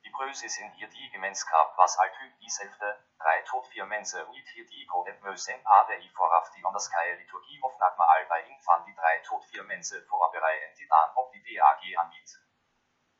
[0.05, 4.67] Die Größe sind hier die Gemeinskap, was alltyp dieselfde, drei tot vier mense uit hier
[4.67, 8.95] die ko et møsen pade i foraf die onderskeye liturgi of nagma alba infan die
[9.01, 12.33] drei tot vier mense forberei en die dan op die DAG anbiedt.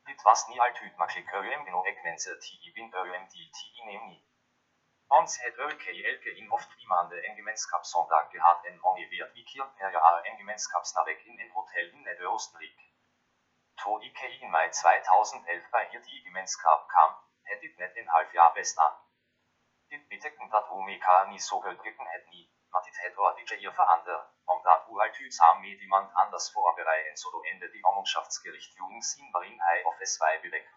[0.09, 3.69] Dit was nie alltyp maklik øyem geno ek mense ti i bin øyem die ti
[3.81, 4.19] i nemni.
[5.19, 9.91] Ons het øke elke in oft iemande en gemeenskapssondag gehad en ongeveer wie keer per
[9.99, 12.90] jaar en gemeenskapsnavek in en hotel in het Oostenrijk.
[13.81, 18.31] To IK in mei 2011 bij hier die gemeenskap kam, het dit net een half
[18.31, 18.95] jaar best aan.
[19.87, 24.27] Dit betekent dat Omega niet zo gedrukken het niet, maar dit het wordt hier veranderd,
[24.45, 29.83] omdat u altijd samen met iemand anders voorbereiden zodat ende die Ommenschaftsgerichtjung zien waarin hij
[29.83, 30.73] of es wij bewegt.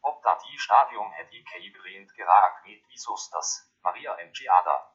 [0.00, 4.90] Op dat die stadium het IK begint geraakt met Visos das, Maria en Giada.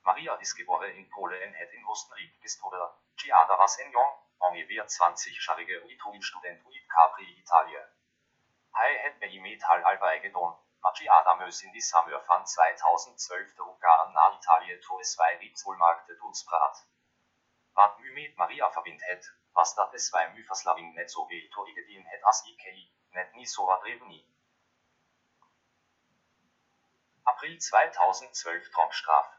[0.00, 2.92] Maria is geboren in Polen en het in Oostenrijk gestudeerd.
[3.14, 7.82] Giada was een jong, ungefähr 20-jährige Uithoinstudent uit Capri, Italië.
[8.70, 13.80] Hij het bij Metal albei gedaan, Maggi Adamus in die summer van 2012 droeg
[14.12, 16.86] naar Italië to es wij Ritsolmarkte Dulspraat.
[17.72, 21.66] Wat mu met Maria verbindt het, was dat es mu verslaving net zo veel to
[21.66, 24.34] igedien het as IKI, net niet zo adreveni.
[27.22, 29.34] April 2012 Trockstraf.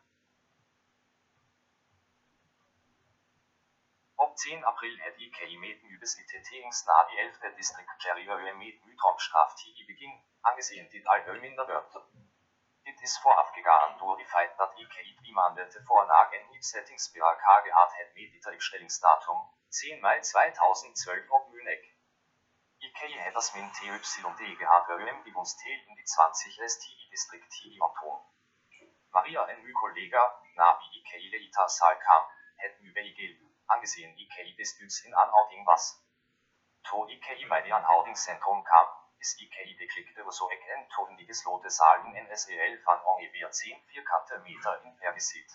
[4.15, 7.55] Op 10 april het IK met Universitätsna die 11.
[7.55, 11.97] Distrikt Jerry met Mytronstraft die begin, angesehen dit al minder wird.
[12.84, 18.14] Dit is voorafgegaan door die feit dat IK iemanden tevoren naar een uitzettingsberak gehad het
[18.14, 19.39] met dit uitstellingsdatum,
[19.69, 21.85] 10 mei 2012 op Munich.
[22.77, 24.05] IK het als min TYD
[24.89, 28.19] UM die ons tel in die 20 STI Distrikt TI Anton.
[29.09, 30.23] Maria en uw collega,
[30.55, 32.23] na wie IK later zal kam,
[32.55, 33.14] het nu bij
[33.68, 36.03] angesehen IKI disputes in Anhouding was.
[36.89, 38.88] To IKI bei die Anhoudingszentrum kam,
[39.19, 43.84] ist IKI beklickte so erkennt to in die geslote Saal in NSEL van ungefähr 10
[43.88, 45.52] vierkante Meter in Pervisit.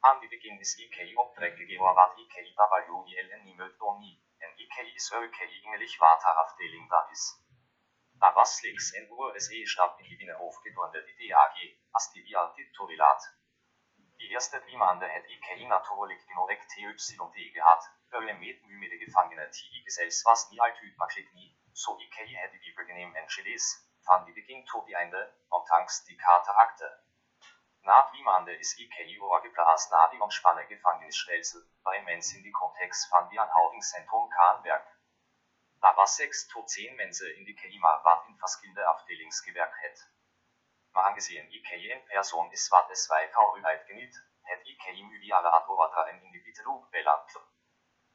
[0.00, 5.62] An die Beginn des IKI opträgige wat IKI WIL niemand doni, en IKI is IKI
[5.64, 7.40] ingelig waterafdeling da is.
[8.20, 11.56] Da was sliks en USE stab in die Binnenhof gedurende die DAG,
[11.92, 13.22] as die via titulat.
[14.24, 20.22] Die erste Primande het IK natuurlijk direct TYD gehad, øye met mye Gefangene TI gesells
[20.22, 23.66] was nie altyd maklik nie, so IK het die Bibelgenehm en Chiles,
[24.08, 26.88] van die beginn tot die Ende, ondanks die Katerakte.
[27.82, 33.28] Na Primande is IK overgeblas na die omspanne Gefangenisstelsel, bei mens in die Kontext van
[33.28, 34.88] die Anhoudingszentrum Kahnberg.
[36.00, 39.98] Was 6 tot 10 mense in die Klima wat in verschillende afdelingsgewerk het.
[40.00, 40.13] Maar
[40.96, 46.86] aangezien IKI een persoon is wat es weiter uitgeniet, het IKI muliale Atoratra en individueel
[46.90, 47.38] belangt.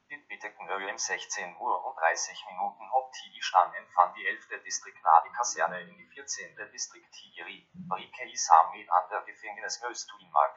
[0.08, 4.62] Dit betekent um 16 Uhr und 30 Minuten op TI standen van die 11.
[4.64, 6.56] Distrikt na die Kaserne in die 14.
[6.72, 10.56] Distrikt IKI samen met andere Gefängnishuis doen mag.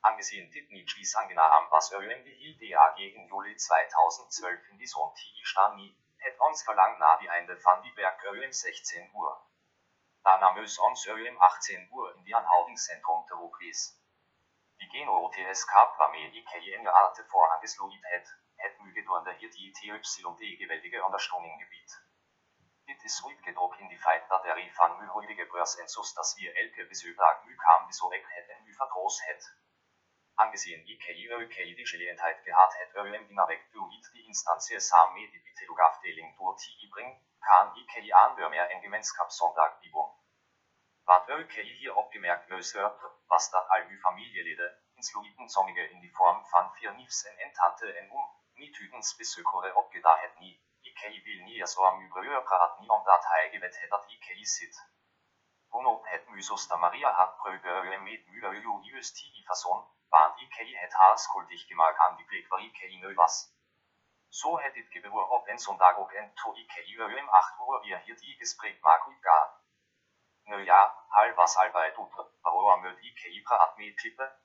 [0.00, 5.74] Angesehen dit niet is angenaam was um die HILDA gegen Juli 2012 in die stand
[5.74, 9.51] nie, het ons verlangt na die Einde van die Werk um 16 Uhr.
[10.22, 13.80] Daarna moest ons um 18 Uhr in die Anhoudingszentrum terugwees.
[14.76, 20.42] Die GNO-TSK waarmee IKI een jaar tevoren gesloten het, het nu gedurende hier die TYD
[20.62, 21.90] geweldige ondersteuning gebied.
[22.84, 26.14] Dit is uitgedrukt in die feit dat er i van nu huidige beurs en sus
[26.14, 29.61] dat wir elke besøgdag nu kam vi så ek het en nu vertroos het.
[30.40, 35.42] Angesehen IKI økei die gelegenheid gehad het øyem innervek duit die instantie sammen med die
[35.48, 37.10] Bittelugafdeling door TI bring,
[37.48, 40.04] kan IKI aanbør meer en gemeenskapssondag bibo.
[41.10, 43.04] Wat økei hier opgemerkt løs hørt,
[43.34, 47.52] was dat al uw familieleden, insluiten sommige in die vorm van vier nifs en en
[47.60, 48.28] tante en um,
[48.62, 50.54] niet utens besøkere opgedaget nie,
[50.90, 52.08] IKI vil nie så am
[52.48, 54.76] praat nie omdat hij gewet het dat IKI zit.
[55.72, 59.44] Hun het mysoster Maria hat prøve med mye julius tigi
[60.12, 63.36] fason, want IKI het haar skuldig gemaakt aan die plek waar IKI nu was.
[64.28, 67.98] So het dit gebeur op en zondag ook en to IKI um 8 uur weer
[67.98, 69.50] hier die gesprek maak uitgaan.
[70.42, 74.36] Nu ja, hal was albei doet, waarom moet IKI praat met klippe?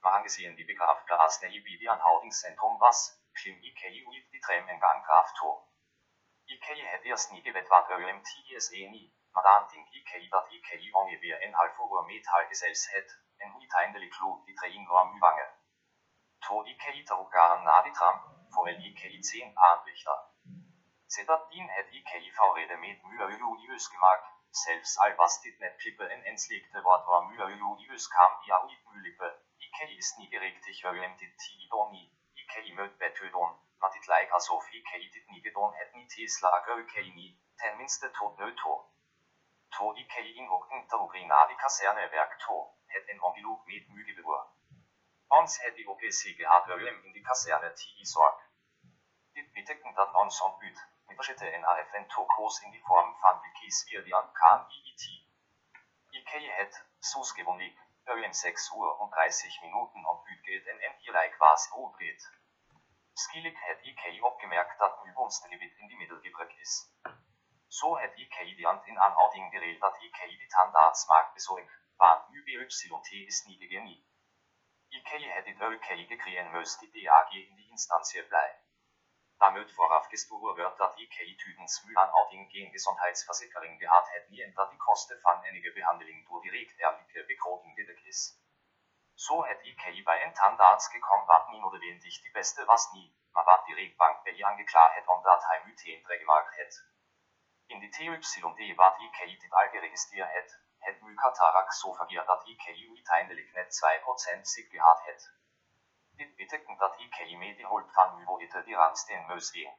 [0.00, 3.00] Maar aangezien die begraafplaats ne wie die aanhoudingscentrum was,
[3.32, 5.54] klim IKI uit die tram en gang graaf toe.
[6.44, 10.92] IKI het eerst niet gewet wat um TSE nie, maar dan denk IKI dat IKI
[10.92, 15.48] ongeveer een half uur met haar gezels het, en uiteindelijk loopt die trein door Müwange.
[16.38, 20.18] To IKI teruggaan naar die tram, voor el IKI 10 aanrichter.
[21.06, 26.24] Sedatdien het IKI voorrede met Müller Julius gemaakt, zelfs al was dit net klippe en
[26.24, 31.38] enslegte wat waar Müller Julius kam ja uit Mülippe, IKI is niet gerechtig um dit
[31.38, 32.04] Tidoni,
[32.34, 37.28] IKI IKI möt betødon, matit like asof IKI dit nigedon het ni Tesla gökei ni,
[37.56, 38.74] ten minste tot nøto.
[39.76, 42.56] To IKI invokten terugrinadi kasernewerk to,
[42.96, 44.44] het en ombilug med mygebeur.
[45.38, 48.42] Ons het i OPC gehad øyem in die kaserne TI sorg.
[49.38, 54.28] Dit betekent dat ons ontbyt, midderschitte NAFN to kurs in die Form van wikis virdian
[54.40, 55.04] kan IIT.
[56.20, 56.78] IKI het,
[57.12, 57.74] susgewonig,
[58.14, 62.22] øyem 6 Uhr und 30 Minuten ontbyt geht NM hier like was udreht.
[63.14, 66.74] Skillig het IKI opgemerkt dat Übungsdebit in die Mittelgebreck is.
[67.74, 73.44] So het IKI die in aanhouding geregeld dat IKI die tandartsmarkt bezorg, waar UBYT is
[73.44, 74.06] niet genie.
[74.88, 78.50] IKI het dit ÖKI gekregen möst die DAG in die Instantie blei.
[79.38, 85.20] Damit voraufgestuur wird dat IKI tydens myanhouding geen gezondheidsverzekering gehad het nie dat die kosten
[85.20, 88.22] van enige behandeling door direct erlijke bekroting gedekt is.
[89.14, 93.44] So het IKI bij een tandarts gekommen wat nie notwendig die beste was nie, maar
[93.44, 96.93] wat direct bank bij je aangeklaar het omdat hij muteen gemaakt het.
[97.66, 102.88] In die TYD wat IKI dit al geregistreerd het, het Mykatarak so vergeerd dat IKI
[102.88, 103.80] uiteindelijk net
[104.38, 105.32] 2% sig gehad het.
[106.16, 109.72] Dit betekent dat IKI medeholt van Uboite die Randsten mösje.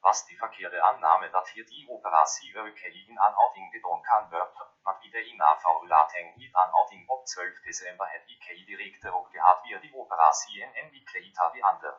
[0.00, 4.98] Was die verkeerde Annahme dat hier die Operatie ÖKI in aanhouding gedaan kan wird, maar
[5.00, 9.94] wieder in AV-Lating niet aanhouding op 12 december het IKI direct erop gehad weer die
[9.94, 11.94] Operatie in die ander.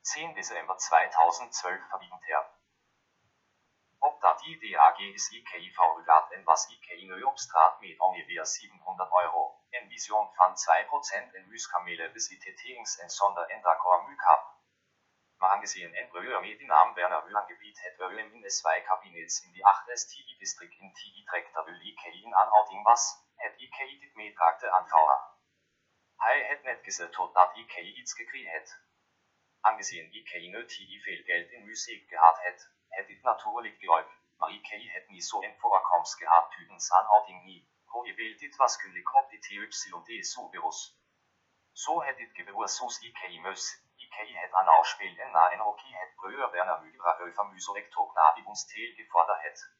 [0.00, 2.59] 10 December 2012 verwiegend her.
[4.08, 9.60] Op dat die DAG is IKI verhuurd en was IKI straat met ongeveer 700 euro.
[9.70, 14.42] En vision van 2% in Muiskamele visitierings- en sonderendakor Mykap.
[15.36, 19.52] Maar aangezien en Breuer met die naam Werner gebied het Öl in S2 kabinets in
[19.52, 23.04] die 8 STI district in TI trektabel IKI in aanhouding was,
[23.34, 25.20] het IKI dit meebrachte aanvouwen.
[26.16, 28.84] Hij het net gezet tot dat IKI iets gekregen het.
[29.60, 32.79] Aangezien IKI nu TI veel geld in muziek gehad het,
[33.78, 38.38] geholpen, maar IKI het niet zo in voorkomst gehad tydens aanhouding niet, hoe je wilt
[38.38, 40.98] dit was kundig op die TYD.
[41.72, 45.90] So het dit gebeur sus IKI mus, IKI het aan afspeel en na en hockey
[45.90, 48.12] het Breuer Werner Müller over muserector
[48.44, 49.74] ons teel gefordert het.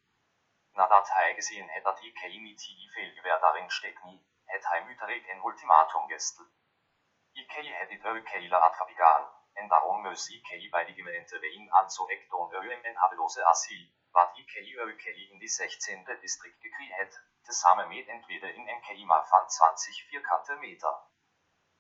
[0.73, 4.85] Nadat hij gezien het dat IKI niet TI veel gewehr daarin steekt niet, het hij
[4.85, 6.47] muterik een ultimatum gestel.
[7.33, 8.61] IKI het dit ÖKI'ler
[9.69, 10.71] daarom moest IKI
[11.93, 16.05] zo ek don ÖMN havelose asiel, wat IKI ÖKI in die 16.
[16.21, 20.95] district gekregen het, tezamen met entweder in een KIMA van 20 vierkante meter.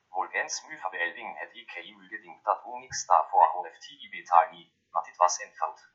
[0.08, 5.88] Volgens muverbeelding het IKI mulgedingt dat Unix daarvoor HFTI betaal niet, maar dit was eenvoud.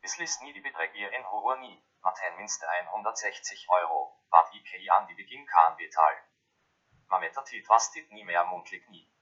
[0.00, 5.06] Beslist niet die bedrag weer in niet, maar ten minste 160 euro, wat IKI aan
[5.06, 6.24] die begin kan betalen.
[7.06, 9.17] Maar met dat tijd was dit niet meer mondelijk niet.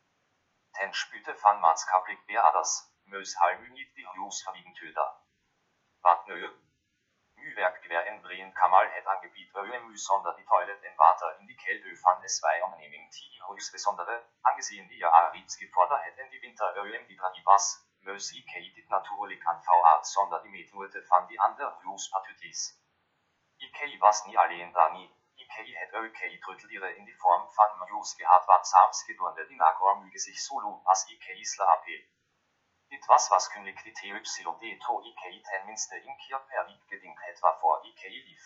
[0.77, 2.73] Ten spüte van maatschappelijk beaders,
[3.03, 5.13] meus halmu niet die huus verwiegend töder.
[6.01, 6.51] Wat nu?
[7.35, 11.97] Muwerkgewehr en Breen Kamal het aangebied ÖMU sonder die toilet en water in die Kälte
[12.03, 17.17] van S2 onderneming TI höchstbesondere, aangezien die Aritz gefordert het en die Winter ÖM die
[17.17, 22.67] Dragi was, meus IKI dit natuurlijk aan VA sonder die Methode van die andere huuspartities.
[23.57, 25.16] IKI was nie alleen daar niet,
[25.47, 29.95] IKI het ÖKI tröteliere in die Form van Majus gehad wat sams gedurende die Nagor
[29.99, 31.45] müge sich solo as IKI
[31.75, 31.87] AP.
[32.95, 37.23] Dit was was kündig die TYD to IKI ten minste in Kier per Wied gedingt
[37.27, 38.45] het waarvoor IKI lief.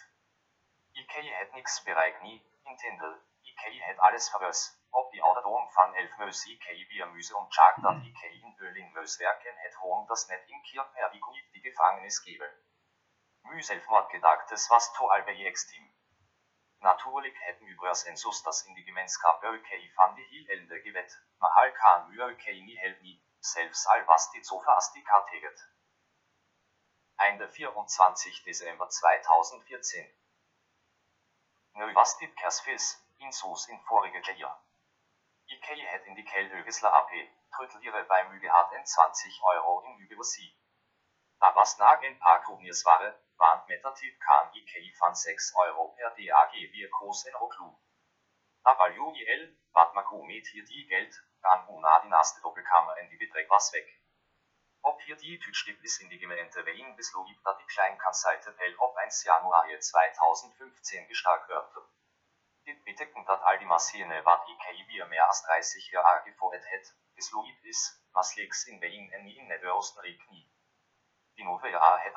[0.93, 4.61] IKI het niks bereik nie, intendel, IKI het alles verwös,
[4.91, 8.93] op die ouderdom van 11 meus IKI via Müse und Chak dat IKI in Öling
[8.93, 12.53] meus werken het hoon das net in Kier per die Gefangenis gebe.
[13.43, 15.90] Müh Selbstmord gedagtes was to albe extim.
[16.81, 21.51] Natuurlijk het Mybras en sus das in die gemeenschap ÖKI van die hielende gewet, maar
[21.51, 25.69] hal kan help nie, selbst al was dit so fast die karteget.
[27.17, 30.15] Einde 24 Dezember 2014
[31.73, 34.59] Nu was dit kersfis, in sus in vorige Jahr.
[35.45, 37.11] IKEA het in die Kelhögesler AP,
[37.51, 40.57] tröteliere bei Müge hat en 20 Euro in Übersie.
[41.39, 46.15] Da was nag en paar Kroniers ware, waren Metatit kan IKEA van 6 Euro per
[46.17, 46.53] DAG
[47.41, 47.71] Roklu.
[48.63, 53.17] Aber UIL, wat Makro met hier die Geld, kan Una die naste Doppelkammer in die
[53.17, 53.89] Beträg was weg.
[54.83, 58.97] Ob hier die Tütschlipp ist in die Gemeinde Wien beslogib, dat die Kleinkanzleite Pell ob
[58.97, 61.75] 1 Januar 2015 gestarkt wird.
[62.65, 66.95] Dit betekent dat al die Maschine wat IKEA wie mehr als 30 Jahre gefordert het,
[67.15, 70.47] beslogib is, mas legs in Wien en in Nederoostenrijk nie.
[71.35, 72.15] Die nieuwe jaar het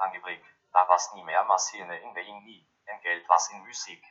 [0.74, 4.04] daar was nie meer Maschine in Wien nie, en geld was in Musik.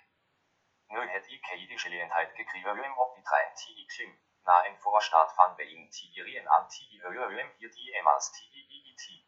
[0.86, 4.12] Nu het IKEA die gelegenheid gekregen om op die trein TI klim,
[4.44, 9.26] na en Vorstadt van Being Tigirien an Tigiröm hier die Emmas Tigiit.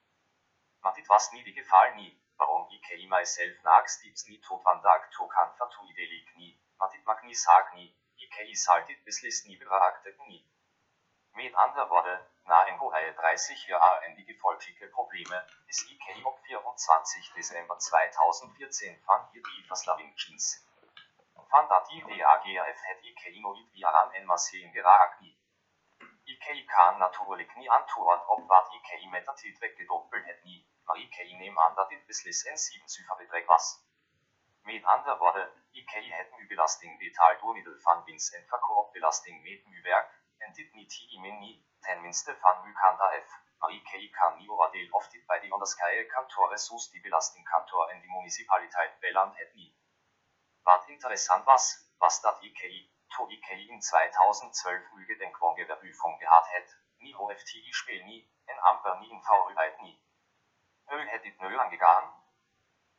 [0.81, 5.11] Matit was nie die Gefallen nie, warum ich myself nags dips nie tot van dag
[5.11, 10.47] to kan fatuidelig nie, matit mag nie sag nie, ich saltit bislis nie beragte nie.
[11.32, 16.38] Mit anderen Worten, na en Hohe 30 Jahre in die gefolgliche Probleme, ist IK ob
[16.44, 20.66] 24 Dezember 2014 van hier die Verslaving Jeans.
[21.48, 25.38] Van dat IDAGF het IK nooit weer aan en masseen geraakt nie.
[26.24, 30.96] IK kan natuurlijk niet antwoorden op wat IK met dat dit weggedoppelt het nie, maar
[30.96, 33.82] IK neem aan dat dit beslis een 7 cijferbedrag was.
[34.62, 39.66] Met andere woorden, IK het nu belasting betaald door middel van winst en verkoopbelasting met
[39.66, 39.82] nu
[40.55, 43.43] werk, en dit niet imeni, ten minste van nu kan dat F.
[43.59, 48.01] Maar IK kan niet oordeel of dit bij die onderscheiden kantoren zoals die belastingkantor en
[48.01, 49.76] die municipaliteit beland het niet.
[50.62, 57.72] Wat interessant was, was dat IK, to IK in 2012 Gedenkwohngewerbüfung gehad het, nie OFTI
[57.72, 60.02] speel nie, en amper nie in Vorüberheit nie.
[60.85, 62.22] Höl het dit nö angegaan?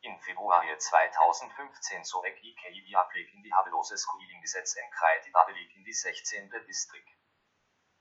[0.00, 4.06] In Februar 2015 so ek IK via Blick in die Haveloses
[4.40, 5.30] Gesetz en Kreide
[5.74, 6.50] in die 16.
[6.66, 7.25] Distrikt.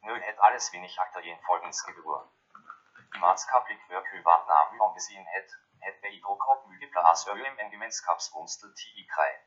[0.05, 2.23] Nö het alles wenig aktuellen folgens gebeur.
[3.11, 9.05] Die maatschappelijk werkøver naam angesehen het, het bij druk op multiplaas øjem en gemeenskapswoenstel TI
[9.05, 9.39] krijg.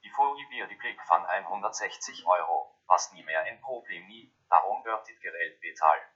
[0.00, 4.84] Die Folie wir die Blick van 160 Euro, was nie mehr ein Problem nie, darum
[4.84, 6.06] wird dit Geld bezahlt.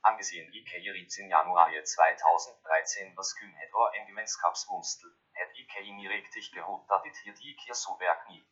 [0.00, 6.08] Angesehen IK Ritz in Januar 2013 was kün het or en gemeenskapswoenstel, het IK nie
[6.08, 8.44] richtig gehut dat dit hier die Kier so werk nie.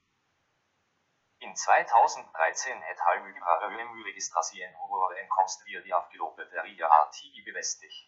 [1.47, 8.01] In 2013 het halvmyra øjemu registrasien hoere inkomst via die afgelopen ria RTI bevestigt.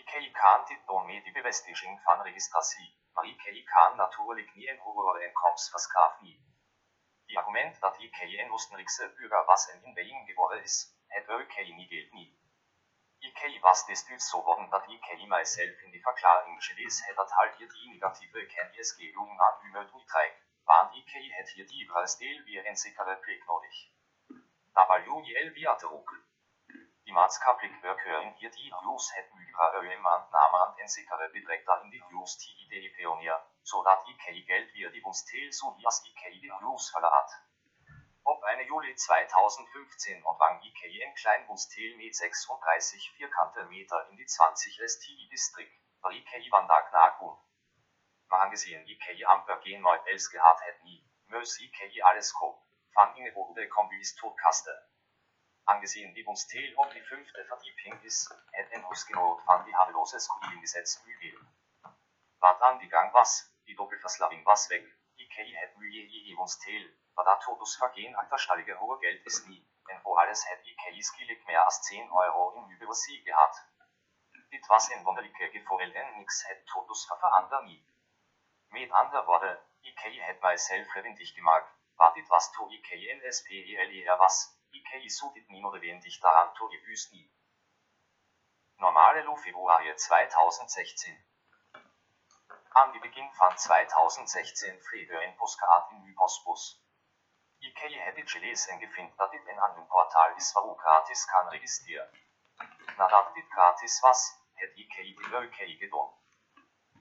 [0.00, 4.78] IK kan dit don med die bevestiging van registratie, maar IK kan natuurlijk niet een
[4.78, 6.38] hogere inkomst verskaf nie.
[7.26, 11.56] Die argument dat IK een Oostenrijkse Bürger was en in Being geboren is, het ook
[11.56, 12.30] niet gilt nie.
[13.18, 17.54] IK was desstuds so worden dat IK myself in die verklaring gelees het dat halt
[17.56, 20.16] hier die negative kennisgeving aan u uitträgt.
[20.16, 21.90] Bahn IK het hier die
[22.44, 23.76] weer en zekere plek nodig.
[24.72, 26.10] Dabei UIL via Druck.
[27.04, 32.04] Die maatschappelijk werkeuren hier die Hughes het mygere øjemand namen en zekere bedrijf in die
[32.08, 36.52] Hughes TID pionier, zodat IK geld weer die ons til so wie as IK die
[36.52, 37.40] Hughes verlaat.
[38.22, 38.64] Op 1.
[38.64, 45.28] Juli 2015 ontvang IK een klein Bunstel mit 36 vierkante Meter in die 20 STI
[45.28, 46.90] Distrikt, waar IK vandaag
[48.28, 48.30] nakomt.
[48.30, 53.16] Maar aangezien IK amper geen nooit els gehad het nie, moes IK alles koop, van
[53.16, 54.74] ingeborene kombis totkaste.
[55.64, 60.18] Angesehen die ons Teil op die fünfte Verdieping ist, het en husgenoot van die havelose
[60.60, 61.38] Gesetz Mügel.
[62.38, 64.84] Wat aan die gang was, die Doppelverslaving was weg,
[65.16, 69.66] IK het Mügel je ons Teil, war da totus vergehen achterstallige hohe Geld ist nie,
[69.88, 73.56] en wo alles het IK skillig mehr als 10 Euro in Mügel sie gehad.
[74.50, 77.84] Dit was een wonderlijke gevoel en niks het totus verander nie.
[78.68, 84.58] Met andere woorden, IK het myself levendig gemaakt, wat dit was to IK NSPELER was,
[84.70, 87.30] IK so dit niemand levendig daran to gebüßt nie.
[88.76, 91.24] Normale Lo Februar 2016
[92.72, 96.82] An die Beginn von 2016 Friede in Postcard in Hypospus.
[97.58, 102.10] IK het it gelesen gefunden, dat dit in einem Portal is waar gratis kan registrieren.
[102.96, 106.12] Nadat dit gratis was, het IK die UK gedaan.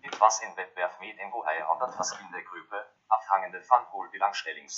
[0.08, 4.76] Dit was in Wettbewerb mit Embo 100 verschillende Gruppe, afhangende van Wohlbelangstellings.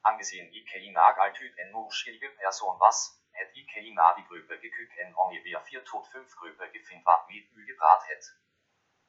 [0.00, 2.98] Angesehen IKI nag altyd en uskyldige person was,
[3.30, 7.50] het IKI na die Gruppe gekük en ongeveer 4 tot 5 Gruppe gefind wat met
[7.52, 8.28] u gebracht het.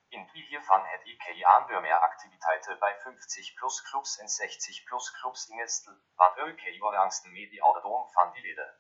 [0.08, 5.12] In die hiervan het IKI aanbeur meer activiteiten bij 50 plus clubs en 60 plus
[5.20, 8.74] clubs in Estel, wat IKI overangsten met die ouderdom van die leden.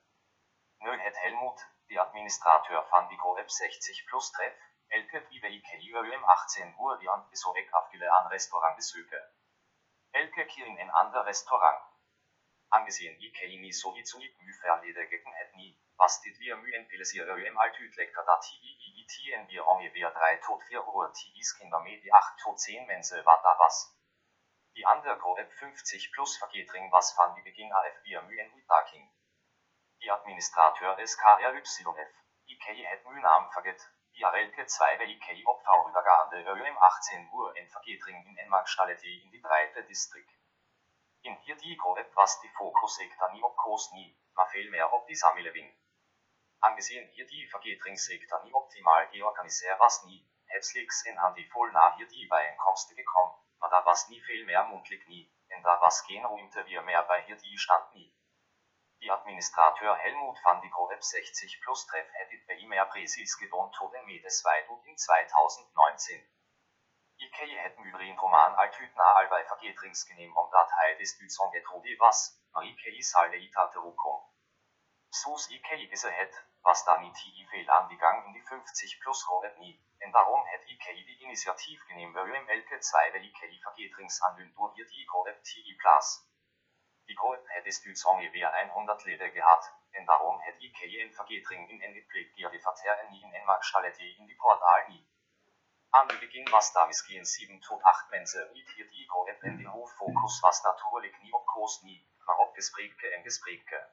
[0.78, 6.76] Nu het Helmut, die administrateur van die Groep 60 plus treff, Elke IK um 18
[6.80, 9.22] Uhr die an Besorek afgele an Restaurantbesuche.
[10.12, 11.80] Elke Kirin en ander Restaurant.
[12.70, 16.88] Angesehen IK nie so wie zu mü verledigen het nie, was dit wir mü en
[16.88, 21.82] plaisir um altyd lekker dat i tien wir ongevær 3 tot 4 Uhr TIs Kinder
[21.82, 23.96] med 8 tot 10 Mense war da was.
[24.74, 29.06] Die andere Gruppe 50 plus Vergetring was van die Beginn AF wir mü en Mittaking.
[30.02, 32.14] Die Administrateur SKRYF,
[32.46, 38.38] IK het mü Namen verget, Jarelke 2 IK opvouwdagade um 18 Uhr en vergetring in
[38.38, 40.34] en Markstallete in die breite Distrikt.
[41.22, 44.90] In hier die Groep was die Fokus sekta nie op koos nie, maar veel meer
[44.90, 45.72] op die samenleving.
[46.60, 52.10] Angesehen hier die vergetringssektor nie optimal georganiseerd was nie, het slechts en handjevol na hier
[52.10, 56.24] die bijeenkomsten gekommen, maar daar was nie veel meer mundelijk nie, en daar was geen
[56.24, 58.19] ruimte weer meer bij hier die stand nie.
[59.00, 62.10] Die Administrateur Helmut van die Groep 60 plus treff
[62.68, 66.28] mehr precies gedont tot en met Zweitut in 2019.
[67.16, 72.20] IK het mybrien roman altyd na albei vergetringsgenehm om dat hij des dutsong getrodi was,
[72.52, 74.20] maar IK salde itaterukom.
[75.10, 77.20] Sus IK is het, was da niet
[77.50, 81.20] veel aan die gang in die 50 plus Groep nie, en daarom het IK die
[81.20, 86.29] initiatief genehm waarom elke tweede IK vergetringsanlyn door hier die Groep TI Plus.
[87.10, 91.70] Die Groep het is dutsong weer 100 leden gehad, en daarom het IK en vergetring
[91.70, 95.08] in en gepflegt die verter nie in en markstallete in die portaal nie.
[95.90, 99.58] Aan de begin was daar misschien 7 tot 8 mensen niet hier die Groep en
[99.58, 103.90] de hoofdfocus was natuurlijk niet op koos nie, maar op gesprekken en gesprekken.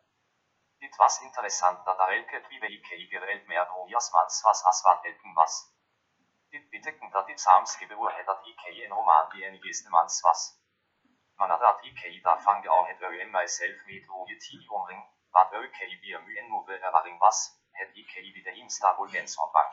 [0.78, 5.04] Dit was interessant dat er elke twee IK gereld meer door mans was als wat
[5.04, 5.54] elken was.
[6.48, 10.64] Dit betekent dat dit samensgebeurt het dat IK een roman die enigste mans was.
[11.36, 16.22] Maar nadat IK daarvan gehouden het en mijzelf met rode tien omring, wat IK weer
[16.22, 17.38] mu en nieuwe ervaring was,
[17.70, 19.72] het IK wieder in Starvolgens ontvang.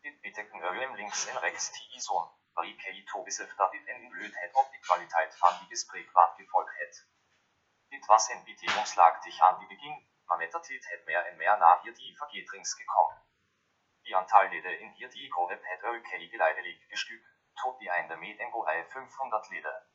[0.00, 4.08] Dit betekent UM links en rechts tien zon, waar IK to besef dat dit en
[4.08, 7.08] blöd het op die kwaliteit van die gesprek wat gevolgd het.
[7.88, 11.58] Dit was een bedingungslagtig aan die begin, maar met de tijd het meer en meer
[11.58, 13.22] naar hier die vergetrings gekommen.
[14.02, 18.38] Die aantal leden in hier die groep het IK geleidelijk gestuukt, tot die einde met
[18.38, 19.93] en 500 leden.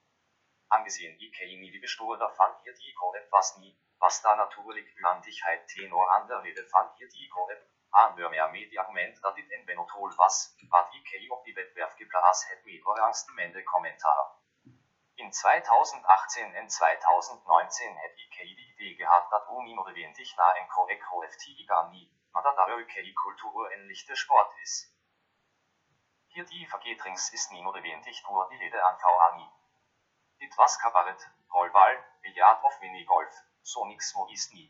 [0.71, 6.27] Angesehen die bestoren van hier die groep was nie, was da natuurlijk uwandigheid tenor aan
[6.27, 10.13] de rede van hier die groep, aanbeur meer met die argument dat dit een benotol
[10.15, 14.27] was, wat IK op die wetwerf geplaatst het met overangstemmende commentaar.
[15.13, 21.43] In 2018 en 2019 het IK die idee gehad dat oninoorwendig na een correct HFT
[21.65, 24.93] gar nie, maar dat daar IK cultuur en lichte sport is.
[26.27, 29.57] Hier die vergetrings is nie noodwendig door die leden aan VA
[30.39, 34.67] Dit was cabaret, rolbal, biljart of minigolf, so niks mo is nie.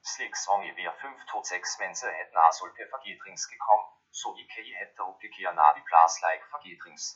[0.00, 5.18] Slechts ongeveer 5 tot 6 mensen het na zulke vergetrings gekommen, so IK het erop
[5.20, 7.08] gekeer na die plaats like vergetrings.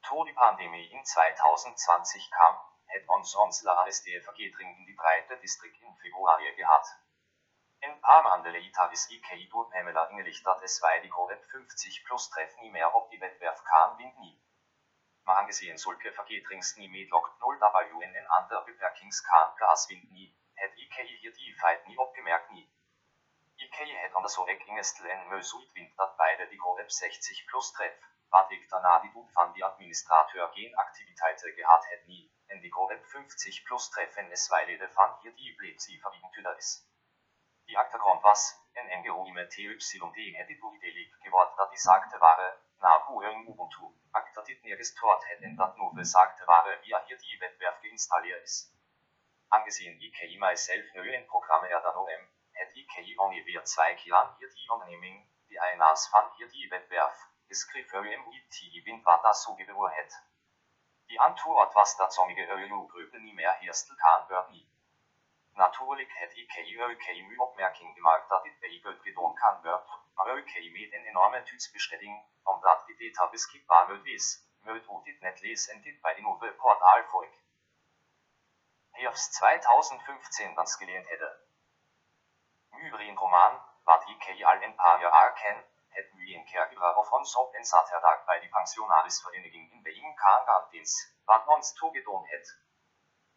[0.00, 5.80] Tot die pandemie in 2020 kam, het ons onze ASD vergetring in die breite district
[5.80, 6.96] in februari gehad.
[7.78, 12.02] Een paar maanden later is IK door Pamela ingelicht dat es bij die Groep 50
[12.02, 14.42] plus treff nie meer op die wetwerf kan wind nie.
[15.24, 19.86] Maar aangesehen zulke vergetrings nie met lokt 0 W en een ander beperkings kan plaats
[19.86, 22.66] wind nie, het IK hier die feit nie opgemerkt nie.
[23.56, 27.98] IK het anders ook ingestel en meus uitwind dat beide die Groep 60 plus treff,
[28.28, 32.72] wat ik daarna die doet van die administrateur geen activiteiten gehad het nie, en die
[32.72, 36.70] Groep 50 plus treffen es wij leden van hier die bleef sie verwind is.
[37.64, 38.42] Die achtergrond was,
[38.72, 43.86] en NGO met TYD het dit idee geworden dat die sagte waren, na Buering Ubuntu,
[44.12, 48.42] ak dat dit neergestort het en dat nu besagte waren via hier die wetwerf geïnstalleerd
[48.42, 48.56] is.
[49.48, 54.52] Angesehen IK myself nu een programme er dan OM, het IK ongeveer twee keer hier
[54.54, 55.16] die onderneming,
[55.48, 60.22] die einaas van hier die wetwerf, geschreven OM IT wind dat zo gebeuren het.
[61.06, 64.68] Die antwoord was dat sommige EU-groepen niet meer herstel kan worden nie.
[65.52, 66.54] Natuurlijk het IK
[66.90, 72.86] UK nu opmerking gemaakt dat dit vehikel gedaan kan worden, met een enorme toetsbestelling, omdat
[72.86, 76.52] die data beschikbaar moet is, moet u dit net lezen en dit bij de nieuwe
[76.52, 77.34] portaal volg.
[78.90, 81.40] Herbst 2015 das geleend hätte.
[82.70, 87.36] Mybrien roman, wat IK al een paar jaar ken, het nu een keer gebruik ons
[87.36, 92.63] op en zaterdag bij de pensionarisvereniging in Beijing kan gaan dienst, wat ons toegedaan het.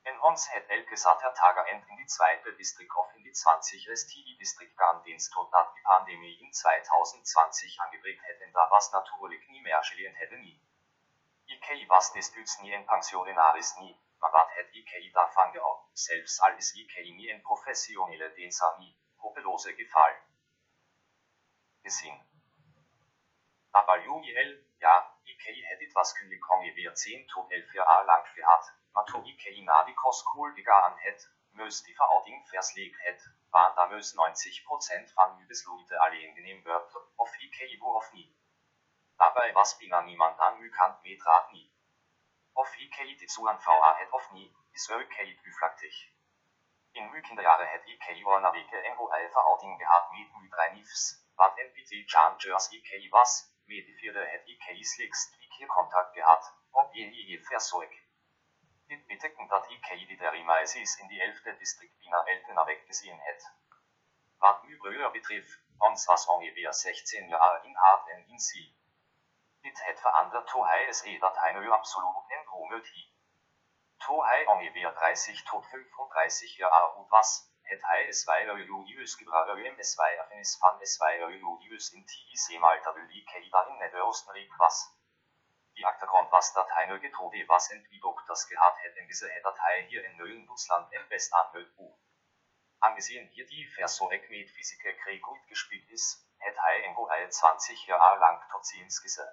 [0.10, 4.36] En ons het elke Satertager end in die zweite Distrikt of in die 20 STI
[4.40, 9.62] Distrikt gaan dienst totdat die pandemie in 2020 angebreekt het en da was natuurlijk nie
[9.62, 10.56] meer gelehen hätte nie.
[11.56, 16.56] IK was destuts nie en pensionaris nie, maar wat het IK daarvan gehad, selbst al
[16.64, 20.18] is IK nie en professionele dienster nie, hopelose geval.
[21.82, 22.18] Gezien.
[23.72, 24.52] Aber UGL,
[24.88, 28.77] ja, IK het dit was kundig ongeveer 10 tot 11 jaar lang gehad,
[29.86, 31.32] die kostskool gegaan het,
[31.84, 37.38] die verhouding versleekt het, waar da moest 90% van uw besluiten alleen geneem werd, of
[37.38, 38.36] IK wo of niet.
[39.16, 41.72] Dabei was bijna niemand aan uw kant meetraad nie.
[42.54, 45.96] Of IK dit zo aan VA het of niet, is UK uflaktig.
[46.92, 51.26] In uw kinderjaren het IK na weke en hoe verhouding gehad met uw drei niefs,
[51.36, 56.54] wat NPT Changers IK was, met die vierde het IK slechts twee keer contact gehad,
[56.72, 58.07] op je je versorg.
[58.88, 63.52] Dit betekent dat IK die derimaties in die elfde district bijna eltena weggezien het.
[64.38, 68.78] Wat uw broer betreft, ons was ongeveer 16 jaar in hart en in zie.
[69.62, 73.10] Dit het veranderd hoe hij is dat hij nu absoluut en droomelt hier.
[73.98, 79.46] To hei onge 30 tot 35 ja und was, het hei es vai öjodius gebra
[79.54, 83.94] öjem es vai affinis fan es vai öjodius in ti semalta öli keida in ned
[83.94, 84.97] östnrik was.
[85.78, 90.18] Die Aktergrund was Datei nö getode was entwidok das gehabt hätten diese Datei hier in
[90.18, 92.00] Nölen Dutzland im Best anhört buch.
[92.80, 98.18] Angesehen hier die Versorg mit Physike Krieg gut gespielt ist, het hei engo 20 Jahre
[98.20, 99.28] lang Tozins gese.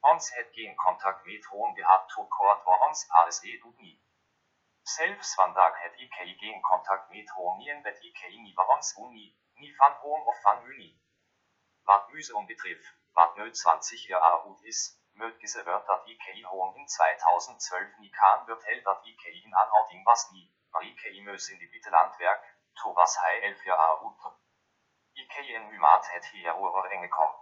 [0.00, 4.02] Ons het geen Kontakt mit hohen gehabt kort war ons alles eh du nie.
[4.82, 9.38] Selbst vandaag het ik geen Kontakt mit hohen nien bet ik nie war ons uni,
[9.54, 11.00] nie van hohen of van uni.
[11.84, 15.01] Wat Museum betrifft, wat nö 20 Jahre alt ist,
[16.04, 20.82] ik hohen in 2012 nie kan wird hell dat ik in anording was nie, maar
[20.82, 24.40] ik mös in die Bittelandwerk, to was hei 11 Jahre alt.
[25.12, 27.32] Ik in Mymat het hier oer enge kom.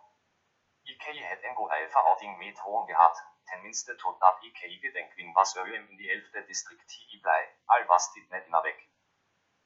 [0.82, 5.96] IK het enkel ei verhouding met hohen gehad, tenminste totdat IK gedenkwing was öem in
[5.96, 8.89] die elfte distriktie blei, al was dit net immer weg.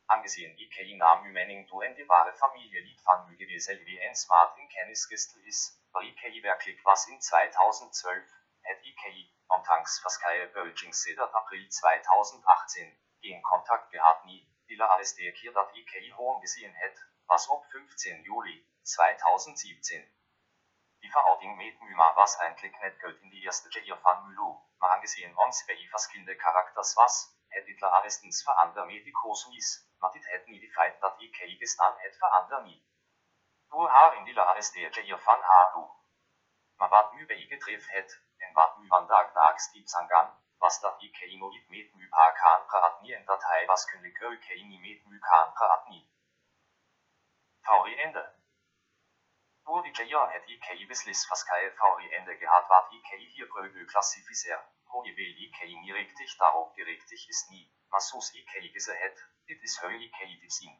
[0.07, 0.57] Angesehen.
[0.59, 4.69] IK naam Menning du en die wahre Familielied van Müge gewesen wie en smart in
[4.69, 8.23] Kennisgestel is, war IK wirklich was in 2012,
[8.63, 15.75] het IK, ondanks verscheihe Bölging sedert April 2018, geen Kontakt gehad nie, Dilla arresteer dat
[15.77, 20.05] IK hohen gesehen het, was ob 15 Juli 2017.
[21.01, 24.35] Die Verordnung mit Myma was eigentlich net gött in die erste Jahr van
[24.79, 29.69] maar angesehen ons bei verschillende Charakters was, het Hitler arrestens verander medicos mis,
[29.99, 32.81] maar dit het nie die feit dat ik gestaan het verander nie.
[33.69, 35.85] Du haar in die arresteer Jair van Haru.
[36.77, 41.03] Maar wat nu bij getref het, en wat nu vandaag naaks diep sangan, was dat
[41.03, 44.81] ik nooit met mu pa kan praat nie en dat hij was kundig ik nie
[44.81, 46.11] met mu kan nie.
[47.61, 47.95] Tauri
[49.65, 49.73] Ende.
[49.73, 54.63] Wo die Jair het IK beslis Pascal VW Ende gehabt war IK hier Prögel klassifiziert.
[54.89, 59.19] Ho je will IK nie richtig darauf gerechtig ist nie, was sos IK gese het,
[59.47, 60.77] dit is höll IK die sin.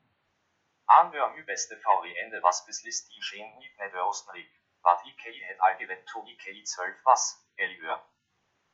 [0.87, 4.53] Anhör mü beste VW Ende was beslis die schen niet net Ostenrik,
[4.83, 7.25] wat IK het allgewett to IK 12 was,
[7.57, 8.05] Elihör.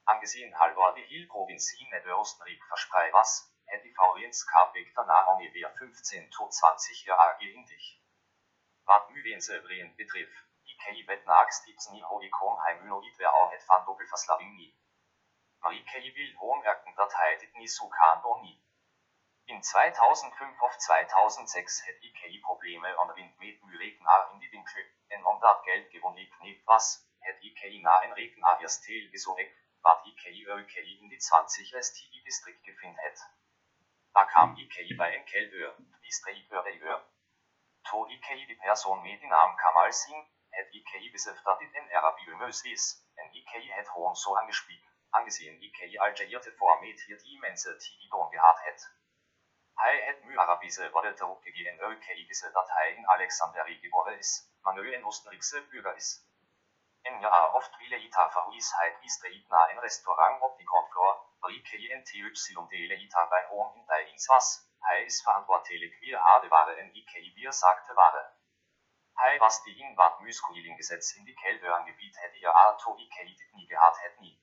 [0.04, 6.30] Angesehen halber die Hill Provinzien net Ostenrik versprei was, VW ins Kapik danach ungefähr 15
[6.30, 7.99] to 20 Jahre in dich.
[8.90, 10.30] Wat uwensevrien betrif,
[10.70, 14.66] IK vet nags tips ni hoikon heimynoid wer auch et fan doppelverslaving ni.
[15.62, 18.56] Marike will homerken Datei dit ni so kan nie.
[19.44, 25.24] In 2005 auf 2006 het IK Probleme an Wind mit Myregnar in die Winkel, en
[25.24, 30.04] om dat Geld gewonnen nicht was, het IK na en Regnar erst Tel gesorgt, wat
[30.06, 30.24] IK
[30.56, 33.24] ÖK in die 20 STI Distrikt gefind het.
[34.12, 36.64] Da kam IK bei en Kelhör, Distrikt Hör
[37.90, 42.84] To IK die Person med i navn Kamal Singh, het IK beseftet en Arabiömös is,
[43.16, 48.64] en IK het hohen so angespielt, angesehen IK algerierte Format hier die immense Tidon gehabt
[48.64, 48.80] het.
[49.74, 54.94] Hij het mu Arabise wurde zurückgegeben ÖK diese Datei in Alexandrie geboren ist, man ö
[54.94, 56.28] en Osterikse Bürger ist.
[57.02, 61.14] En ja oft ville ita verhuisheit ist der itna en Restaurant op die Grundfloor,
[61.48, 62.32] IK en TY
[62.70, 66.94] dele ita bei hohen in der ins was, hij is verantwoordelijk wir hade ware en
[66.94, 68.38] ik wir sagte ware.
[69.14, 70.18] Hij was die in wat
[70.76, 74.42] Gesetz in die Kelbeangebiet hätte ja ato ik dit nie gehad het nie.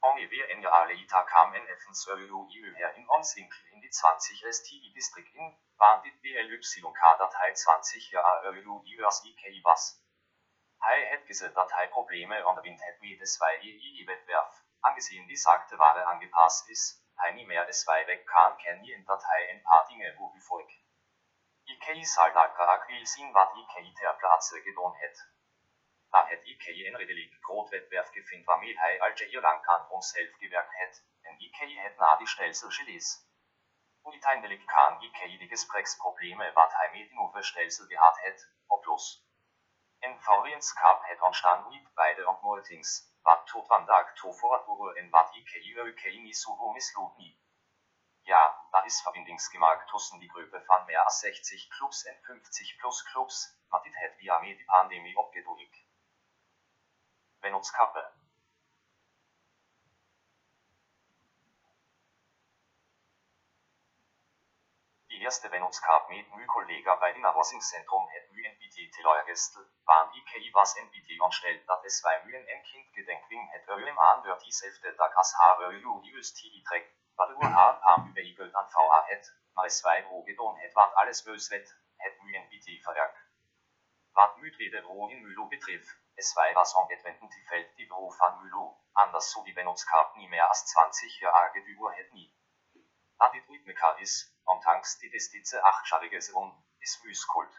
[0.00, 4.92] Ongefähr en ja leita kam en effen Sölu her in Onswinkel in die 20 STI
[4.92, 10.02] Distrikt in, waren dit BLYK Datei 20 ja Ölu as ik was.
[10.78, 15.36] Hij het gese Datei Probleme und wind het mir des zwei EI Wettbewerb, angesehen die
[15.36, 19.62] sagte ware angepasst ist, Heini mehr es zwei weg kan ken i en Datei en
[19.62, 20.70] paar Dinge wo wie folg.
[21.72, 25.18] IK saldagra vil sin wat IK der Platze gedon het.
[26.10, 30.12] Da het IK en redelig Grotwettbewerb gefind war mit hei als ihr lang kan uns
[30.16, 33.10] helf gewerkt het, en IK het na die Stelzel geles.
[34.04, 39.10] Uniteindelik kan IK die Gesprächsprobleme wat hei mit Uwe Stelzel gehabt het, ob los.
[39.98, 45.10] En Fauriens Cup het ontstaan niet beide und Multings wat tot vandaag toe voortduren en
[46.22, 47.38] niet zo misloop niet.
[48.20, 53.02] Ja, da is verbindingsgemak tussen die Gruppe van mehr als 60 Clubs en 50 plus
[53.02, 55.84] Clubs, maar dit het via met die pandemie opgeduldig.
[57.40, 58.12] Benutskappe.
[58.14, 58.17] Die
[65.22, 71.68] erste Benutskap mit Mü-Kollega bei dem Erwachsungszentrum het Mü-NBT Teleuergestel, waren IKI was NBT anstellt,
[71.68, 75.34] dat es zwei Mühen en Kind gedenkwing het Ölim an wird die Säfte da Gas
[75.38, 80.04] HÖU News TI trägt, wat ur Haar Pam überigelt an VA het, maar es zwei
[80.08, 83.16] wo gedon het wat alles bös wet, het Mü-NBT verwerk.
[84.12, 88.38] Wat Mütrede wo in Mülo betrifft, es war was angetwenden die Feld die Beruf an
[88.42, 92.32] Mülu, anders so die Benutskap nie mehr als 20 Jahre gedüber het nie.
[93.18, 93.92] Da die Rhythmika
[94.48, 97.52] und tanks die Destize achtschariges um, is Müskult.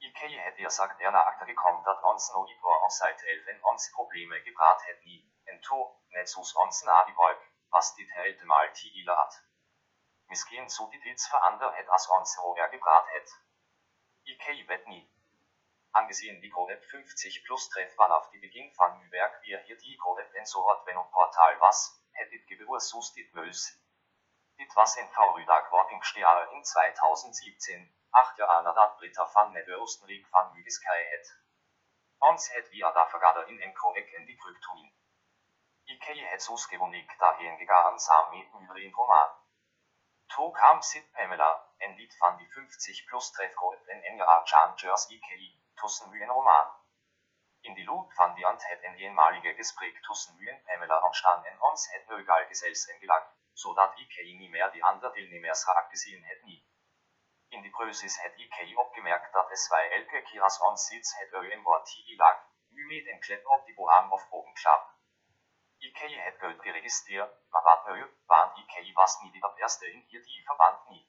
[0.00, 3.90] Ikei hätte ja sagt er nach gekommen, dat ons no itwa on seit elfen ons
[3.92, 5.78] Probleme gebrat het nie, en to,
[6.16, 9.34] net sus ons na die Wolk, was dit helte mal die hat.
[10.28, 13.34] Miskin so die Ditz verander het as ons so er gebrat het.
[14.24, 15.04] Ikei wet nie.
[15.92, 20.34] Angesehen die Codep 50 plus treffbar auf die Beginn von Mühlberg wir hier die Codep
[20.34, 23.76] en so hat wenn und Portal was, hättet gebur sus dit mös.
[24.60, 30.26] Dit was in V-Rüdag war im Steare in 2017, acht Jahre dat Britta van Nedderstenrik
[30.26, 31.30] van Mügiskai het.
[32.18, 34.92] Ons het wir da vergader in en korrekt in die Kryptoin.
[35.84, 39.30] Ikei het sus gewonig dahin gegangen sam mit Mühlrin Roman.
[40.34, 45.56] To kam Sid Pamela, en Lied van die 50 plus Treffgruppe en NJA Changers Ikei,
[45.74, 46.79] Tussenmühen Roman.
[47.62, 52.46] In die Loop van die het en ehemalige Gespräch Tussenmühen Pamela entstanden ons het nøgal
[52.46, 56.64] geselsen gelag, so dat Ikei nie mehr die andere Teilnehmers gesehen het nie.
[57.48, 61.82] In die Prösis het Ikei opgemerkt dat es zwei Elke Kiras ons sitz het irgendwo
[61.82, 64.90] tigi lag, mü mit en Klepp op die Boham auf Bogen klapp.
[65.78, 70.22] Ikei het Geld geregistriert, maar wat neu, waren Ikei was nie die erste in hier
[70.22, 71.04] die Verband nie.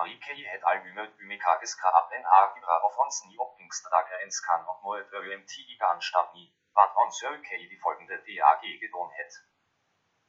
[0.00, 4.82] Marikei het albümet bymekages ka ab en agibra auf ons nie oppingstage ens kan und
[4.86, 6.46] moet öm tigiga anstab nie,
[6.78, 9.36] wat ons ökei die folgende DAG gedon het.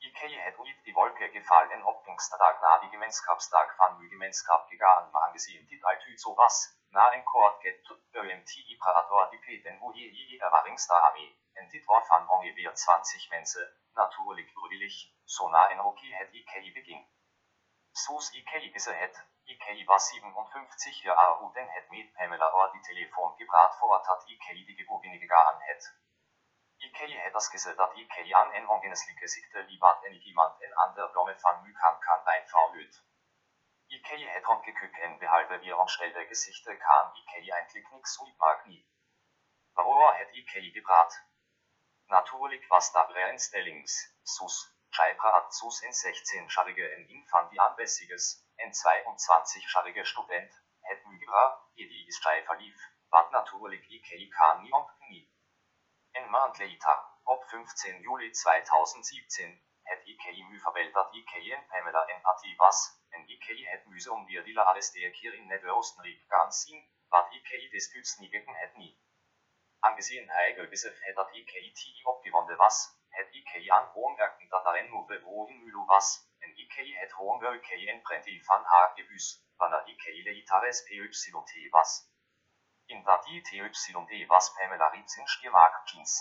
[0.10, 5.24] Ikei het uit die Wolke gefallen oppingsdag na die Gemenskapsdag van my gemenskap gegaan ma
[5.28, 6.60] angesehen dit altyd so was,
[6.98, 7.96] na en kort get
[8.26, 12.76] öm tigi parator die peten wo je je erwaringsda armee, en dit war van ungefähr
[12.86, 13.64] 20 Mense,
[13.96, 17.08] natürlich frivillig, so na en Rocky het Ikei beging.
[17.96, 22.82] Sus Ikei is het, Ikei war 57 Jahre alt en het met Pamela or die
[22.82, 25.84] Telefon gebrat vor hat Ikei die Geburtine gegangen het.
[26.78, 31.10] Ikei het das gesagt dat Ikei an en ongeneslige sikte liebat en jemand en ander
[31.10, 33.04] Blomme van Mykan kan einfach lüt.
[33.88, 38.88] Ikei het rondgekück en behalve wir onstelle Gesichte kan Ikei eigentlich nix so mag nie.
[39.74, 41.22] Warum het Ikei gebrat?
[42.08, 48.72] Natürlich was da Brennstellings, sus, Scheibra hat sus in 16-scharige en Infant die anbessiges, en
[48.72, 50.52] 22-scharige Student,
[50.82, 52.78] het Mügebra, die is Schei verlief,
[53.10, 55.26] wat natürlich Ikei kan nie und nie.
[56.12, 62.56] En maand later, op 15 Juli 2017, het Ikei mü verweltert Ikei en Pamela Empathie
[62.58, 66.90] was, en Ikei het müse um wir die alles der Kir in Nedöstenrik ganz sin,
[67.10, 69.00] wat Ikei des Güts nie gegen het nie.
[69.80, 74.76] Angesehen Heigel bis het dat Ikei ti opgewonde was, het Ikei an Hohenwerken dat er
[74.76, 76.08] en Move wo in Mülo was,
[76.40, 78.94] en Ikei het Hohenwerkei en Prenti van haar
[79.74, 81.92] er Ikei leitares PYT was.
[82.86, 86.14] In dat die TYD was Pamela Ritz in Stiermark Jeans.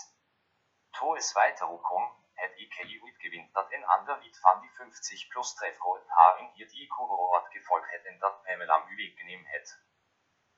[0.91, 5.53] To es weiter kom, het Ikei uitgewinnt dat en ander Lied van die 50 plus
[5.53, 9.77] Treffroet haar in hier die Kurort gefolgt het en dat Pamela mühweg genehm het.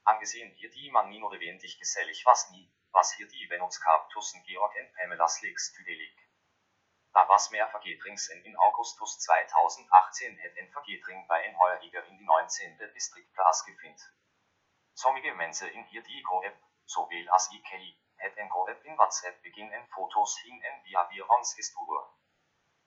[0.02, 4.08] Angesehen hier die man nie wenig gesellig was nie, was hier die wenn uns gab
[4.10, 6.25] tussen Georg en Pamelas Legs tüdelig.
[7.50, 12.76] Mehr Vergetrings in, in Augustus 2018 het en Vergetring bei en Heuriger in die 19.
[12.92, 14.00] Distriktplas gefind.
[14.92, 19.72] Sommige Mense in hier die Groep, sowohl as Ikei, het en Groep in WhatsApp beginn
[19.72, 22.04] en Fotos hin en via wir ons gestur.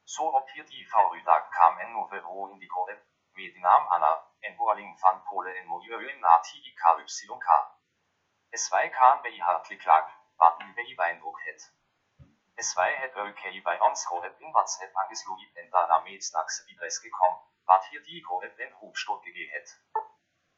[0.03, 3.01] So ob hier die V-Rüdag kam en Novero in die Groep,
[3.34, 7.49] mit Namen Anna, en Boaling van Pole en Milieu in Nati IKYK.
[8.51, 10.07] Es war kan bei hartlich lag,
[10.38, 11.78] wat über i Beeindruck het.
[12.60, 16.99] Es war het okay bei ons Groep in WhatsApp angeslogen en daarna met snacks Adress
[16.99, 19.69] gekommen, wat hier die Groep en Hubstot gegehet.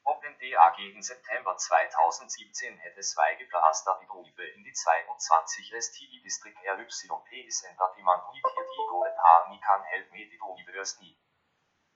[0.01, 5.75] Ob den DAG in September 2017 hätte zwei geplant, da die Berufe in die 22
[5.79, 10.31] STI Distrikt RYP ist und dat die man hier die Groep nie kann help mit
[10.31, 11.15] die Berufe erst nie.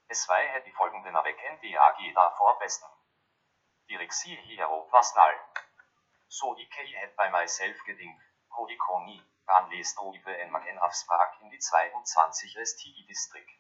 [0.08, 2.86] Es war hätte die folgenden Erwecken DAG davor besten.
[3.90, 5.40] Direxie hier was nall.
[6.28, 8.22] So Ikei het bei myself gedingt,
[8.52, 8.68] ho
[9.76, 13.60] lest Ruive en Magen Afsprach in die 22 STI Distrikt.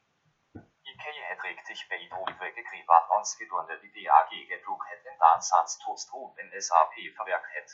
[0.82, 5.78] Ikei het richtig bei Ruive gekribat ons gedurende die DAG gedruck het en dan sans
[5.78, 7.72] todstrut en SAP verwerk het.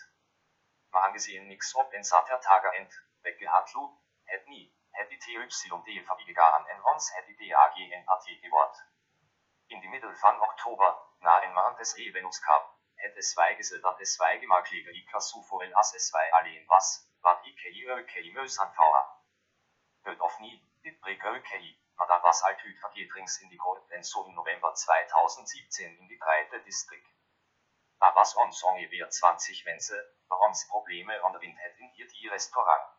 [0.90, 3.94] Maar angesehen nix ob en satter Tager end, weggehat lud,
[4.24, 8.78] het nie, het die TYD verwiegaren en ons het die DAG Empathie gewort.
[9.68, 14.00] In die Mittel van Oktober, na en maand des Evenus Cup, het es weigese dat
[14.00, 19.06] es weigemaklige Ika suforen as es wei alleen was, wat Ikei Ökei mös anfauer.
[20.04, 24.04] Hört auf nie, dit brig Ökei, maar da was altyd vergetrings in die Gruppe en
[24.04, 27.12] so im November 2017 in die breite Distrikt.
[28.00, 32.90] Da was ons ongeveer 20 mensen, waar ons Probleme ondervind het in hier die restaurant.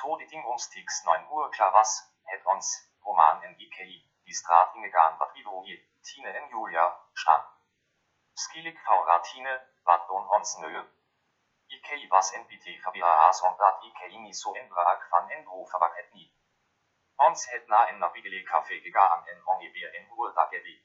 [0.00, 5.18] To die ding omstigs 9 uur klar was, het ons, Roman IKI, die straat ingegaan
[5.18, 7.44] wat wie Tine en Julia, stand.
[8.34, 8.78] Skillig
[9.22, 10.95] Tine, wat don ons nøye.
[11.68, 16.12] IKI was NPT vervira som dat IKI ni så en brak van en bro verwakket
[16.12, 16.26] ni.
[17.26, 20.76] Ons het na en nabigele café gegaan en ongeveer en uur dageli.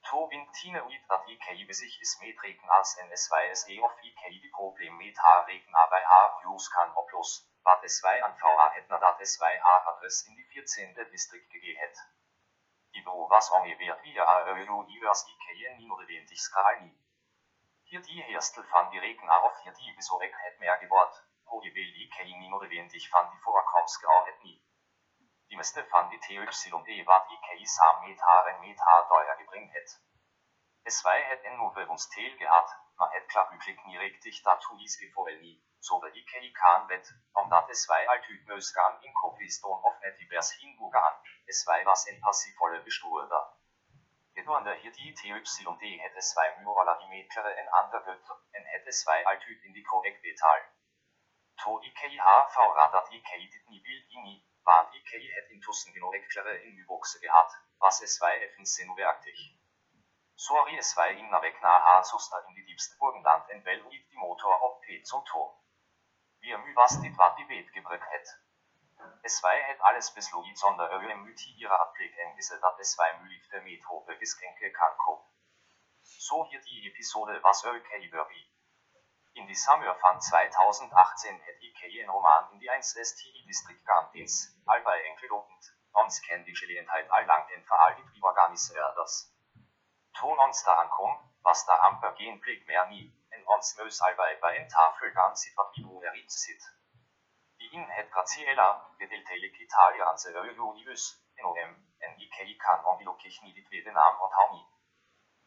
[0.00, 4.40] Tobin Tine uit dat IKI besich is meetreken als en es weiß e of IKI
[4.40, 8.70] die Problem met haar reken bij haar use kan oplos, wat es 2 an VA
[8.74, 10.94] het nadat es 2 haar adres in die 14.
[11.10, 12.06] district gegeben het.
[12.90, 17.07] Die Bro was ongeveer via euro iwers IKI en minor 20 skalni.
[17.90, 21.14] Hier die Herstel van die reken auf hier die so ek het mehr gewort,
[21.48, 24.58] wo je wil IKI minor 20 van die voorkomst geau het nie.
[25.48, 29.72] Die meeste van die TYD wat IKI sam met haar en met haar teuer gebringt
[29.78, 29.96] het.
[30.82, 35.56] Es war het en Movewungsteil gehad, maar het klaarbüklik nie richtig dazu is gefoel nie,
[35.80, 40.52] so de IKI kan vet, omdat es war altyd møskan in kopiston of net divers
[40.60, 41.16] hinbugan,
[41.46, 43.48] es war was en passivolle bestuerder.
[44.38, 49.00] Gedurende hier die TYD het es zwei Muraler imetere en ander götter, en het es
[49.02, 50.60] zwei altyd in die korrekt betal.
[51.62, 56.54] To IKI HV radat IKI dit nie will ini, war IKI het intussen genau erkläre
[56.68, 59.58] in Üboxe gehabt, was es war effensen werktig.
[60.36, 64.62] Sorry es war in weg nach Harzuster in die diebste Burgenland en uit die Motor
[64.62, 65.50] op P zum Tor.
[66.38, 68.47] Wie er mü was dit wat die Wet gebrückt het.
[69.22, 73.60] Es war het alles besloit sonder öre müti ihrer Abblick engisse dat es war müliefte
[73.60, 75.26] Methope Giskenke kan ko.
[76.02, 78.52] So hier die Episode was okay wie.
[79.32, 85.72] In die Summer van 2018 het IK een roman in die 1STI-district Gantins, allebei enkelopend,
[85.92, 89.18] ons ken die gelegenheid allang en verhaal die Privaganiseerders.
[90.12, 94.38] Toon ons daran kom, was da amper geen blik meer nie, en ons neus allebei
[94.40, 96.00] bij een tafel gaan sit wat Ivo
[97.58, 97.70] erit sit.
[97.70, 103.92] Die in het Graziella, gedeeltelijk Italiaanse Eulonius, NOM, en IK kan ongelukkig niet dit weten
[103.92, 104.66] naam onthouden.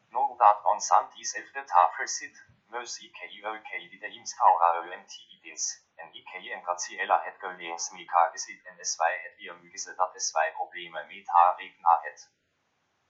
[0.08, 6.52] No dat ons aan diezelfde tafel sit, Mös IKI ÖKI der IMS VRÖMTIDs, en IKI
[6.52, 11.56] en Graziella het geleensmika gesit en S2 het wir mygese dat S2 Probleme mit haar
[11.56, 12.30] regna het.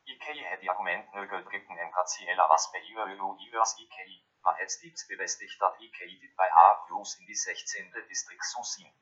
[0.04, 5.58] IKI het argument nøgelbrikken en Graziella was bei IÖU IÖs IKI, man het stets bevestigt
[5.58, 8.04] dat IKI dit bei haar views in die 16.
[8.08, 8.92] distrikt so zien.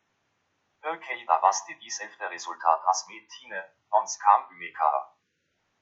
[0.80, 4.90] ÖKI da was die dieselfde resultat as mit Tine, ons kam Ümeka.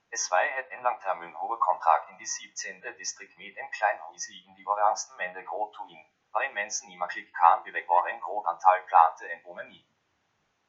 [0.09, 2.81] Es war het en langtermin hohe kontrakt in die 17.
[2.97, 7.33] distrikt met en klein huise in die warangsten mende groot toeing, waarin mensen niet makkelijk
[7.33, 9.87] kan beweg waar een groot aantal plante en bomen niet.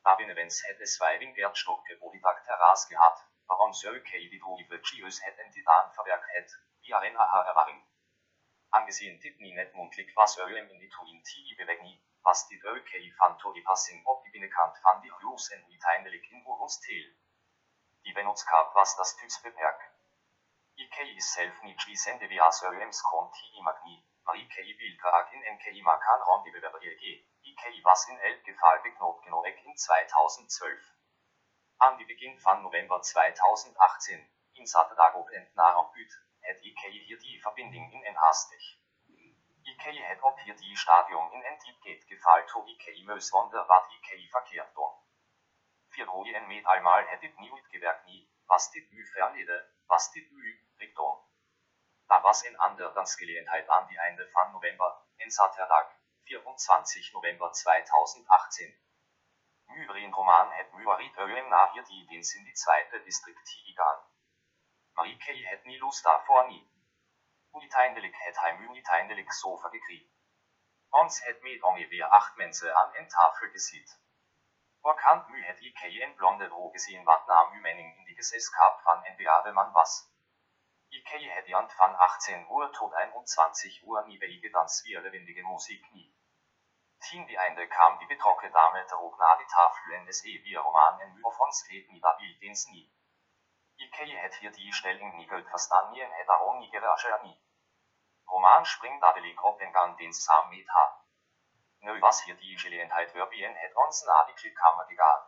[0.01, 5.23] Daarbinneens het es wijving Wertstokke wo die dag terras gehad, waarom Sörkei die Droge Chius
[5.23, 7.87] het en Titan verwerkt het, wie een aha ervaring.
[8.77, 12.59] Angesehen dit nie net mundlik was Ölem in die Tuin Tigi beweg nie, was die
[12.71, 17.07] Ölkei van Tori Passing op die Binnekant van die Hus en uiteindelijk in Urus Tel.
[18.03, 19.81] Die Venutskap was das Typsbewerk.
[20.75, 25.81] IKI is zelf niet sende via Sörlems Konti Magni, maar IKI wil graag in NKI
[25.81, 27.25] Makan Ron die Bewerberje.
[27.41, 30.79] IKI was in elk geval beknopt genoeg in 2012.
[31.77, 35.73] An die Beginn van November 2018, in Saterdag en na
[36.39, 38.65] het IKI hier die verbinding in en hastig.
[39.61, 43.91] IKI het op hier die stadium in en diepgate geval to IKI meus wonder wat
[43.97, 44.97] IKI verkeerd doen.
[45.89, 50.31] Vier en met almal het dit nie uitgewerkt nie, was dit u verlede, was dit
[50.31, 51.17] u, Richtung.
[52.07, 55.91] Da was in ander Gelegenheit an die Ende van November, in Saterdag,
[56.23, 58.79] 24 November 2018.
[59.65, 64.08] Myrin Roman het Myrit Öem na hier die Dienst in die zweite Distrikt gegaan.
[64.93, 66.71] Marike het nie lust davor nie.
[67.51, 70.13] Uiteindelijk het hij mu uiteindelijk sofa gekriegt.
[70.89, 73.99] Ons het met ongeveer acht mensen aan een tafel gezet.
[74.81, 79.03] Orkan my het IK en blonde ro gesehen wat na mymening in die geselskap van
[79.03, 80.09] en beade man was.
[80.89, 85.91] IK het jant van 18 Uhr tot 21 Uhr nie beige dans wie lebendige Musik
[85.91, 86.15] nie.
[86.99, 90.99] Tien die Einde kam die betrocke Dame trug na die Tafel in des wie Roman
[90.99, 92.85] en Slet nie babil dens nie.
[92.85, 92.98] Die Stellung nie
[96.01, 97.41] en het darum nie gerasche nie.
[98.25, 100.85] Roman springt dadelig op en gang den Sam mit ha.
[101.79, 105.21] Nu was hier die gelegenheid waarbij het ons na die kliekkamer gegaan.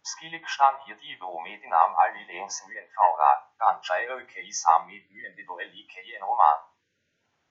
[0.00, 4.50] Skillig staan hier die bureau met de naam alle lens nu en vra, ganske okay
[4.50, 5.26] samen met nu
[6.14, 6.60] en roman.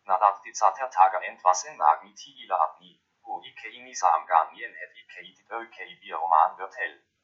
[0.03, 4.47] Nadat dit zatertager end was en nagi tigila at ni, hvor IK ni sam gan
[4.47, 7.14] en het IK dit okay vi roman wird hell.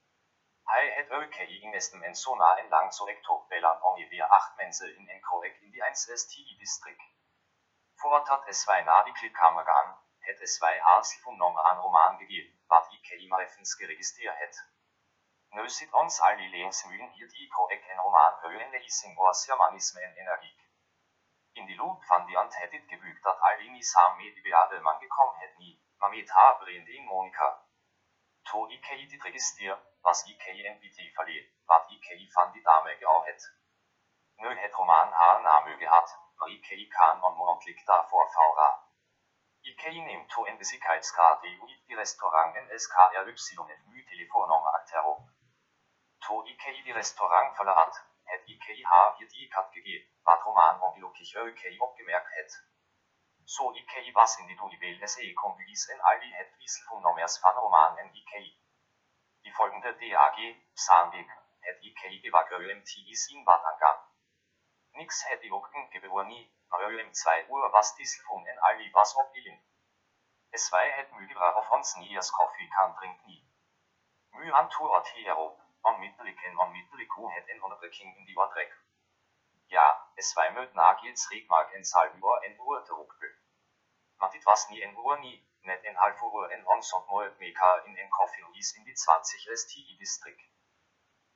[0.72, 4.56] Hij het okay in nesten en så na en lang så rektor bellan ongeveer acht
[4.56, 7.04] mensen in en korrekt in die 1 STI distrikt.
[7.96, 14.56] Fortat S2 Navikelkameragan, het S2 Haselfunnummer an roman gegeben, wat i mareffens geregistrert het.
[15.50, 20.60] Nu zit ons alle levensmyen hier die korrekt en roman høyende i sin årsjamanismen energik.
[21.52, 24.42] In die loop van die ant het dit gebukt dat alle i sam med de
[24.42, 27.71] beade man gekommen het ni, mamet har brinde in Monika.
[28.50, 29.74] To ikke i dit register,
[30.06, 33.42] was ikke i NBT verliert, wat ikke i van die dame geauhet.
[34.42, 38.70] Nu het roman har name gehabt, Marike i kan on månedlig derfor fara.
[39.70, 43.36] Ikke i nem to en besikkerhetsgrad i ut i restauranten SKRY
[43.90, 45.14] my telefonnummer aktero.
[46.26, 47.96] To ikke i de restaurant forlaat,
[48.32, 52.52] het ikke i har hier die kat gegeben, wat roman ongelukkig ikke i opgemerkt het.
[53.54, 57.36] Så ikke i was in die du i vel se konbygis en alli het wisselfunnumers
[57.44, 58.52] van roman en ikke i.
[59.44, 60.38] Die folgende DAG,
[60.86, 61.30] Sandweg,
[61.68, 64.00] het ikke i gewagrøen ti i sin batangang.
[65.00, 69.60] Nix hätte Jucken gebeurni, aber im 2 Uhr was Disselfun en alli was opilin.
[70.52, 73.44] Es zwei het war auf uns nie as Kaffee kann trink nie.
[74.32, 78.74] Mü an tu at hiero, on mitteliken on mitteliku het en onderbreking in die Wadrek.
[79.68, 82.84] Ja, es zwei möd nagils regmark en salvur en Uhr
[84.22, 84.30] terukbel.
[84.30, 87.84] Matit was nie en Uhr nie, net en halb Uhr en ons und moe meka
[87.86, 90.50] in en Coffee is in die 20 STI Distrikt.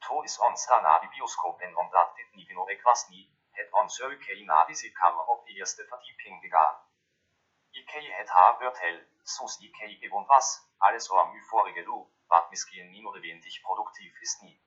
[0.07, 3.29] To is ons da na die Bioskopen und dat dit nie genau weg was nie,
[3.51, 6.81] het ons øke i Navisit-kammer op de erste fordyping gegangen.
[7.71, 12.49] Ikke het har hørt hell, sus ikke gewohnt was, alles om my forrige lo, wat
[12.49, 14.61] misschien niet nødvendig produktiv is nie.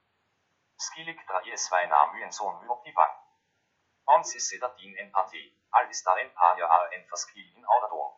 [0.76, 3.16] Skillik draie zwei namyen son my op die bank.
[4.04, 8.12] Ons is sedat din empati, al is daar een paar jaar en verschil in ouderdom.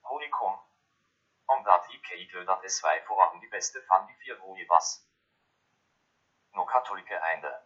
[0.00, 0.60] Holikum.
[1.44, 4.88] Omdat ikke dødat es zwei voran die beste van die vier hoe was.
[6.50, 7.62] No katholike einde.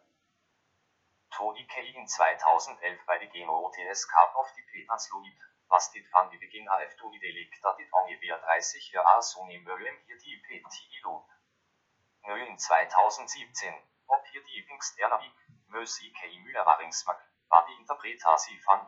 [1.28, 6.38] To ikke in 2011 bei de GMO-TS Cup of die Petersloid, was dit van die
[6.38, 11.30] begin af to idelikt dat dit ongeveer 30 jaar zo nemen hier die PT loop.
[12.20, 15.32] Nu in 2017, op hier die Pinksterner
[15.70, 17.20] Mös ikke i myervaringsmak,
[17.50, 18.84] war die interpretatie van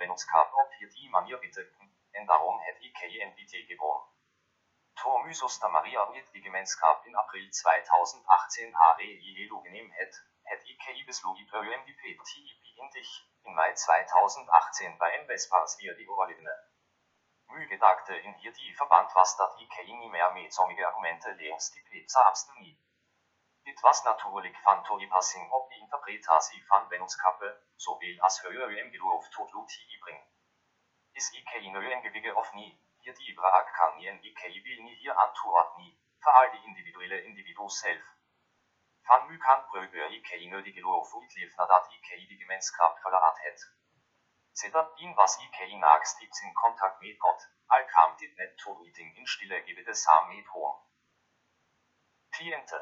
[0.52, 4.08] op hier die manier betekenen, en daarom het ikke NBT gewonnen.
[5.02, 9.18] To Mysoster Maria wird die Gemeinskap in April 2018 HRE
[9.62, 13.12] genehm het, het IKI besloeg ÖMDP TIP in dich,
[13.42, 16.54] in Mai 2018 bei Invespars hier die Oberlebene.
[17.46, 17.66] Mühe
[18.22, 22.20] in hier die Verband was dat IKI nie mehr mit sommige Argumente leens die Pizza
[22.28, 22.78] amsten nie.
[23.62, 28.90] Dit was natuurlijk van to passing op die interpretatie van Vennootskappe, zowel als höher ÖM
[28.90, 30.22] geloof tot lo TI bring.
[31.12, 34.96] Is IKI ÖM gewige of nie, hier die Vraag kan nie en IKI will nie
[34.96, 38.04] hier antwoord nie, veral die individuelle Individu self.
[39.06, 43.38] Van nu kan prøve ikke i nødige lov utlevne dat ikke i de gemeenskap verlaat
[43.46, 43.60] het.
[44.60, 49.26] Sedatdien was ikke i nagstips in kontakt med Gott, al kam dit net toeting in
[49.26, 50.74] stille gebete sam med hoor.
[52.36, 52.80] Kliente.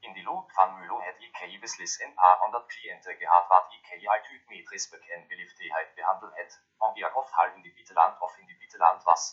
[0.00, 3.72] In die loop van Mülo het ikke i beslis een paar honderd cliënten gehad wat
[3.78, 7.72] ikke i altijd met respect en beliefdheid behandeld het, om wie oft hal in die
[7.74, 9.24] Bitteland of in die Bitteland was.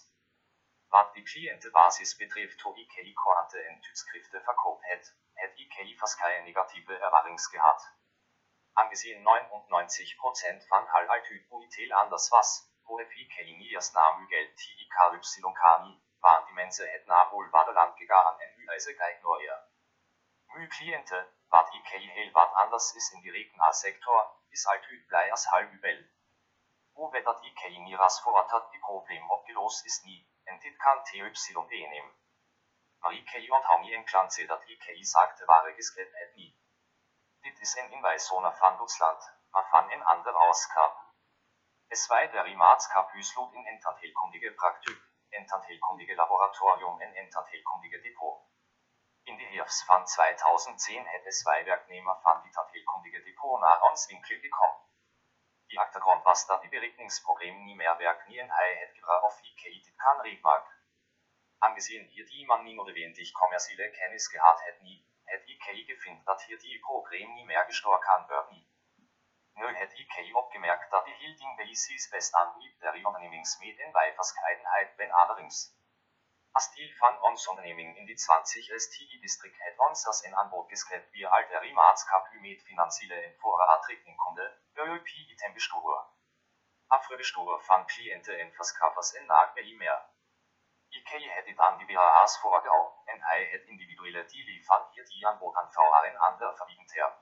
[0.96, 6.98] Wat die cliëntenbasis betreft to IKI Korante en Tydskrifte verkoopt het, het IKI verschillende negatieve
[6.98, 7.82] ervarings gehad.
[8.74, 12.50] Angesehen 99% van hal altyd uitel anders was,
[12.82, 18.66] hoe IKI niers namu geld TIKYKani, waren die mensen het naar Wohlwaardeland gegaan en nu
[18.66, 19.73] eise geignoreer.
[20.54, 21.20] Mu cliënte,
[21.50, 24.20] wat IKI heel wat anders is in die regionalsector,
[24.50, 26.04] is altyd blij als halb ubel.
[26.92, 32.14] Hoe dat IKI nieras voorat die probleem opgelost is niet, en dit kan TYD nehmen.
[33.00, 36.60] Maar IKI onthou nie en klanse dat IKI sagte ware gesket het nie.
[37.42, 40.98] Dit is een inwijszoner van Duitsland, maar van een ander auskap.
[41.88, 48.53] Es war der Rimaatskap Hüslot in Entantheelkundige Praktik, Entantheelkundige Laboratorium en Entantheelkundige Depot.
[49.26, 53.62] In die van 2010 het es zwei werknemer van die Tantheelkundige Depot
[54.08, 54.82] winkel gekommen.
[55.68, 59.42] Die achtergrond was dat die berekeningsprobleem niet meer werk nie en hij het gebruik of
[59.42, 60.68] IKI dit kan regelmaak.
[61.58, 66.44] Angesehen hier die man nie notwendig kommerzielle kennis gehad het nie, het IKI gevind dat
[66.44, 68.68] hier die probleem niet meer gestoord kan worden nie.
[69.54, 74.16] Nu het IKI opgemerkt dat die Hilding Basis best aanliep der ondernemingsmeet en bij
[76.54, 81.28] deel van ons onderneming in die 20 STI-district het ons als een aanbod geskrept wie
[81.28, 86.04] al der Rimaatskap u met financiële en voorraadrekening konde, ÖP item bestuur.
[86.88, 90.02] Afrebestuur van cliënten en verskaffers en naak bij meer.
[90.90, 95.28] IKI het dit aan die BHA's voorgehouden en hij het individuele dealie van hier die
[95.28, 97.14] aanbod aan VR en ander verwiegend her.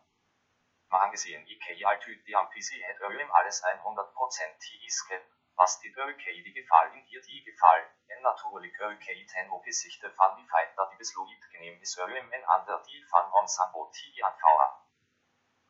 [0.88, 5.26] Man angesehen IKEA altyd de ampisi het øyem alles 100% tiiske,
[5.56, 10.36] was dit øyke die gefall in dir die gefall, en natuurlijk øyke ten opgezichte van
[10.36, 14.24] die feit dat die besluit genehm is øyem en ander die van ons aanbod die.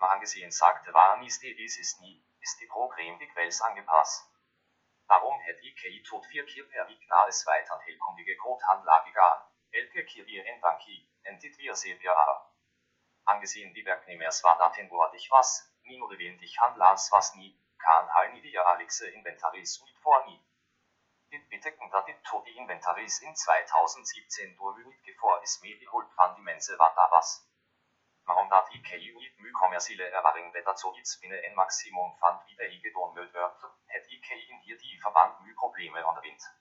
[0.01, 4.31] Man angesehen sagte waren ist die dies ist nie, ist die Programm die Quells angepasst.
[5.07, 10.25] Darum het IKEA tot vier keer per week na es weiter helkundige Groothandlage gaan, elke
[10.25, 12.51] weer en banki, en dit weer CPA.
[13.23, 15.51] Angesehen die Werknehmers war datenwortig was,
[15.81, 20.41] nie oder wenig handlans was nie, kan hal nie die Alexe Inventaris uit vor nie.
[21.31, 26.43] Dit betekent dat dit tot die Inventaris in 2017 doorwillig voor is meegeholt van die
[26.43, 27.29] mensen wat daar was.
[28.23, 32.55] Maar omdat IKEA niet nu commerciële ervaring met dat zoiets binnen een maximum van wie
[32.55, 33.53] de gedaan moet worden,
[33.85, 36.59] het IKEA in hier die verband nu problemen ondervindt.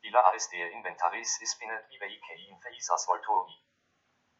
[0.00, 3.62] Viele arresteer inventaris is binnen wie IKEA in Faisas Voltori.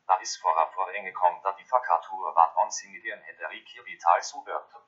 [0.04, 4.22] Da is vooraf vooreengekomen dat die vacature wat ons in gedaan het er IKEA vital
[4.22, 4.82] zuwörte.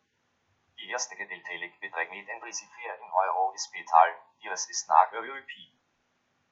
[0.77, 5.53] Die erste gedeeltelijk bedrag met een principier in euro is betal, dieses is naar EUP.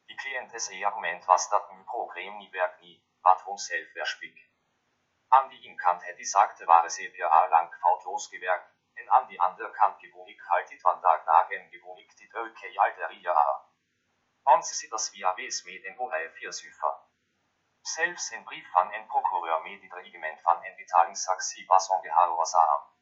[0.07, 4.39] Die cliëntes argument was dat nu probleem niet werkt niet, wat ons zelf verspik.
[5.29, 9.99] An die Inkant-Hetty sagte war es EPA lang fautlos gewerkt, en an die ander kant
[9.99, 13.37] gewonig haltit vandaag nagen gewonig dit øke alteria.
[14.55, 16.97] Ons zit als via wees med en boerij vier syfer.
[17.81, 22.94] Zelfs een brief van een procureur met dit regiment van een betalingsactie was ongehoorzaam.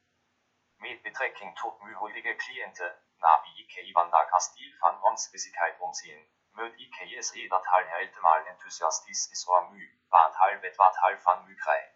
[0.83, 6.27] Met betrekking tot muhulige cliënten, na wie ik vandaag als deel van ons bezigheid omzien,
[6.51, 11.17] moet ik se dat hal helemaal enthousiastis is or mu, want hal wet wat hal
[11.19, 11.93] van krijgt.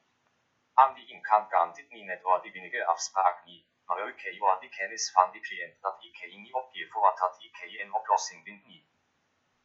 [0.74, 4.60] An die Inkant kan dit niet net door die wenige afspraak niet, maar ook door
[4.60, 8.88] die kennis van die cliënt dat IK niet opgevoerd dat IK een oplossing vindt niet.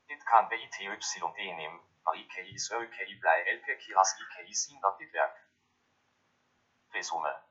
[0.06, 4.80] Dit kan bij ITYD nemen, maar IK is ook blij elke keer als IK zien
[4.80, 5.40] dat dit werkt.
[6.88, 7.50] Resume.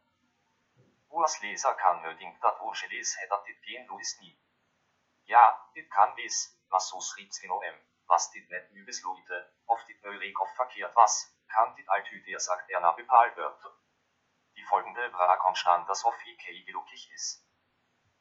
[1.11, 4.39] U als lezer kan nu denken dat u gelezen hebt dat dit geen is niet.
[5.23, 10.01] Ja, dit kan wees, maar zo schrift genomen, was dit net nu besloten, of dit
[10.03, 13.61] nu reek of verkeerd was, kann dit altyd sagt er bepal wird.
[14.53, 17.45] Die folgende bra konstant das auf IK glücklich ist.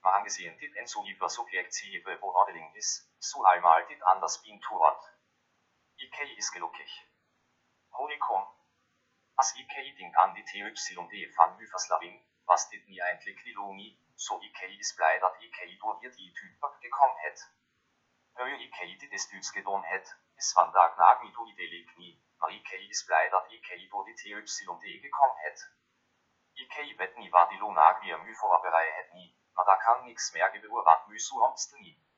[0.00, 5.02] Man angesehen dit en so über subjektive beoordeling is, so einmal dit anders bin tuat.
[5.96, 7.08] IK ist glücklich.
[7.92, 8.42] Honikum.
[9.36, 14.60] As IK ding an die TYD van Myverslaving, was dit nie eigentlich Liloni, so IK
[14.78, 17.52] is blij dat IK door hier die typer gekommen het.
[18.32, 22.70] Høje IK dit is dus gedaan het, is vandaag nag mit uidelig nie, maar IK
[22.70, 25.72] is blij dat IK door die TYD gekommen het.
[26.52, 30.30] IK weet niet wat die lunag weer mu voorbereid het niet, maar daar kan niks
[30.70, 32.09] wat mu sonst niet.